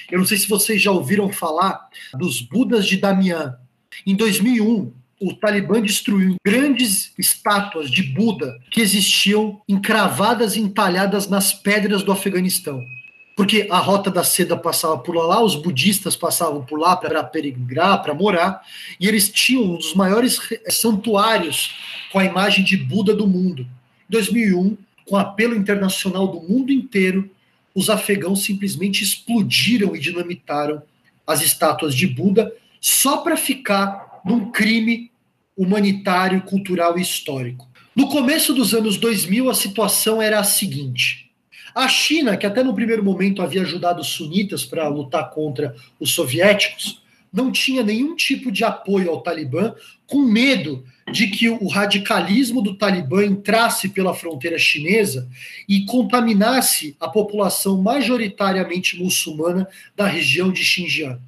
Eu 0.10 0.20
não 0.20 0.26
sei 0.26 0.38
se 0.38 0.48
vocês 0.48 0.82
já 0.82 0.92
ouviram 0.92 1.32
falar 1.32 1.88
dos 2.14 2.42
Budas 2.42 2.86
de 2.86 2.98
Damian. 2.98 3.58
Em 4.06 4.16
2001, 4.16 4.92
o 5.20 5.34
Talibã 5.34 5.82
destruiu 5.82 6.36
grandes 6.46 7.14
estátuas 7.18 7.90
de 7.92 8.02
Buda 8.02 8.60
que 8.72 8.82
existiam 8.82 9.62
encravadas 9.70 10.56
e 10.56 10.60
entalhadas 10.60 11.28
nas 11.28 11.54
pedras 11.54 12.04
do 12.04 12.12
Afeganistão. 12.12 12.84
Porque 13.36 13.68
a 13.72 13.78
rota 13.78 14.12
da 14.12 14.24
seda 14.24 14.58
passava 14.58 14.98
por 14.98 15.16
lá, 15.16 15.42
os 15.42 15.56
budistas 15.56 16.16
passavam 16.16 16.64
por 16.64 16.80
lá 16.80 16.96
para 16.96 17.24
peregrinar, 17.24 18.02
para 18.04 18.14
morar, 18.14 18.62
e 19.00 19.08
eles 19.08 19.30
tinham 19.30 19.64
um 19.64 19.78
dos 19.78 19.94
maiores 19.94 20.40
santuários 20.70 21.76
com 22.12 22.20
a 22.20 22.26
imagem 22.26 22.64
de 22.64 22.78
Buda 22.78 23.16
do 23.16 23.28
mundo. 23.28 23.64
Em 23.64 24.12
2001, 24.12 24.78
com 25.08 25.18
apelo 25.18 25.56
internacional 25.56 26.28
do 26.28 26.42
mundo 26.42 26.72
inteiro, 26.72 27.30
os 27.74 27.90
afegãos 27.90 28.44
simplesmente 28.44 29.04
explodiram 29.04 29.96
e 29.96 30.00
dinamitaram 30.00 30.82
as 31.26 31.42
estátuas 31.42 31.96
de 31.96 32.08
Buda 32.08 32.54
só 32.80 33.18
para 33.18 33.38
ficar 33.38 34.22
num 34.26 34.52
crime 34.52 35.12
humanitário, 35.56 36.42
cultural 36.42 36.98
e 36.98 37.02
histórico. 37.02 37.70
No 37.96 38.10
começo 38.10 38.54
dos 38.54 38.74
anos 38.74 38.98
2000, 38.98 39.50
a 39.50 39.54
situação 39.54 40.22
era 40.22 40.40
a 40.40 40.44
seguinte: 40.44 41.31
a 41.74 41.88
China, 41.88 42.38
que 42.38 42.46
até 42.46 42.64
no 42.64 42.74
primeiro 42.74 43.04
momento 43.04 43.42
havia 43.42 43.62
ajudado 43.62 44.02
os 44.02 44.08
sunitas 44.08 44.66
para 44.66 44.88
lutar 44.88 45.30
contra 45.30 45.76
os 46.00 46.12
soviéticos, 46.12 47.02
não 47.32 47.52
tinha 47.52 47.82
nenhum 47.82 48.16
tipo 48.16 48.52
de 48.52 48.64
apoio 48.64 49.10
ao 49.10 49.22
Talibã, 49.22 49.74
com 50.06 50.22
medo 50.22 50.84
de 51.12 51.28
que 51.28 51.50
o 51.50 51.68
radicalismo 51.68 52.62
do 52.62 52.76
Talibã 52.76 53.26
entrasse 53.26 53.90
pela 53.90 54.14
fronteira 54.14 54.58
chinesa 54.58 55.28
e 55.68 55.86
contaminasse 55.86 56.96
a 57.00 57.08
população 57.08 57.82
majoritariamente 57.82 59.02
muçulmana 59.02 59.68
da 59.96 60.06
região 60.06 60.52
de 60.52 60.64
Xinjiang. 60.64 61.20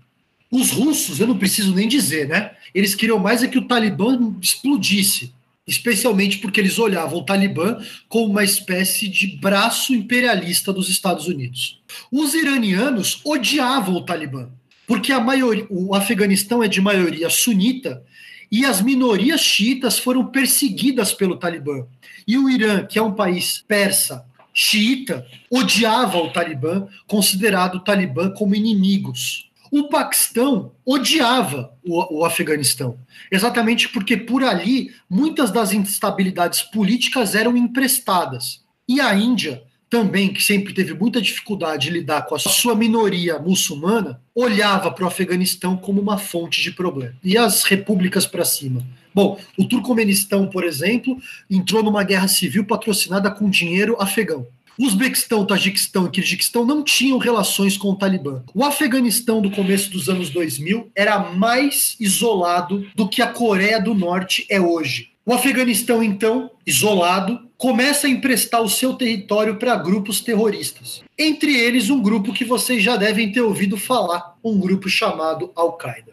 Os 0.51 0.71
russos, 0.71 1.19
eu 1.19 1.27
não 1.27 1.37
preciso 1.37 1.73
nem 1.73 1.87
dizer, 1.87 2.27
né? 2.27 2.51
Eles 2.75 2.93
queriam 2.93 3.17
mais 3.17 3.41
é 3.41 3.47
que 3.47 3.57
o 3.57 3.67
Talibã 3.67 4.17
explodisse 4.41 5.33
especialmente 5.65 6.37
porque 6.39 6.59
eles 6.59 6.77
olhavam 6.77 7.19
o 7.19 7.25
Talibã 7.25 7.77
como 8.09 8.31
uma 8.31 8.43
espécie 8.43 9.07
de 9.07 9.27
braço 9.37 9.93
imperialista 9.93 10.73
dos 10.73 10.89
Estados 10.89 11.27
Unidos. 11.27 11.81
Os 12.11 12.33
iranianos 12.33 13.21
odiavam 13.23 13.95
o 13.95 14.05
Talibã, 14.05 14.49
porque 14.85 15.13
maioria, 15.13 15.65
o 15.69 15.95
Afeganistão 15.95 16.61
é 16.61 16.67
de 16.67 16.81
maioria 16.81 17.29
sunita 17.29 18.03
e 18.51 18.65
as 18.65 18.81
minorias 18.81 19.41
xiitas 19.41 19.97
foram 19.97 20.27
perseguidas 20.27 21.13
pelo 21.13 21.37
Talibã. 21.37 21.87
E 22.27 22.37
o 22.37 22.49
Irã, 22.49 22.85
que 22.85 22.99
é 22.99 23.01
um 23.01 23.13
país 23.13 23.63
persa, 23.67 24.25
xiita, 24.53 25.25
odiava 25.49 26.17
o 26.19 26.29
Talibã, 26.31 26.87
considerado 27.07 27.75
o 27.75 27.79
Talibã 27.79 28.29
como 28.29 28.53
inimigos. 28.53 29.49
O 29.75 29.89
Paquistão 29.89 30.71
odiava 30.85 31.73
o, 31.83 32.19
o, 32.19 32.23
Afeganistão, 32.23 32.99
exatamente 33.31 33.89
porque 33.89 34.15
por 34.15 34.43
ali 34.43 34.93
muitas 35.09 35.49
das 35.49 35.73
instabilidades 35.73 36.61
políticas 36.61 37.33
eram 37.33 37.57
emprestadas. 37.57 38.61
E 38.87 39.01
a 39.01 39.15
Índia, 39.15 39.63
também, 39.89 40.31
que 40.31 40.43
sempre 40.43 40.75
teve 40.75 40.93
muita 40.93 41.19
dificuldade 41.19 41.87
de 41.87 41.93
lidar 41.93 42.21
com 42.27 42.35
a 42.35 42.39
sua 42.39 42.75
minoria 42.75 43.39
muçulmana, 43.39 44.21
olhava 44.35 44.91
para 44.91 45.05
o 45.05 45.07
Afeganistão 45.07 45.75
como 45.75 45.99
uma 45.99 46.19
fonte 46.19 46.61
de 46.61 46.69
problema. 46.69 47.15
E 47.23 47.35
as 47.35 47.63
repúblicas 47.63 48.27
para 48.27 48.45
cima. 48.45 48.85
Bom, 49.11 49.39
o 49.57 49.65
Turcomenistão, 49.65 50.45
por 50.45 50.63
exemplo, 50.63 51.17
entrou 51.49 51.81
numa 51.81 52.03
guerra 52.03 52.27
civil 52.27 52.63
patrocinada 52.63 53.31
com 53.31 53.49
dinheiro 53.49 53.97
afegão. 53.99 54.45
Uzbequistão, 54.79 55.45
Tajiquistão 55.45 56.07
e 56.07 56.09
Kirguistão 56.09 56.65
não 56.65 56.83
tinham 56.83 57.17
relações 57.17 57.77
com 57.77 57.89
o 57.89 57.95
Talibã. 57.95 58.43
O 58.53 58.63
Afeganistão 58.63 59.41
do 59.41 59.51
começo 59.51 59.91
dos 59.91 60.09
anos 60.09 60.29
2000 60.29 60.91
era 60.95 61.19
mais 61.31 61.95
isolado 61.99 62.85
do 62.95 63.07
que 63.07 63.21
a 63.21 63.27
Coreia 63.27 63.79
do 63.79 63.93
Norte 63.93 64.45
é 64.49 64.59
hoje. 64.59 65.11
O 65.25 65.33
Afeganistão, 65.33 66.03
então, 66.03 66.51
isolado, 66.67 67.39
começa 67.57 68.07
a 68.07 68.09
emprestar 68.09 68.61
o 68.61 68.69
seu 68.69 68.93
território 68.93 69.55
para 69.55 69.75
grupos 69.77 70.19
terroristas. 70.19 71.01
Entre 71.17 71.55
eles, 71.55 71.89
um 71.89 72.01
grupo 72.01 72.33
que 72.33 72.43
vocês 72.43 72.83
já 72.83 72.97
devem 72.97 73.31
ter 73.31 73.39
ouvido 73.39 73.77
falar, 73.77 74.35
um 74.43 74.59
grupo 74.59 74.89
chamado 74.89 75.49
Al-Qaeda. 75.55 76.11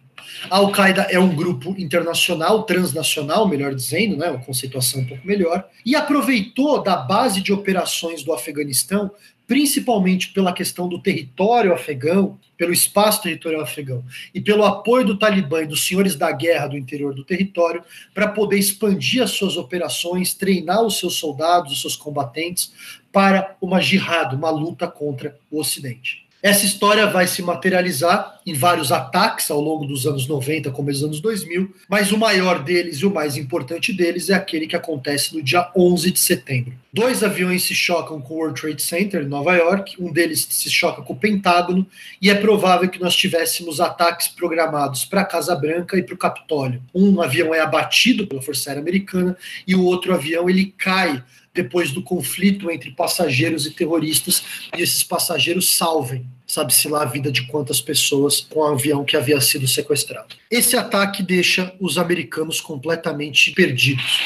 A 0.51 0.57
Al-Qaeda 0.57 1.03
é 1.03 1.19
um 1.19 1.35
grupo 1.35 1.75
internacional, 1.79 2.65
transnacional, 2.65 3.47
melhor 3.49 3.75
dizendo, 3.75 4.17
né, 4.17 4.31
uma 4.31 4.45
conceituação 4.45 5.01
um 5.01 5.07
pouco 5.07 5.27
melhor, 5.27 5.69
e 5.85 5.95
aproveitou 5.95 6.83
da 6.83 6.97
base 6.97 7.41
de 7.41 7.53
operações 7.53 8.23
do 8.23 8.33
Afeganistão, 8.33 9.11
principalmente 9.47 10.29
pela 10.29 10.53
questão 10.53 10.89
do 10.89 11.03
território 11.03 11.75
afegão, 11.75 12.39
pelo 12.57 12.73
espaço 12.73 13.23
territorial 13.23 13.63
afegão 13.63 14.05
e 14.35 14.41
pelo 14.41 14.65
apoio 14.65 15.05
do 15.05 15.19
Talibã 15.19 15.63
e 15.63 15.67
dos 15.67 15.87
senhores 15.87 16.15
da 16.15 16.31
guerra 16.31 16.69
do 16.69 16.77
interior 16.77 17.15
do 17.15 17.25
território, 17.25 17.83
para 18.15 18.29
poder 18.29 18.59
expandir 18.59 19.23
as 19.23 19.31
suas 19.31 19.57
operações, 19.57 20.35
treinar 20.35 20.83
os 20.83 20.99
seus 20.99 21.17
soldados, 21.17 21.73
os 21.73 21.81
seus 21.81 21.97
combatentes, 21.97 22.73
para 23.11 23.57
uma 23.61 23.81
jihad, 23.81 24.37
uma 24.37 24.51
luta 24.51 24.87
contra 24.87 25.37
o 25.51 25.59
Ocidente. 25.59 26.30
Essa 26.43 26.65
história 26.65 27.07
vai 27.07 27.27
se 27.27 27.43
materializar 27.43 28.41
em 28.47 28.55
vários 28.55 28.91
ataques 28.91 29.51
ao 29.51 29.61
longo 29.61 29.85
dos 29.85 30.07
anos 30.07 30.27
90, 30.27 30.71
começo 30.71 31.01
dos 31.01 31.09
anos 31.09 31.21
2000, 31.21 31.75
mas 31.87 32.13
o 32.13 32.19
maior 32.19 32.63
deles 32.63 32.97
e 32.99 33.07
o 33.07 33.13
mais 33.13 33.37
importante 33.37 33.93
deles 33.93 34.31
é 34.31 34.35
aquele 34.35 34.67
que 34.67 34.75
acontece 34.75 35.37
no 35.37 35.43
dia 35.43 35.71
11 35.77 36.11
de 36.11 36.19
setembro. 36.19 36.73
Dois 36.93 37.23
aviões 37.23 37.63
se 37.65 37.75
chocam 37.75 38.23
com 38.23 38.35
o 38.35 38.37
World 38.39 38.59
Trade 38.59 38.81
Center 38.81 39.23
em 39.23 39.29
Nova 39.29 39.55
York, 39.55 40.03
um 40.03 40.11
deles 40.11 40.47
se 40.51 40.71
choca 40.71 41.03
com 41.03 41.13
o 41.13 41.17
Pentágono, 41.17 41.87
e 42.23 42.31
é 42.31 42.35
provável 42.35 42.89
que 42.89 43.01
nós 43.01 43.15
tivéssemos 43.15 43.79
ataques 43.79 44.29
programados 44.29 45.05
para 45.05 45.21
a 45.21 45.27
Casa 45.27 45.55
Branca 45.55 45.99
e 45.99 46.03
para 46.03 46.15
o 46.15 46.19
Capitólio. 46.19 46.83
Um 46.95 47.21
avião 47.21 47.55
é 47.55 47.61
abatido 47.61 48.27
pela 48.27 48.41
Força 48.41 48.71
Aérea 48.71 48.81
Americana 48.81 49.37
e 49.67 49.75
o 49.75 49.85
outro 49.85 50.15
avião 50.15 50.49
ele 50.49 50.75
cai 50.79 51.23
depois 51.63 51.93
do 51.93 52.03
conflito 52.03 52.71
entre 52.71 52.91
passageiros 52.91 53.67
e 53.67 53.71
terroristas, 53.71 54.43
e 54.77 54.83
esses 54.83 55.03
passageiros 55.03 55.77
salvem, 55.77 56.25
sabe-se 56.47 56.89
lá 56.89 57.03
a 57.03 57.07
vida 57.07 57.31
de 57.31 57.47
quantas 57.47 57.81
pessoas 57.81 58.41
com 58.41 58.61
o 58.61 58.65
avião 58.65 59.05
que 59.05 59.17
havia 59.17 59.41
sido 59.41 59.69
sequestrado. 59.69 60.37
Esse 60.51 60.77
ataque 60.77 61.23
deixa 61.23 61.75
os 61.79 61.99
americanos 61.99 62.61
completamente 62.61 63.53
perdidos. 63.53 64.21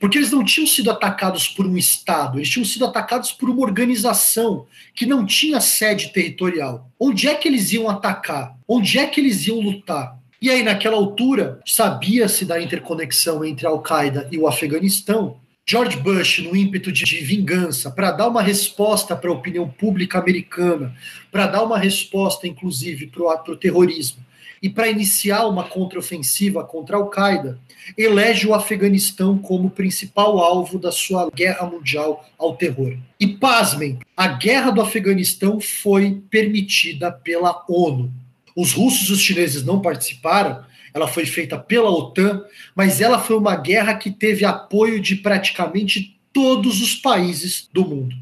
Porque 0.00 0.16
eles 0.16 0.30
não 0.30 0.44
tinham 0.44 0.66
sido 0.66 0.90
atacados 0.90 1.48
por 1.48 1.66
um 1.66 1.76
Estado, 1.76 2.38
eles 2.38 2.48
tinham 2.48 2.64
sido 2.64 2.84
atacados 2.84 3.32
por 3.32 3.50
uma 3.50 3.62
organização 3.62 4.66
que 4.94 5.04
não 5.04 5.26
tinha 5.26 5.60
sede 5.60 6.12
territorial. 6.12 6.88
Onde 6.98 7.28
é 7.28 7.34
que 7.34 7.48
eles 7.48 7.72
iam 7.72 7.88
atacar? 7.88 8.56
Onde 8.66 8.98
é 8.98 9.06
que 9.06 9.20
eles 9.20 9.46
iam 9.46 9.58
lutar? 9.58 10.16
E 10.40 10.50
aí, 10.50 10.62
naquela 10.62 10.96
altura, 10.96 11.60
sabia-se 11.66 12.44
da 12.44 12.62
interconexão 12.62 13.44
entre 13.44 13.66
a 13.66 13.70
Al-Qaeda 13.70 14.28
e 14.30 14.38
o 14.38 14.46
Afeganistão, 14.46 15.36
George 15.70 15.98
Bush, 15.98 16.38
no 16.38 16.56
ímpeto 16.56 16.90
de, 16.90 17.04
de 17.04 17.18
vingança, 17.18 17.90
para 17.90 18.10
dar 18.10 18.26
uma 18.26 18.40
resposta 18.40 19.14
para 19.14 19.28
a 19.28 19.34
opinião 19.34 19.68
pública 19.68 20.18
americana, 20.18 20.96
para 21.30 21.46
dar 21.46 21.62
uma 21.62 21.76
resposta, 21.76 22.48
inclusive, 22.48 23.06
para 23.08 23.52
o 23.52 23.56
terrorismo, 23.56 24.24
e 24.62 24.70
para 24.70 24.88
iniciar 24.88 25.46
uma 25.46 25.64
contraofensiva 25.64 26.64
contra 26.64 26.96
a 26.96 27.00
Al-Qaeda, 27.00 27.58
elege 27.98 28.46
o 28.46 28.54
Afeganistão 28.54 29.36
como 29.36 29.68
principal 29.68 30.38
alvo 30.38 30.78
da 30.78 30.90
sua 30.90 31.30
guerra 31.30 31.66
mundial 31.66 32.26
ao 32.38 32.56
terror. 32.56 32.96
E 33.20 33.26
pasmem, 33.26 33.98
a 34.16 34.26
guerra 34.26 34.70
do 34.70 34.80
Afeganistão 34.80 35.60
foi 35.60 36.22
permitida 36.30 37.12
pela 37.12 37.62
ONU. 37.68 38.10
Os 38.56 38.72
russos 38.72 39.10
e 39.10 39.12
os 39.12 39.20
chineses 39.20 39.62
não 39.62 39.82
participaram, 39.82 40.64
ela 40.92 41.06
foi 41.06 41.26
feita 41.26 41.58
pela 41.58 41.90
OTAN, 41.90 42.42
mas 42.74 43.00
ela 43.00 43.18
foi 43.18 43.36
uma 43.36 43.56
guerra 43.56 43.94
que 43.94 44.10
teve 44.10 44.44
apoio 44.44 45.00
de 45.00 45.16
praticamente 45.16 46.18
todos 46.32 46.80
os 46.80 46.94
países 46.94 47.68
do 47.72 47.84
mundo. 47.84 48.16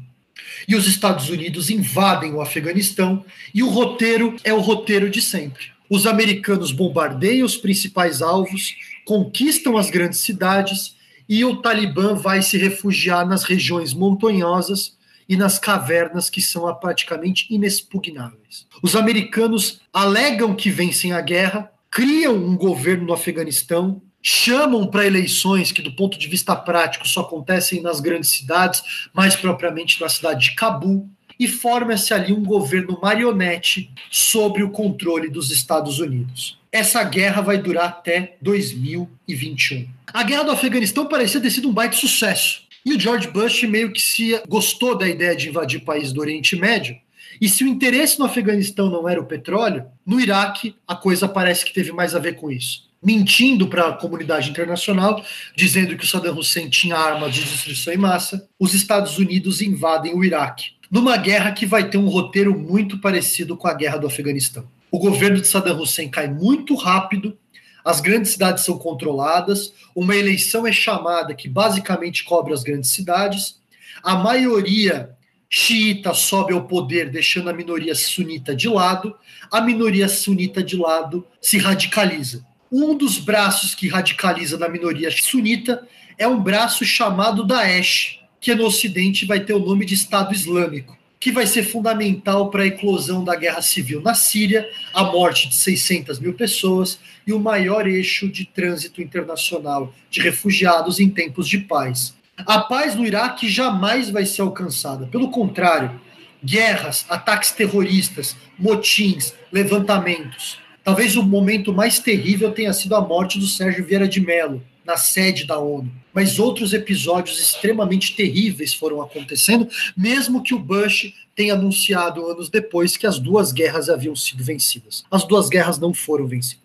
E 0.67 0.75
os 0.75 0.87
Estados 0.87 1.29
Unidos 1.29 1.69
invadem 1.69 2.33
o 2.33 2.41
Afeganistão 2.41 3.23
e 3.53 3.63
o 3.63 3.69
roteiro 3.69 4.35
é 4.43 4.53
o 4.53 4.59
roteiro 4.59 5.09
de 5.09 5.21
sempre. 5.21 5.67
Os 5.89 6.05
americanos 6.05 6.71
bombardeiam 6.71 7.45
os 7.45 7.55
principais 7.55 8.21
alvos, 8.21 8.75
conquistam 9.05 9.77
as 9.77 9.89
grandes 9.89 10.19
cidades 10.19 10.95
e 11.29 11.43
o 11.45 11.57
Talibã 11.57 12.15
vai 12.15 12.41
se 12.41 12.57
refugiar 12.57 13.25
nas 13.25 13.43
regiões 13.43 13.93
montanhosas 13.93 14.97
e 15.29 15.35
nas 15.35 15.59
cavernas 15.59 16.29
que 16.29 16.41
são 16.41 16.73
praticamente 16.75 17.47
inexpugnáveis. 17.49 18.65
Os 18.81 18.95
americanos 18.95 19.81
alegam 19.93 20.55
que 20.55 20.69
vencem 20.69 21.11
a 21.11 21.21
guerra, 21.21 21.69
criam 21.91 22.35
um 22.35 22.55
governo 22.55 23.05
no 23.05 23.13
Afeganistão, 23.13 24.01
chamam 24.21 24.87
para 24.87 25.05
eleições 25.05 25.71
que, 25.71 25.81
do 25.81 25.95
ponto 25.95 26.17
de 26.17 26.27
vista 26.27 26.55
prático, 26.55 27.07
só 27.07 27.21
acontecem 27.21 27.81
nas 27.81 27.99
grandes 27.99 28.29
cidades, 28.29 28.83
mais 29.13 29.35
propriamente 29.35 30.01
na 30.01 30.09
cidade 30.09 30.49
de 30.49 30.55
Cabul, 30.55 31.09
e 31.39 31.47
forma-se 31.47 32.13
ali 32.13 32.33
um 32.33 32.43
governo 32.43 32.99
marionete 33.01 33.91
sobre 34.09 34.63
o 34.63 34.71
controle 34.71 35.29
dos 35.29 35.51
Estados 35.51 35.99
Unidos. 35.99 36.57
Essa 36.71 37.03
guerra 37.03 37.41
vai 37.41 37.57
durar 37.57 37.85
até 37.85 38.35
2021. 38.41 39.87
A 40.11 40.23
guerra 40.23 40.43
do 40.43 40.51
Afeganistão 40.51 41.05
parecia 41.05 41.39
ter 41.39 41.51
sido 41.51 41.69
um 41.69 41.73
baita 41.73 41.95
sucesso. 41.95 42.63
E 42.85 42.93
o 42.93 42.99
George 42.99 43.27
Bush 43.27 43.63
meio 43.63 43.91
que 43.91 44.01
se 44.01 44.41
gostou 44.47 44.97
da 44.97 45.07
ideia 45.07 45.35
de 45.35 45.49
invadir 45.49 45.81
países 45.81 46.11
do 46.11 46.21
Oriente 46.21 46.55
Médio 46.55 46.97
e 47.39 47.47
se 47.47 47.63
o 47.63 47.67
interesse 47.67 48.19
no 48.19 48.25
Afeganistão 48.25 48.89
não 48.89 49.07
era 49.07 49.21
o 49.21 49.25
petróleo, 49.25 49.85
no 50.05 50.19
Iraque 50.19 50.75
a 50.87 50.95
coisa 50.95 51.27
parece 51.27 51.65
que 51.65 51.73
teve 51.73 51.91
mais 51.91 52.15
a 52.15 52.19
ver 52.19 52.35
com 52.35 52.51
isso. 52.51 52.87
Mentindo 53.01 53.67
para 53.67 53.87
a 53.87 53.93
comunidade 53.93 54.49
internacional, 54.49 55.23
dizendo 55.55 55.95
que 55.95 56.03
o 56.03 56.07
Saddam 56.07 56.37
Hussein 56.37 56.69
tinha 56.69 56.97
armas 56.97 57.33
de 57.33 57.43
destruição 57.43 57.93
em 57.93 57.97
massa, 57.97 58.47
os 58.59 58.73
Estados 58.73 59.17
Unidos 59.17 59.61
invadem 59.61 60.15
o 60.15 60.23
Iraque. 60.23 60.75
numa 60.89 61.17
guerra 61.17 61.51
que 61.51 61.65
vai 61.65 61.89
ter 61.89 61.97
um 61.97 62.07
roteiro 62.07 62.57
muito 62.57 62.99
parecido 62.99 63.57
com 63.57 63.67
a 63.67 63.73
guerra 63.73 63.97
do 63.97 64.07
Afeganistão. 64.07 64.67
O 64.89 64.97
governo 64.97 65.39
de 65.41 65.47
Saddam 65.47 65.79
Hussein 65.79 66.09
cai 66.09 66.29
muito 66.29 66.75
rápido, 66.75 67.37
as 67.83 67.99
grandes 67.99 68.31
cidades 68.31 68.63
são 68.63 68.77
controladas, 68.77 69.73
uma 69.95 70.15
eleição 70.15 70.65
é 70.65 70.71
chamada 70.71 71.35
que 71.35 71.49
basicamente 71.49 72.23
cobre 72.23 72.53
as 72.53 72.63
grandes 72.63 72.91
cidades, 72.91 73.59
a 74.01 74.15
maioria 74.15 75.16
xiita 75.49 76.13
sobe 76.13 76.53
ao 76.53 76.65
poder, 76.65 77.09
deixando 77.09 77.49
a 77.49 77.53
minoria 77.53 77.95
sunita 77.95 78.55
de 78.55 78.67
lado, 78.67 79.15
a 79.51 79.61
minoria 79.61 80.09
sunita 80.09 80.61
de 80.61 80.75
lado 80.75 81.25
se 81.41 81.57
radicaliza. 81.57 82.45
Um 82.71 82.95
dos 82.95 83.17
braços 83.17 83.73
que 83.73 83.87
radicaliza 83.87 84.57
na 84.57 84.67
minoria 84.67 85.09
sunita 85.09 85.87
é 86.17 86.27
um 86.27 86.41
braço 86.41 86.83
chamado 86.83 87.45
Daesh, 87.45 88.19
que 88.41 88.53
no 88.53 88.65
Ocidente 88.65 89.25
vai 89.25 89.39
ter 89.39 89.53
o 89.53 89.59
nome 89.59 89.85
de 89.85 89.93
Estado 89.93 90.33
Islâmico, 90.33 90.97
que 91.19 91.31
vai 91.31 91.47
ser 91.47 91.63
fundamental 91.63 92.49
para 92.49 92.63
a 92.63 92.67
eclosão 92.67 93.23
da 93.23 93.35
guerra 93.35 93.61
civil 93.61 94.01
na 94.01 94.13
Síria, 94.13 94.69
a 94.93 95.03
morte 95.03 95.47
de 95.47 95.55
600 95.55 96.19
mil 96.19 96.33
pessoas 96.33 96.99
e 97.25 97.31
o 97.31 97.39
maior 97.39 97.87
eixo 97.87 98.27
de 98.27 98.45
trânsito 98.45 99.01
internacional 99.01 99.93
de 100.09 100.21
refugiados 100.21 100.99
em 100.99 101.09
tempos 101.09 101.47
de 101.47 101.59
paz. 101.59 102.16
A 102.45 102.59
paz 102.59 102.95
no 102.95 103.05
Iraque 103.05 103.49
jamais 103.49 104.09
vai 104.09 104.25
ser 104.25 104.41
alcançada. 104.41 105.07
Pelo 105.07 105.31
contrário, 105.31 105.99
guerras, 106.43 107.05
ataques 107.09 107.51
terroristas, 107.51 108.35
motins, 108.57 109.33
levantamentos. 109.51 110.59
Talvez 110.83 111.15
o 111.17 111.23
momento 111.23 111.73
mais 111.73 111.99
terrível 111.99 112.51
tenha 112.51 112.71
sido 112.73 112.95
a 112.95 113.01
morte 113.01 113.39
do 113.39 113.47
Sérgio 113.47 113.85
Vieira 113.85 114.07
de 114.07 114.21
Mello, 114.21 114.63
na 114.85 114.95
sede 114.95 115.45
da 115.45 115.59
ONU. 115.59 115.91
Mas 116.13 116.39
outros 116.39 116.73
episódios 116.73 117.41
extremamente 117.41 118.15
terríveis 118.15 118.73
foram 118.73 119.01
acontecendo, 119.01 119.67
mesmo 119.95 120.41
que 120.41 120.55
o 120.55 120.59
Bush 120.59 121.13
tenha 121.35 121.53
anunciado 121.53 122.25
anos 122.25 122.49
depois 122.49 122.95
que 122.95 123.05
as 123.05 123.19
duas 123.19 123.51
guerras 123.51 123.89
haviam 123.89 124.15
sido 124.15 124.43
vencidas. 124.43 125.03
As 125.11 125.25
duas 125.25 125.49
guerras 125.49 125.77
não 125.77 125.93
foram 125.93 126.25
vencidas. 126.25 126.63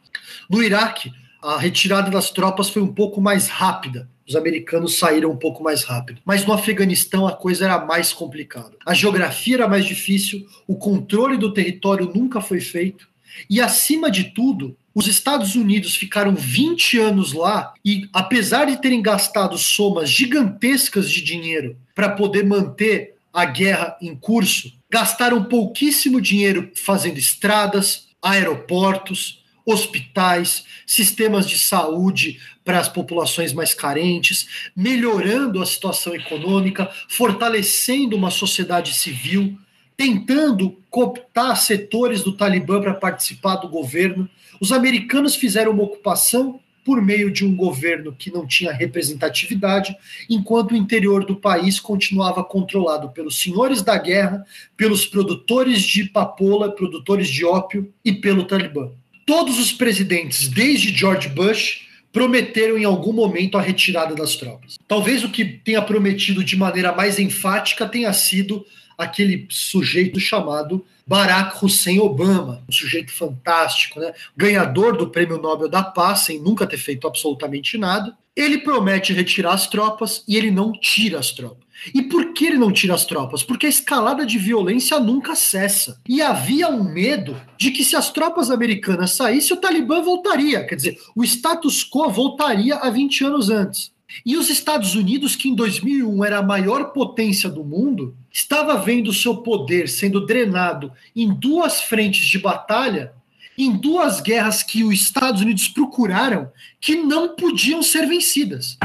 No 0.48 0.62
Iraque, 0.62 1.12
a 1.42 1.58
retirada 1.58 2.10
das 2.10 2.30
tropas 2.30 2.70
foi 2.70 2.80
um 2.80 2.94
pouco 2.94 3.20
mais 3.20 3.48
rápida, 3.48 4.08
os 4.28 4.36
americanos 4.36 4.98
saíram 4.98 5.30
um 5.30 5.36
pouco 5.36 5.62
mais 5.62 5.84
rápido. 5.84 6.20
Mas 6.24 6.46
no 6.46 6.52
Afeganistão 6.52 7.26
a 7.26 7.32
coisa 7.32 7.64
era 7.64 7.84
mais 7.84 8.12
complicada. 8.12 8.72
A 8.86 8.94
geografia 8.94 9.56
era 9.56 9.68
mais 9.68 9.84
difícil, 9.84 10.46
o 10.66 10.76
controle 10.76 11.36
do 11.36 11.52
território 11.52 12.10
nunca 12.14 12.40
foi 12.40 12.60
feito. 12.60 13.08
E 13.48 13.60
acima 13.60 14.10
de 14.10 14.24
tudo, 14.24 14.76
os 14.94 15.06
Estados 15.06 15.54
Unidos 15.54 15.96
ficaram 15.96 16.34
20 16.34 16.98
anos 16.98 17.32
lá 17.32 17.72
e, 17.84 18.08
apesar 18.12 18.66
de 18.66 18.80
terem 18.80 19.00
gastado 19.00 19.56
somas 19.56 20.10
gigantescas 20.10 21.10
de 21.10 21.22
dinheiro 21.22 21.76
para 21.94 22.10
poder 22.10 22.44
manter 22.44 23.14
a 23.32 23.46
guerra 23.46 23.96
em 24.02 24.14
curso, 24.14 24.72
gastaram 24.90 25.44
pouquíssimo 25.44 26.20
dinheiro 26.20 26.70
fazendo 26.74 27.18
estradas, 27.18 28.08
aeroportos, 28.20 29.41
hospitais, 29.64 30.64
sistemas 30.86 31.48
de 31.48 31.58
saúde 31.58 32.40
para 32.64 32.78
as 32.78 32.88
populações 32.88 33.52
mais 33.52 33.74
carentes, 33.74 34.70
melhorando 34.76 35.62
a 35.62 35.66
situação 35.66 36.14
econômica, 36.14 36.90
fortalecendo 37.08 38.16
uma 38.16 38.30
sociedade 38.30 38.94
civil, 38.94 39.58
tentando 39.96 40.78
cooptar 40.90 41.56
setores 41.56 42.22
do 42.22 42.32
Talibã 42.32 42.80
para 42.80 42.94
participar 42.94 43.56
do 43.56 43.68
governo. 43.68 44.28
Os 44.60 44.72
americanos 44.72 45.34
fizeram 45.34 45.72
uma 45.72 45.84
ocupação 45.84 46.60
por 46.84 47.00
meio 47.00 47.30
de 47.30 47.44
um 47.44 47.54
governo 47.54 48.12
que 48.12 48.32
não 48.32 48.44
tinha 48.44 48.72
representatividade, 48.72 49.96
enquanto 50.28 50.72
o 50.72 50.76
interior 50.76 51.24
do 51.24 51.36
país 51.36 51.78
continuava 51.78 52.42
controlado 52.42 53.10
pelos 53.10 53.40
senhores 53.40 53.82
da 53.82 53.96
guerra, 53.96 54.44
pelos 54.76 55.06
produtores 55.06 55.80
de 55.80 56.06
papoula, 56.06 56.72
produtores 56.72 57.28
de 57.28 57.44
ópio 57.44 57.92
e 58.04 58.12
pelo 58.12 58.44
Talibã 58.44 58.90
todos 59.26 59.58
os 59.58 59.72
presidentes, 59.72 60.48
desde 60.48 60.94
George 60.94 61.28
Bush, 61.28 61.86
prometeram 62.12 62.76
em 62.76 62.84
algum 62.84 63.12
momento 63.12 63.56
a 63.56 63.62
retirada 63.62 64.14
das 64.14 64.36
tropas. 64.36 64.78
Talvez 64.86 65.24
o 65.24 65.30
que 65.30 65.44
tenha 65.44 65.80
prometido 65.80 66.44
de 66.44 66.56
maneira 66.56 66.92
mais 66.92 67.18
enfática 67.18 67.88
tenha 67.88 68.12
sido 68.12 68.64
aquele 68.98 69.46
sujeito 69.48 70.20
chamado 70.20 70.84
Barack 71.06 71.64
Hussein 71.64 71.98
Obama, 71.98 72.62
um 72.68 72.72
sujeito 72.72 73.12
fantástico, 73.12 73.98
né? 73.98 74.12
ganhador 74.36 74.96
do 74.96 75.08
Prêmio 75.08 75.38
Nobel 75.38 75.68
da 75.68 75.82
Paz, 75.82 76.20
sem 76.20 76.38
nunca 76.38 76.66
ter 76.66 76.76
feito 76.76 77.06
absolutamente 77.06 77.76
nada. 77.76 78.16
Ele 78.36 78.58
promete 78.58 79.12
retirar 79.12 79.52
as 79.52 79.66
tropas 79.66 80.22
e 80.28 80.36
ele 80.36 80.50
não 80.50 80.72
tira 80.72 81.18
as 81.18 81.32
tropas. 81.32 81.61
E 81.94 82.02
por 82.02 82.32
que 82.32 82.46
ele 82.46 82.58
não 82.58 82.72
tira 82.72 82.94
as 82.94 83.04
tropas? 83.04 83.42
Porque 83.42 83.66
a 83.66 83.68
escalada 83.70 84.24
de 84.24 84.38
violência 84.38 85.00
nunca 85.00 85.34
cessa. 85.34 86.00
E 86.08 86.22
havia 86.22 86.68
um 86.68 86.84
medo 86.84 87.40
de 87.56 87.70
que 87.70 87.84
se 87.84 87.96
as 87.96 88.10
tropas 88.10 88.50
americanas 88.50 89.12
saíssem, 89.12 89.56
o 89.56 89.60
Talibã 89.60 90.00
voltaria. 90.00 90.64
Quer 90.64 90.76
dizer, 90.76 90.98
o 91.14 91.24
status 91.24 91.84
quo 91.88 92.10
voltaria 92.10 92.76
a 92.76 92.90
20 92.90 93.24
anos 93.24 93.50
antes. 93.50 93.92
E 94.24 94.36
os 94.36 94.50
Estados 94.50 94.94
Unidos, 94.94 95.34
que 95.34 95.48
em 95.48 95.54
2001 95.54 96.24
era 96.24 96.38
a 96.38 96.42
maior 96.42 96.92
potência 96.92 97.48
do 97.48 97.64
mundo, 97.64 98.14
estava 98.30 98.76
vendo 98.76 99.12
seu 99.12 99.38
poder 99.38 99.88
sendo 99.88 100.26
drenado 100.26 100.92
em 101.16 101.32
duas 101.32 101.80
frentes 101.80 102.26
de 102.26 102.38
batalha, 102.38 103.12
em 103.56 103.72
duas 103.72 104.20
guerras 104.20 104.62
que 104.62 104.84
os 104.84 104.94
Estados 104.94 105.40
Unidos 105.40 105.68
procuraram, 105.68 106.50
que 106.80 106.96
não 106.96 107.34
podiam 107.34 107.82
ser 107.82 108.06
vencidas. 108.06 108.78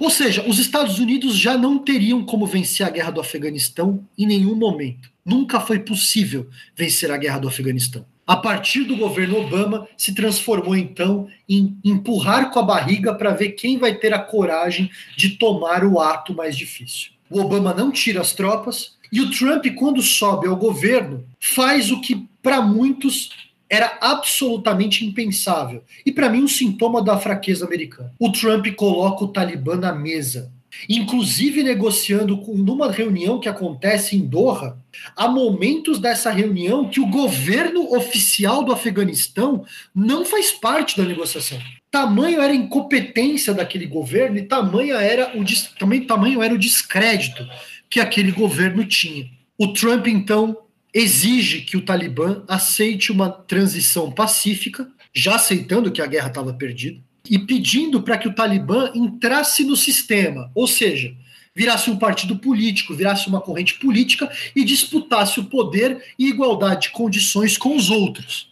Ou 0.00 0.10
seja, 0.10 0.44
os 0.46 0.58
Estados 0.58 0.98
Unidos 0.98 1.36
já 1.36 1.56
não 1.56 1.78
teriam 1.78 2.24
como 2.24 2.46
vencer 2.46 2.86
a 2.86 2.90
guerra 2.90 3.10
do 3.10 3.20
Afeganistão 3.20 4.04
em 4.16 4.26
nenhum 4.26 4.54
momento. 4.54 5.10
Nunca 5.24 5.60
foi 5.60 5.78
possível 5.78 6.48
vencer 6.76 7.10
a 7.10 7.16
guerra 7.16 7.38
do 7.38 7.48
Afeganistão. 7.48 8.04
A 8.26 8.36
partir 8.36 8.84
do 8.84 8.96
governo 8.96 9.38
Obama, 9.38 9.86
se 9.96 10.12
transformou 10.12 10.76
então 10.76 11.28
em 11.48 11.78
empurrar 11.84 12.50
com 12.50 12.58
a 12.58 12.62
barriga 12.62 13.14
para 13.14 13.30
ver 13.30 13.50
quem 13.50 13.78
vai 13.78 13.94
ter 13.94 14.12
a 14.12 14.18
coragem 14.18 14.90
de 15.16 15.30
tomar 15.30 15.84
o 15.84 16.00
ato 16.00 16.34
mais 16.34 16.56
difícil. 16.56 17.12
O 17.30 17.40
Obama 17.40 17.72
não 17.72 17.92
tira 17.92 18.20
as 18.20 18.32
tropas 18.32 18.96
e 19.12 19.20
o 19.20 19.30
Trump, 19.30 19.64
quando 19.76 20.02
sobe 20.02 20.48
ao 20.48 20.56
governo, 20.56 21.24
faz 21.38 21.90
o 21.92 22.00
que 22.00 22.26
para 22.42 22.60
muitos 22.60 23.30
era 23.68 23.98
absolutamente 24.00 25.04
impensável. 25.04 25.82
E 26.04 26.12
para 26.12 26.28
mim, 26.28 26.42
um 26.42 26.48
sintoma 26.48 27.02
da 27.02 27.18
fraqueza 27.18 27.64
americana. 27.64 28.12
O 28.18 28.30
Trump 28.30 28.66
coloca 28.74 29.24
o 29.24 29.28
Talibã 29.28 29.76
na 29.76 29.92
mesa, 29.92 30.52
inclusive 30.88 31.62
negociando 31.62 32.38
com 32.38 32.54
numa 32.54 32.90
reunião 32.90 33.40
que 33.40 33.48
acontece 33.48 34.16
em 34.16 34.26
Doha, 34.26 34.76
há 35.16 35.28
momentos 35.28 35.98
dessa 35.98 36.30
reunião 36.30 36.88
que 36.88 37.00
o 37.00 37.06
governo 37.06 37.94
oficial 37.94 38.62
do 38.62 38.72
Afeganistão 38.72 39.64
não 39.94 40.24
faz 40.24 40.52
parte 40.52 40.96
da 40.96 41.04
negociação. 41.04 41.58
Tamanho 41.90 42.40
era 42.40 42.52
a 42.52 42.56
incompetência 42.56 43.54
daquele 43.54 43.86
governo 43.86 44.36
e 44.36 44.42
tamanho 44.42 44.94
era 44.96 45.32
o 45.36 45.44
também 45.78 46.02
tamanho 46.02 46.42
era 46.42 46.54
o 46.54 46.58
descrédito 46.58 47.46
que 47.88 48.00
aquele 48.00 48.32
governo 48.32 48.84
tinha. 48.84 49.26
O 49.58 49.72
Trump 49.72 50.06
então 50.06 50.65
exige 50.98 51.60
que 51.60 51.76
o 51.76 51.82
Talibã 51.82 52.42
aceite 52.48 53.12
uma 53.12 53.28
transição 53.28 54.10
pacífica, 54.10 54.88
já 55.12 55.34
aceitando 55.34 55.92
que 55.92 56.00
a 56.00 56.06
guerra 56.06 56.28
estava 56.28 56.54
perdida, 56.54 56.98
e 57.28 57.38
pedindo 57.38 58.00
para 58.00 58.16
que 58.16 58.26
o 58.26 58.32
Talibã 58.32 58.90
entrasse 58.94 59.62
no 59.62 59.76
sistema, 59.76 60.50
ou 60.54 60.66
seja, 60.66 61.14
virasse 61.54 61.90
um 61.90 61.98
partido 61.98 62.38
político, 62.38 62.94
virasse 62.94 63.28
uma 63.28 63.42
corrente 63.42 63.74
política 63.74 64.32
e 64.54 64.64
disputasse 64.64 65.38
o 65.38 65.44
poder 65.44 66.02
e 66.18 66.28
igualdade 66.28 66.82
de 66.82 66.90
condições 66.92 67.58
com 67.58 67.76
os 67.76 67.90
outros. 67.90 68.50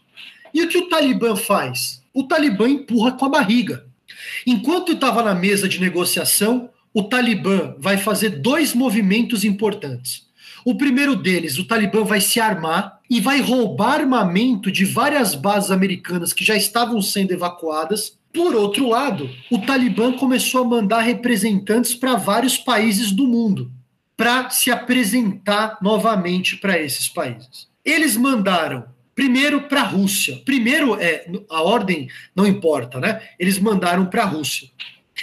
E 0.53 0.61
o 0.63 0.69
que 0.69 0.77
o 0.77 0.89
Talibã 0.91 1.35
faz? 1.37 2.03
O 2.13 2.25
Talibã 2.25 2.69
empurra 2.69 3.13
com 3.13 3.25
a 3.25 3.31
barriga. 3.31 3.87
Enquanto 4.47 4.93
estava 4.93 5.23
na 5.23 5.35
mesa 5.35 5.67
de 5.67 5.81
negociação, 5.81 6.69
o 6.93 7.03
Talibã 7.05 7.75
vai 7.79 7.97
fazer 7.97 8.29
dois 8.29 8.75
movimentos 8.75 9.45
importantes. 9.45 10.25
O 10.65 10.77
primeiro 10.77 11.15
deles, 11.15 11.59
o 11.59 11.65
Talibã 11.65 12.05
vai 12.05 12.21
se 12.21 12.41
armar 12.41 12.99
e 13.11 13.21
vai 13.21 13.41
roubar 13.41 14.01
armamento 14.01 14.73
de 14.73 14.85
várias 14.85 15.35
bases 15.35 15.71
americanas 15.71 16.33
que 16.33 16.43
já 16.43 16.57
estavam 16.57 17.03
sendo 17.03 17.33
evacuadas. 17.33 18.17
Por 18.33 18.55
outro 18.55 18.89
lado, 18.89 19.29
o 19.51 19.59
Talibã 19.59 20.13
começou 20.13 20.63
a 20.63 20.67
mandar 20.67 21.01
representantes 21.01 21.95
para 21.95 22.17
vários 22.17 22.57
países 22.57 23.13
do 23.13 23.27
mundo 23.27 23.71
para 24.17 24.49
se 24.49 24.71
apresentar 24.71 25.79
novamente 25.83 26.57
para 26.57 26.79
esses 26.79 27.09
países. 27.09 27.69
Eles 27.85 28.17
mandaram 28.17 28.87
primeiro 29.15 29.63
para 29.63 29.83
a 29.83 29.87
Rússia. 29.87 30.41
Primeiro, 30.45 30.97
é, 31.01 31.27
a 31.51 31.63
ordem 31.63 32.09
não 32.35 32.47
importa, 32.47 32.99
né? 32.99 33.21
Eles 33.39 33.59
mandaram 33.59 34.07
para 34.07 34.23
a 34.23 34.27
Rússia. 34.27 34.69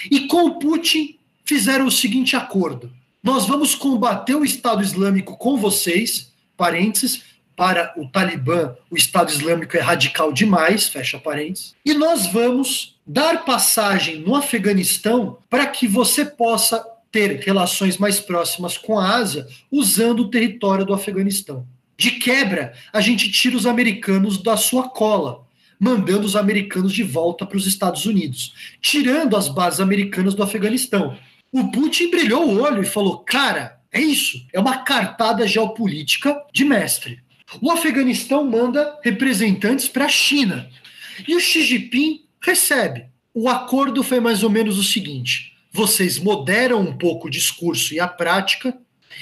E 0.09 0.27
com 0.27 0.45
o 0.45 0.59
Putin 0.59 1.17
fizeram 1.43 1.87
o 1.87 1.91
seguinte 1.91 2.35
acordo: 2.35 2.91
nós 3.24 3.45
vamos 3.45 3.76
combater 3.76 4.36
o 4.36 4.45
Estado 4.45 4.82
Islâmico 4.82 5.38
com 5.38 5.57
vocês, 5.57 6.32
parênteses, 6.57 7.24
para 7.55 7.93
o 7.95 8.07
Talibã, 8.07 8.76
o 8.89 8.95
Estado 8.95 9.30
Islâmico 9.30 9.78
é 9.78 9.80
radical 9.80 10.32
demais, 10.34 10.88
fecha 10.88 11.19
parênteses, 11.19 11.76
e 11.86 11.93
nós 11.93 12.26
vamos 12.26 12.99
dar 13.05 13.45
passagem 13.45 14.19
no 14.22 14.36
Afeganistão 14.36 15.38
para 15.49 15.67
que 15.67 15.88
você 15.88 16.26
possa 16.26 16.84
ter 17.11 17.41
relações 17.41 17.97
mais 17.97 18.19
próximas 18.19 18.78
com 18.78 18.97
a 18.97 19.15
Ásia 19.15 19.45
usando 19.69 20.22
o 20.22 20.30
território 20.30 20.86
do 20.86 20.93
Afeganistão. 20.93 21.65
De 21.97 22.11
quebra, 22.11 22.74
a 22.91 23.01
gente 23.01 23.30
tira 23.30 23.55
os 23.55 23.67
americanos 23.67 24.41
da 24.41 24.57
sua 24.57 24.89
cola, 24.89 25.45
mandando 25.80 26.26
os 26.26 26.36
americanos 26.36 26.93
de 26.93 27.03
volta 27.03 27.45
para 27.45 27.57
os 27.57 27.67
Estados 27.67 28.05
Unidos, 28.05 28.53
tirando 28.82 29.36
as 29.36 29.47
bases 29.47 29.80
americanas 29.80 30.34
do 30.34 30.41
Afeganistão. 30.41 31.17
O 31.51 31.69
Putin 31.69 32.09
brilhou 32.09 32.47
o 32.47 32.61
olho 32.61 32.81
e 32.81 32.85
falou: 32.85 33.19
cara, 33.19 33.79
é 33.91 33.99
isso, 33.99 34.45
é 34.53 34.59
uma 34.59 34.77
cartada 34.79 35.45
geopolítica 35.45 36.41
de 36.53 36.63
mestre. 36.63 37.19
O 37.61 37.69
Afeganistão 37.69 38.49
manda 38.49 38.97
representantes 39.03 39.87
para 39.87 40.05
a 40.05 40.09
China 40.09 40.69
e 41.27 41.35
o 41.35 41.39
Xi 41.39 41.63
Jinping 41.63 42.21
recebe. 42.39 43.05
O 43.33 43.49
acordo 43.49 44.01
foi 44.01 44.21
mais 44.21 44.43
ou 44.43 44.49
menos 44.49 44.79
o 44.79 44.83
seguinte: 44.83 45.53
vocês 45.71 46.17
moderam 46.17 46.81
um 46.81 46.97
pouco 46.97 47.27
o 47.27 47.31
discurso 47.31 47.93
e 47.93 47.99
a 47.99 48.07
prática, 48.07 48.77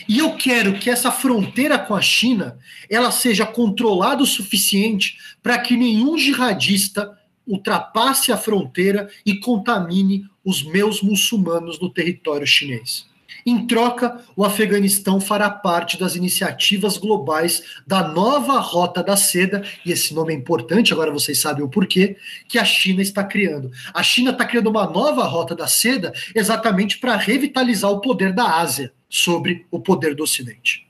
e 0.08 0.20
eu 0.20 0.36
quero 0.36 0.74
que 0.74 0.90
essa 0.90 1.12
fronteira 1.12 1.80
com 1.80 1.96
a 1.96 2.02
China 2.02 2.60
ela 2.90 3.12
seja 3.12 3.46
controlada 3.46 4.22
o 4.22 4.28
suficiente 4.28 5.18
para 5.42 5.58
que 5.58 5.76
nenhum 5.76 6.18
jihadista 6.18 7.18
ultrapasse 7.50 8.32
a 8.32 8.38
fronteira 8.38 9.10
e 9.26 9.40
contamine 9.40 10.26
os 10.46 10.64
meus 10.64 11.02
muçulmanos 11.02 11.80
no 11.80 11.90
território 11.90 12.48
chinês. 12.48 13.10
Em 13.46 13.66
troca, 13.66 14.22
o 14.36 14.44
Afeganistão 14.44 15.20
fará 15.20 15.50
parte 15.50 15.98
das 15.98 16.16
iniciativas 16.16 16.98
globais 16.98 17.64
da 17.88 18.08
nova 18.08 18.60
Rota 18.60 19.02
da 19.02 19.16
Seda, 19.16 19.64
e 19.86 19.92
esse 19.92 20.14
nome 20.14 20.34
é 20.34 20.38
importante, 20.38 20.94
agora 20.94 21.12
vocês 21.12 21.40
sabem 21.40 21.64
o 21.64 21.70
porquê, 21.70 22.18
que 22.48 22.58
a 22.60 22.66
China 22.66 23.02
está 23.02 23.24
criando. 23.24 23.72
A 23.94 24.04
China 24.04 24.32
está 24.32 24.46
criando 24.46 24.70
uma 24.70 24.88
nova 24.88 25.24
Rota 25.24 25.56
da 25.56 25.68
Seda 25.68 26.14
exatamente 26.36 27.00
para 27.00 27.16
revitalizar 27.16 27.90
o 27.90 28.02
poder 28.02 28.34
da 28.34 28.58
Ásia 28.58 28.92
sobre 29.10 29.66
o 29.72 29.80
poder 29.80 30.16
do 30.16 30.24
Ocidente. 30.24 30.88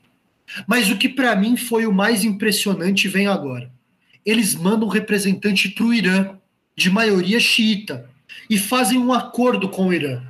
Mas 0.68 0.90
o 0.90 0.98
que 0.98 1.08
para 1.08 1.36
mim 1.36 1.56
foi 1.56 1.86
o 1.86 1.94
mais 1.94 2.24
impressionante 2.24 3.08
vem 3.08 3.28
agora. 3.28 3.72
Eles 4.26 4.56
mandam 4.56 4.88
um 4.88 4.92
representante 4.92 5.70
para 5.70 5.86
o 5.86 5.94
Irã, 5.94 6.39
de 6.80 6.90
maioria 6.90 7.40
xiita, 7.40 8.10
e 8.50 8.58
fazem 8.58 8.98
um 8.98 9.14
acordo 9.14 9.70
com 9.70 9.88
o 9.88 9.94
Irã 9.94 10.22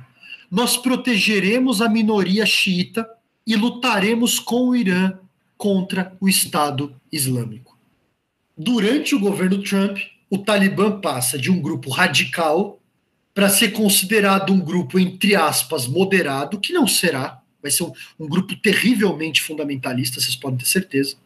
nós 0.50 0.76
protegeremos 0.76 1.80
a 1.80 1.88
minoria 1.88 2.44
xiita 2.44 3.08
e 3.46 3.54
lutaremos 3.54 4.40
com 4.40 4.70
o 4.70 4.76
Irã 4.76 5.12
contra 5.56 6.16
o 6.20 6.28
Estado 6.28 6.94
Islâmico. 7.12 7.78
Durante 8.58 9.14
o 9.14 9.20
governo 9.20 9.62
Trump, 9.62 9.98
o 10.28 10.38
Talibã 10.38 11.00
passa 11.00 11.38
de 11.38 11.50
um 11.50 11.60
grupo 11.60 11.90
radical 11.90 12.80
para 13.32 13.48
ser 13.48 13.70
considerado 13.70 14.52
um 14.52 14.60
grupo, 14.60 14.98
entre 14.98 15.36
aspas, 15.36 15.86
moderado, 15.86 16.58
que 16.58 16.72
não 16.72 16.86
será, 16.86 17.40
vai 17.62 17.70
ser 17.70 17.84
um, 17.84 17.92
um 18.18 18.28
grupo 18.28 18.56
terrivelmente 18.56 19.40
fundamentalista, 19.40 20.20
vocês 20.20 20.34
podem 20.34 20.58
ter 20.58 20.66
certeza, 20.66 21.16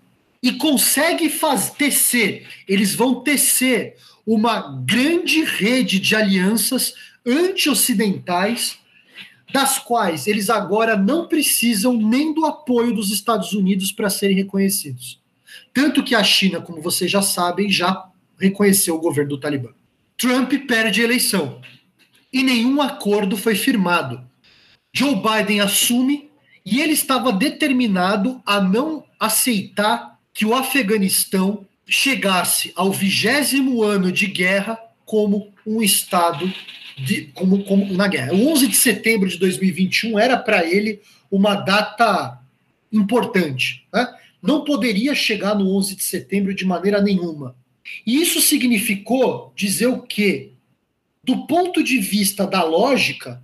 e 0.43 0.53
consegue 0.53 1.31
faz, 1.31 1.70
tecer, 1.70 2.47
eles 2.68 2.95
vão 2.95 3.22
tecer 3.22 3.97
uma 4.27 4.83
grande 4.85 5.45
rede 5.45 5.99
de 5.99 6.16
alianças 6.16 6.95
anti-ocidentais 7.27 8.79
das 9.53 9.79
quais 9.79 10.27
eles 10.27 10.51
agora 10.51 10.97
não 10.97 11.29
precisam 11.29 11.97
nem 11.97 12.35
do 12.35 12.45
apoio 12.45 12.93
dos 12.93 13.12
Estados 13.12 13.53
Unidos 13.53 13.93
para 13.93 14.11
serem 14.11 14.37
reconhecidos. 14.37 15.20
Tanto 15.72 16.03
que 16.03 16.14
a 16.14 16.25
China, 16.25 16.61
como 16.61 16.83
vocês 16.83 17.11
já 17.11 17.22
sabem, 17.22 17.70
já 17.70 18.09
reconheceu 18.39 18.97
o 18.97 19.01
governo 19.01 19.31
do 19.31 19.41
Talibã. 19.41 19.70
Trump 20.16 20.53
perde 20.66 21.01
a 21.01 21.05
eleição 21.05 21.61
e 22.33 22.43
nenhum 22.43 22.83
acordo 22.83 23.37
foi 23.37 23.55
firmado. 23.55 24.20
Joe 24.93 25.14
Biden 25.14 25.61
assume 25.61 26.31
e 26.66 26.81
ele 26.81 26.93
estava 26.93 27.33
determinado 27.33 28.43
a 28.45 28.61
não 28.61 29.05
aceitar 29.20 30.18
que 30.33 30.45
o 30.45 30.55
Afeganistão 30.55 31.66
chegasse 31.87 32.72
ao 32.74 32.91
vigésimo 32.91 33.82
ano 33.82 34.11
de 34.11 34.26
guerra 34.26 34.78
como 35.05 35.53
um 35.66 35.82
Estado 35.82 36.51
de, 36.97 37.26
como, 37.35 37.64
como 37.64 37.93
na 37.95 38.09
guerra. 38.09 38.32
O 38.32 38.49
11 38.51 38.68
de 38.68 38.76
setembro 38.76 39.28
de 39.28 39.39
2021 39.39 40.18
era 40.18 40.37
para 40.37 40.64
ele 40.64 41.01
uma 41.30 41.55
data 41.55 42.41
importante. 42.93 43.87
Né? 43.93 44.14
Não 44.41 44.64
poderia 44.64 45.14
chegar 45.14 45.55
no 45.55 45.74
11 45.76 45.97
de 45.97 46.03
setembro 46.05 46.55
de 46.55 46.64
maneira 46.64 47.01
nenhuma. 47.01 47.57
E 48.07 48.20
isso 48.20 48.41
significou 48.41 49.53
dizer 49.55 49.89
o 49.89 50.03
quê? 50.03 50.53
Do 51.22 51.47
ponto 51.47 51.82
de 51.82 51.99
vista 51.99 52.47
da 52.47 52.62
lógica, 52.62 53.43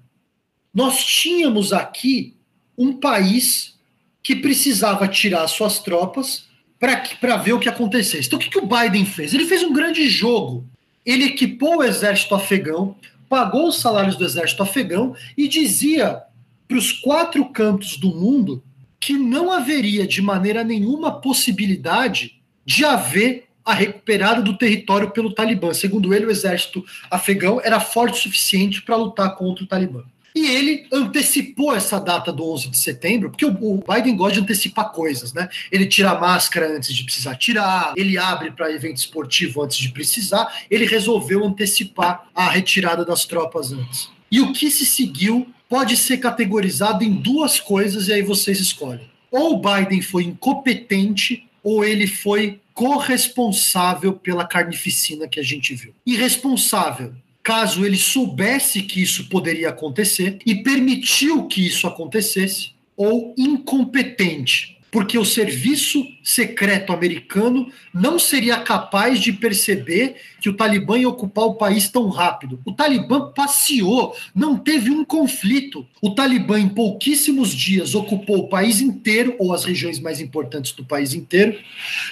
nós 0.73 1.05
tínhamos 1.05 1.73
aqui 1.73 2.37
um 2.77 2.95
país 2.95 3.79
que 4.23 4.37
precisava 4.37 5.09
tirar 5.09 5.47
suas 5.49 5.79
tropas 5.79 6.50
para 6.81 7.37
ver 7.37 7.53
o 7.53 7.61
que 7.61 7.69
acontecesse. 7.69 8.27
Então, 8.27 8.39
o 8.39 8.43
que, 8.43 8.49
que 8.49 8.59
o 8.59 8.67
Biden 8.67 9.05
fez? 9.05 9.35
Ele 9.35 9.45
fez 9.45 9.63
um 9.63 9.73
grande 9.73 10.09
jogo. 10.09 10.67
Ele 11.05 11.25
equipou 11.25 11.79
o 11.79 11.85
exército 11.85 12.35
afegão, 12.35 12.97
pagou 13.29 13.69
os 13.69 13.79
salários 13.81 14.17
do 14.17 14.25
exército 14.25 14.63
afegão 14.63 15.15
e 15.37 15.47
dizia 15.47 16.23
para 16.67 16.79
os 16.79 16.91
quatro 16.91 17.45
cantos 17.51 17.97
do 17.99 18.09
mundo 18.09 18.63
que 18.99 19.13
não 19.13 19.53
haveria 19.53 20.07
de 20.07 20.23
maneira 20.23 20.65
nenhuma 20.65 21.21
possibilidade 21.21 22.41
de 22.65 22.85
haver 22.85 23.45
a 23.65 23.75
recuperada 23.75 24.43
do 24.43 24.57
território 24.57 25.11
pelo 25.11 25.35
Talibã. 25.35 25.73
Segundo 25.75 26.15
ele, 26.15 26.27
o 26.27 26.31
exército 26.31 26.85
afegão 27.11 27.61
era 27.63 27.79
forte 27.79 28.15
o 28.19 28.23
suficiente 28.23 28.83
para 28.83 28.97
lutar 28.97 29.37
contra 29.37 29.65
o 29.65 29.67
Talibã. 29.67 30.05
E 30.35 30.47
ele 30.47 30.87
antecipou 30.93 31.75
essa 31.75 31.99
data 31.99 32.33
do 32.33 32.45
11 32.53 32.69
de 32.69 32.79
setembro, 32.79 33.31
porque 33.31 33.45
o 33.45 33.83
Biden 33.89 34.17
gosta 34.17 34.35
de 34.35 34.41
antecipar 34.41 34.93
coisas, 34.93 35.33
né? 35.33 35.49
Ele 35.71 35.87
tira 35.87 36.11
a 36.11 36.21
máscara 36.21 36.77
antes 36.77 36.95
de 36.95 37.05
precisar 37.05 37.35
tirar, 37.37 37.93
ele 37.97 38.17
abre 38.17 38.51
para 38.51 38.73
evento 38.73 38.99
esportivo 38.99 39.63
antes 39.63 39.79
de 39.79 39.91
precisar, 39.91 40.65
ele 40.71 40.87
resolveu 40.87 41.45
antecipar 41.45 42.29
a 42.35 42.49
retirada 42.49 43.05
das 43.05 43.25
tropas 43.25 43.73
antes. 43.73 44.09
E 44.31 44.41
o 44.41 44.53
que 44.53 44.71
se 44.71 44.87
seguiu 44.87 45.49
pode 45.69 45.97
ser 45.97 46.19
categorizado 46.19 47.05
em 47.05 47.13
duas 47.13 47.59
coisas, 47.59 48.09
e 48.09 48.13
aí 48.13 48.23
vocês 48.23 48.61
escolhem. 48.61 49.11
Ou 49.31 49.55
o 49.55 49.61
Biden 49.61 50.03
foi 50.03 50.25
incompetente, 50.25 51.49
ou 51.63 51.85
ele 51.85 52.07
foi 52.07 52.61
corresponsável 52.73 54.13
pela 54.13 54.47
carnificina 54.47 55.29
que 55.29 55.39
a 55.39 55.43
gente 55.43 55.75
viu. 55.75 55.95
Irresponsável, 56.07 57.15
caso 57.43 57.85
ele 57.85 57.97
soubesse 57.97 58.83
que 58.83 59.03
isso 59.03 59.29
poderia 59.29 59.71
acontecer 59.71 60.39
e 60.45 60.55
permitiu 60.57 61.47
que 61.47 61.67
isso 61.67 61.87
acontecesse, 61.87 62.73
ou 62.97 63.35
incompetente, 63.37 64.79
porque 64.91 65.17
o 65.17 65.25
serviço 65.25 66.05
secreto 66.23 66.93
americano 66.93 67.71
não 67.95 68.19
seria 68.19 68.59
capaz 68.61 69.21
de 69.21 69.33
perceber 69.33 70.17
que 70.41 70.49
o 70.49 70.57
Talibã 70.57 70.99
ia 70.99 71.09
ocupar 71.09 71.45
o 71.45 71.55
país 71.55 71.89
tão 71.89 72.09
rápido. 72.09 72.61
O 72.65 72.73
Talibã 72.73 73.31
passeou, 73.33 74.17
não 74.35 74.57
teve 74.57 74.91
um 74.91 75.05
conflito. 75.05 75.87
O 76.01 76.11
Talibã, 76.11 76.59
em 76.59 76.69
pouquíssimos 76.69 77.51
dias, 77.51 77.95
ocupou 77.95 78.39
o 78.39 78.49
país 78.49 78.81
inteiro, 78.81 79.37
ou 79.39 79.53
as 79.53 79.65
regiões 79.65 80.01
mais 80.01 80.21
importantes 80.21 80.73
do 80.73 80.85
país 80.85 81.15
inteiro, 81.15 81.59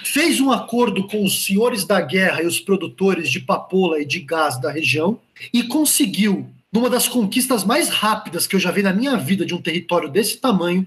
fez 0.05 0.41
um 0.41 0.53
acordo 0.53 1.07
com 1.09 1.25
os 1.25 1.45
senhores 1.45 1.85
da 1.85 2.01
guerra 2.01 2.43
e 2.43 2.47
os 2.47 2.61
produtores 2.61 3.31
de 3.31 3.41
papoula 3.41 4.01
e 4.01 4.05
de 4.05 4.21
gás 4.21 4.61
da 4.61 4.71
região 4.71 5.19
e 5.53 5.63
conseguiu, 5.63 6.47
numa 6.73 6.91
das 6.91 7.09
conquistas 7.09 7.65
mais 7.65 7.89
rápidas 7.89 8.47
que 8.47 8.55
eu 8.55 8.61
já 8.61 8.71
vi 8.71 8.83
na 8.83 8.93
minha 8.93 9.17
vida 9.17 9.47
de 9.47 9.55
um 9.55 9.63
território 9.63 10.09
desse 10.09 10.37
tamanho, 10.37 10.87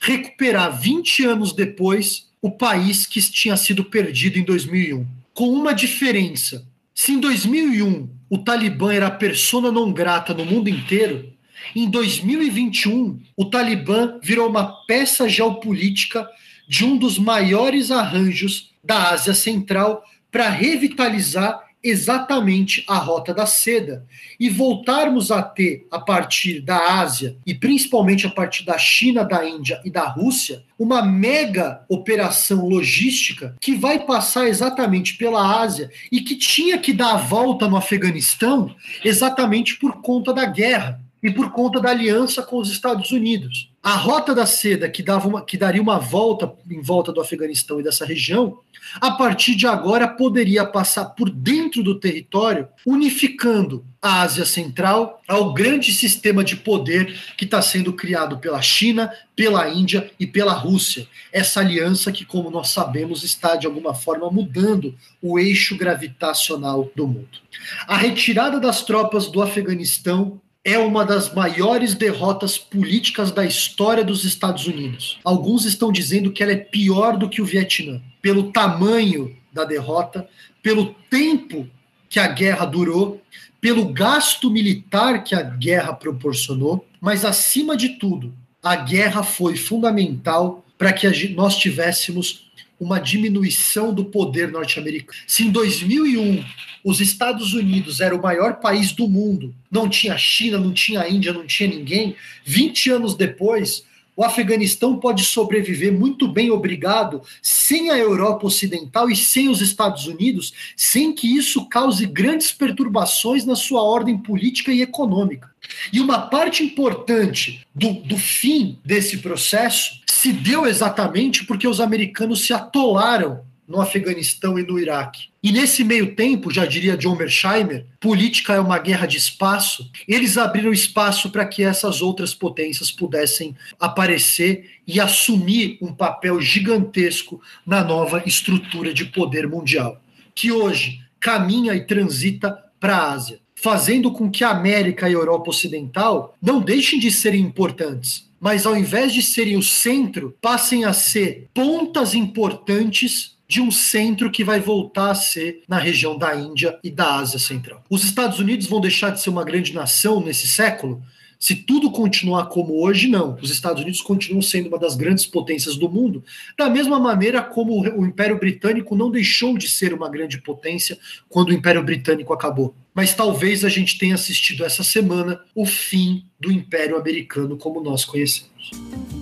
recuperar 0.00 0.80
20 0.80 1.24
anos 1.26 1.52
depois 1.52 2.28
o 2.40 2.50
país 2.50 3.06
que 3.06 3.20
tinha 3.20 3.56
sido 3.56 3.84
perdido 3.84 4.38
em 4.38 4.42
2001. 4.42 5.06
Com 5.34 5.50
uma 5.50 5.72
diferença. 5.72 6.66
Se 6.94 7.12
em 7.12 7.20
2001 7.20 8.08
o 8.28 8.38
Talibã 8.38 8.92
era 8.92 9.08
a 9.08 9.10
persona 9.10 9.70
não 9.70 9.92
grata 9.92 10.32
no 10.32 10.44
mundo 10.44 10.68
inteiro, 10.68 11.30
em 11.76 11.88
2021 11.88 13.20
o 13.36 13.44
Talibã 13.44 14.18
virou 14.22 14.48
uma 14.48 14.84
peça 14.86 15.28
geopolítica 15.28 16.26
de 16.66 16.84
um 16.84 16.96
dos 16.96 17.18
maiores 17.18 17.90
arranjos 17.90 18.70
da 18.82 19.10
Ásia 19.10 19.34
Central 19.34 20.02
para 20.30 20.48
revitalizar 20.48 21.60
exatamente 21.82 22.84
a 22.86 22.96
rota 22.96 23.32
da 23.32 23.46
seda 23.46 24.04
e 24.38 24.48
voltarmos 24.50 25.30
a 25.30 25.42
ter, 25.42 25.86
a 25.90 25.98
partir 25.98 26.60
da 26.60 27.00
Ásia 27.00 27.36
e 27.46 27.54
principalmente 27.54 28.26
a 28.26 28.30
partir 28.30 28.64
da 28.64 28.76
China, 28.76 29.24
da 29.24 29.48
Índia 29.48 29.80
e 29.84 29.90
da 29.90 30.06
Rússia, 30.06 30.62
uma 30.78 31.02
mega 31.02 31.84
operação 31.88 32.68
logística 32.68 33.56
que 33.60 33.74
vai 33.74 34.00
passar 34.00 34.48
exatamente 34.48 35.16
pela 35.16 35.60
Ásia 35.60 35.90
e 36.10 36.20
que 36.20 36.36
tinha 36.36 36.78
que 36.78 36.92
dar 36.92 37.14
a 37.14 37.18
volta 37.18 37.68
no 37.68 37.76
Afeganistão 37.76 38.74
exatamente 39.04 39.76
por 39.76 40.00
conta 40.02 40.32
da 40.32 40.44
guerra 40.44 41.00
e 41.22 41.30
por 41.30 41.50
conta 41.50 41.80
da 41.80 41.90
aliança 41.90 42.42
com 42.42 42.56
os 42.56 42.70
Estados 42.70 43.10
Unidos. 43.10 43.69
A 43.82 43.96
rota 43.96 44.34
da 44.34 44.44
seda 44.44 44.90
que, 44.90 45.02
dava 45.02 45.26
uma, 45.26 45.42
que 45.42 45.56
daria 45.56 45.80
uma 45.80 45.98
volta 45.98 46.52
em 46.70 46.82
volta 46.82 47.12
do 47.12 47.20
Afeganistão 47.20 47.80
e 47.80 47.82
dessa 47.82 48.04
região, 48.04 48.58
a 49.00 49.12
partir 49.12 49.54
de 49.54 49.66
agora 49.66 50.06
poderia 50.06 50.66
passar 50.66 51.06
por 51.06 51.30
dentro 51.30 51.82
do 51.82 51.98
território, 51.98 52.68
unificando 52.86 53.84
a 54.02 54.22
Ásia 54.22 54.44
Central 54.44 55.22
ao 55.26 55.52
grande 55.54 55.92
sistema 55.92 56.42
de 56.42 56.56
poder 56.56 57.18
que 57.36 57.44
está 57.44 57.62
sendo 57.62 57.92
criado 57.92 58.38
pela 58.38 58.60
China, 58.60 59.12
pela 59.34 59.68
Índia 59.68 60.10
e 60.18 60.26
pela 60.26 60.52
Rússia. 60.52 61.06
Essa 61.32 61.60
aliança 61.60 62.12
que, 62.12 62.24
como 62.24 62.50
nós 62.50 62.68
sabemos, 62.70 63.22
está 63.22 63.56
de 63.56 63.66
alguma 63.66 63.94
forma 63.94 64.30
mudando 64.30 64.94
o 65.22 65.38
eixo 65.38 65.76
gravitacional 65.76 66.90
do 66.94 67.06
mundo. 67.06 67.38
A 67.86 67.96
retirada 67.96 68.58
das 68.58 68.82
tropas 68.82 69.26
do 69.26 69.40
Afeganistão 69.40 70.40
é 70.64 70.78
uma 70.78 71.04
das 71.04 71.32
maiores 71.32 71.94
derrotas 71.94 72.58
políticas 72.58 73.32
da 73.32 73.44
história 73.44 74.04
dos 74.04 74.24
Estados 74.24 74.66
Unidos. 74.66 75.18
Alguns 75.24 75.64
estão 75.64 75.90
dizendo 75.90 76.30
que 76.30 76.42
ela 76.42 76.52
é 76.52 76.56
pior 76.56 77.16
do 77.16 77.28
que 77.28 77.40
o 77.40 77.46
Vietnã, 77.46 78.00
pelo 78.20 78.52
tamanho 78.52 79.34
da 79.52 79.64
derrota, 79.64 80.28
pelo 80.62 80.94
tempo 81.08 81.66
que 82.08 82.20
a 82.20 82.28
guerra 82.28 82.66
durou, 82.66 83.22
pelo 83.60 83.86
gasto 83.86 84.50
militar 84.50 85.24
que 85.24 85.34
a 85.34 85.42
guerra 85.42 85.92
proporcionou, 85.94 86.86
mas 87.00 87.24
acima 87.24 87.76
de 87.76 87.90
tudo, 87.90 88.34
a 88.62 88.76
guerra 88.76 89.22
foi 89.22 89.56
fundamental 89.56 90.64
para 90.76 90.92
que 90.92 91.28
nós 91.28 91.56
tivéssemos 91.56 92.49
uma 92.80 92.98
diminuição 92.98 93.92
do 93.92 94.06
poder 94.06 94.50
norte-americano. 94.50 95.18
Se 95.26 95.44
em 95.44 95.50
2001 95.50 96.42
os 96.82 96.98
Estados 96.98 97.52
Unidos 97.52 98.00
era 98.00 98.16
o 98.16 98.22
maior 98.22 98.54
país 98.54 98.92
do 98.92 99.06
mundo, 99.06 99.54
não 99.70 99.86
tinha 99.86 100.16
China, 100.16 100.58
não 100.58 100.72
tinha 100.72 101.06
Índia, 101.06 101.32
não 101.32 101.46
tinha 101.46 101.68
ninguém, 101.68 102.16
20 102.44 102.90
anos 102.90 103.14
depois, 103.14 103.84
o 104.20 104.24
Afeganistão 104.24 104.98
pode 104.98 105.24
sobreviver 105.24 105.90
muito 105.90 106.28
bem, 106.28 106.50
obrigado, 106.50 107.22
sem 107.40 107.88
a 107.88 107.96
Europa 107.96 108.46
Ocidental 108.46 109.08
e 109.08 109.16
sem 109.16 109.48
os 109.48 109.62
Estados 109.62 110.06
Unidos, 110.06 110.52
sem 110.76 111.14
que 111.14 111.26
isso 111.38 111.66
cause 111.70 112.04
grandes 112.04 112.52
perturbações 112.52 113.46
na 113.46 113.56
sua 113.56 113.82
ordem 113.82 114.18
política 114.18 114.70
e 114.72 114.82
econômica. 114.82 115.50
E 115.90 116.00
uma 116.00 116.18
parte 116.18 116.62
importante 116.62 117.66
do, 117.74 117.94
do 117.94 118.18
fim 118.18 118.78
desse 118.84 119.16
processo 119.16 120.02
se 120.06 120.34
deu 120.34 120.66
exatamente 120.66 121.46
porque 121.46 121.66
os 121.66 121.80
americanos 121.80 122.44
se 122.44 122.52
atolaram 122.52 123.40
no 123.70 123.80
Afeganistão 123.80 124.58
e 124.58 124.64
no 124.64 124.80
Iraque. 124.80 125.28
E 125.40 125.52
nesse 125.52 125.84
meio 125.84 126.16
tempo, 126.16 126.50
já 126.50 126.66
diria 126.66 126.96
John 126.96 127.14
Mersheimer, 127.14 127.86
política 128.00 128.54
é 128.54 128.60
uma 128.60 128.80
guerra 128.80 129.06
de 129.06 129.16
espaço. 129.16 129.88
Eles 130.08 130.36
abriram 130.36 130.72
espaço 130.72 131.30
para 131.30 131.46
que 131.46 131.62
essas 131.62 132.02
outras 132.02 132.34
potências 132.34 132.90
pudessem 132.90 133.56
aparecer 133.78 134.68
e 134.84 135.00
assumir 135.00 135.78
um 135.80 135.94
papel 135.94 136.40
gigantesco 136.40 137.40
na 137.64 137.84
nova 137.84 138.24
estrutura 138.26 138.92
de 138.92 139.04
poder 139.04 139.46
mundial, 139.46 140.02
que 140.34 140.50
hoje 140.50 141.00
caminha 141.20 141.72
e 141.74 141.86
transita 141.86 142.58
para 142.80 142.96
a 142.96 143.12
Ásia, 143.12 143.38
fazendo 143.54 144.10
com 144.10 144.28
que 144.28 144.42
a 144.42 144.50
América 144.50 145.08
e 145.08 145.12
a 145.12 145.16
Europa 145.16 145.50
Ocidental 145.50 146.36
não 146.42 146.60
deixem 146.60 146.98
de 146.98 147.12
serem 147.12 147.42
importantes, 147.42 148.28
mas 148.40 148.66
ao 148.66 148.76
invés 148.76 149.12
de 149.12 149.22
serem 149.22 149.56
o 149.56 149.62
centro, 149.62 150.34
passem 150.40 150.84
a 150.84 150.92
ser 150.92 151.48
pontas 151.54 152.14
importantes 152.14 153.38
de 153.50 153.60
um 153.60 153.68
centro 153.68 154.30
que 154.30 154.44
vai 154.44 154.60
voltar 154.60 155.10
a 155.10 155.14
ser 155.14 155.64
na 155.66 155.76
região 155.76 156.16
da 156.16 156.36
Índia 156.36 156.78
e 156.84 156.90
da 156.90 157.16
Ásia 157.16 157.40
Central. 157.40 157.82
Os 157.90 158.04
Estados 158.04 158.38
Unidos 158.38 158.68
vão 158.68 158.80
deixar 158.80 159.10
de 159.10 159.20
ser 159.20 159.28
uma 159.28 159.42
grande 159.42 159.74
nação 159.74 160.20
nesse 160.20 160.46
século? 160.46 161.02
Se 161.36 161.56
tudo 161.56 161.90
continuar 161.90 162.46
como 162.46 162.80
hoje, 162.80 163.08
não. 163.08 163.36
Os 163.42 163.50
Estados 163.50 163.82
Unidos 163.82 164.00
continuam 164.02 164.40
sendo 164.40 164.68
uma 164.68 164.78
das 164.78 164.94
grandes 164.94 165.26
potências 165.26 165.74
do 165.76 165.88
mundo, 165.88 166.22
da 166.56 166.70
mesma 166.70 167.00
maneira 167.00 167.42
como 167.42 167.80
o 167.80 168.06
Império 168.06 168.38
Britânico 168.38 168.94
não 168.94 169.10
deixou 169.10 169.58
de 169.58 169.68
ser 169.68 169.92
uma 169.92 170.08
grande 170.08 170.40
potência 170.40 170.96
quando 171.28 171.48
o 171.48 171.52
Império 171.52 171.82
Britânico 171.82 172.32
acabou. 172.32 172.76
Mas 172.94 173.14
talvez 173.14 173.64
a 173.64 173.68
gente 173.68 173.98
tenha 173.98 174.14
assistido 174.14 174.64
essa 174.64 174.84
semana 174.84 175.40
o 175.56 175.66
fim 175.66 176.24
do 176.38 176.52
Império 176.52 176.96
Americano 176.96 177.56
como 177.56 177.80
nós 177.80 178.04
conhecemos. 178.04 179.19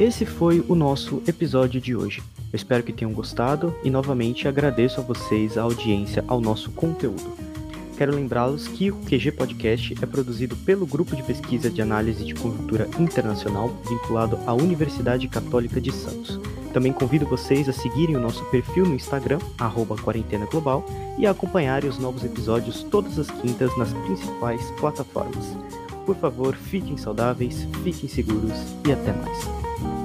Esse 0.00 0.24
foi 0.24 0.64
o 0.66 0.74
nosso 0.74 1.22
episódio 1.28 1.78
de 1.78 1.94
hoje. 1.94 2.22
Eu 2.50 2.56
espero 2.56 2.82
que 2.82 2.90
tenham 2.90 3.12
gostado 3.12 3.74
e 3.84 3.90
novamente 3.90 4.48
agradeço 4.48 4.98
a 4.98 5.04
vocês 5.04 5.58
a 5.58 5.62
audiência 5.62 6.24
ao 6.26 6.40
nosso 6.40 6.70
conteúdo. 6.70 7.36
Quero 7.98 8.14
lembrá-los 8.14 8.66
que 8.66 8.90
o 8.90 8.96
QG 8.96 9.32
Podcast 9.32 9.94
é 10.00 10.06
produzido 10.06 10.56
pelo 10.56 10.86
Grupo 10.86 11.14
de 11.14 11.22
Pesquisa 11.22 11.68
de 11.68 11.82
Análise 11.82 12.24
de 12.24 12.32
Conjuntura 12.32 12.88
Internacional 12.98 13.68
vinculado 13.86 14.38
à 14.46 14.54
Universidade 14.54 15.28
Católica 15.28 15.78
de 15.78 15.92
Santos. 15.92 16.40
Também 16.72 16.94
convido 16.94 17.26
vocês 17.26 17.68
a 17.68 17.72
seguirem 17.74 18.16
o 18.16 18.20
nosso 18.20 18.42
perfil 18.46 18.86
no 18.86 18.94
Instagram, 18.94 19.38
arroba 19.58 19.96
Quarentena 19.98 20.46
Global, 20.46 20.82
e 21.18 21.26
a 21.26 21.32
acompanharem 21.32 21.90
os 21.90 21.98
novos 21.98 22.24
episódios 22.24 22.82
todas 22.84 23.18
as 23.18 23.30
quintas 23.30 23.76
nas 23.76 23.92
principais 23.92 24.62
plataformas. 24.80 25.44
Por 26.10 26.16
favor, 26.16 26.56
fiquem 26.56 26.96
saudáveis, 26.96 27.68
fiquem 27.84 28.08
seguros 28.08 28.74
e 28.84 28.90
até 28.90 29.12
mais. 29.12 29.99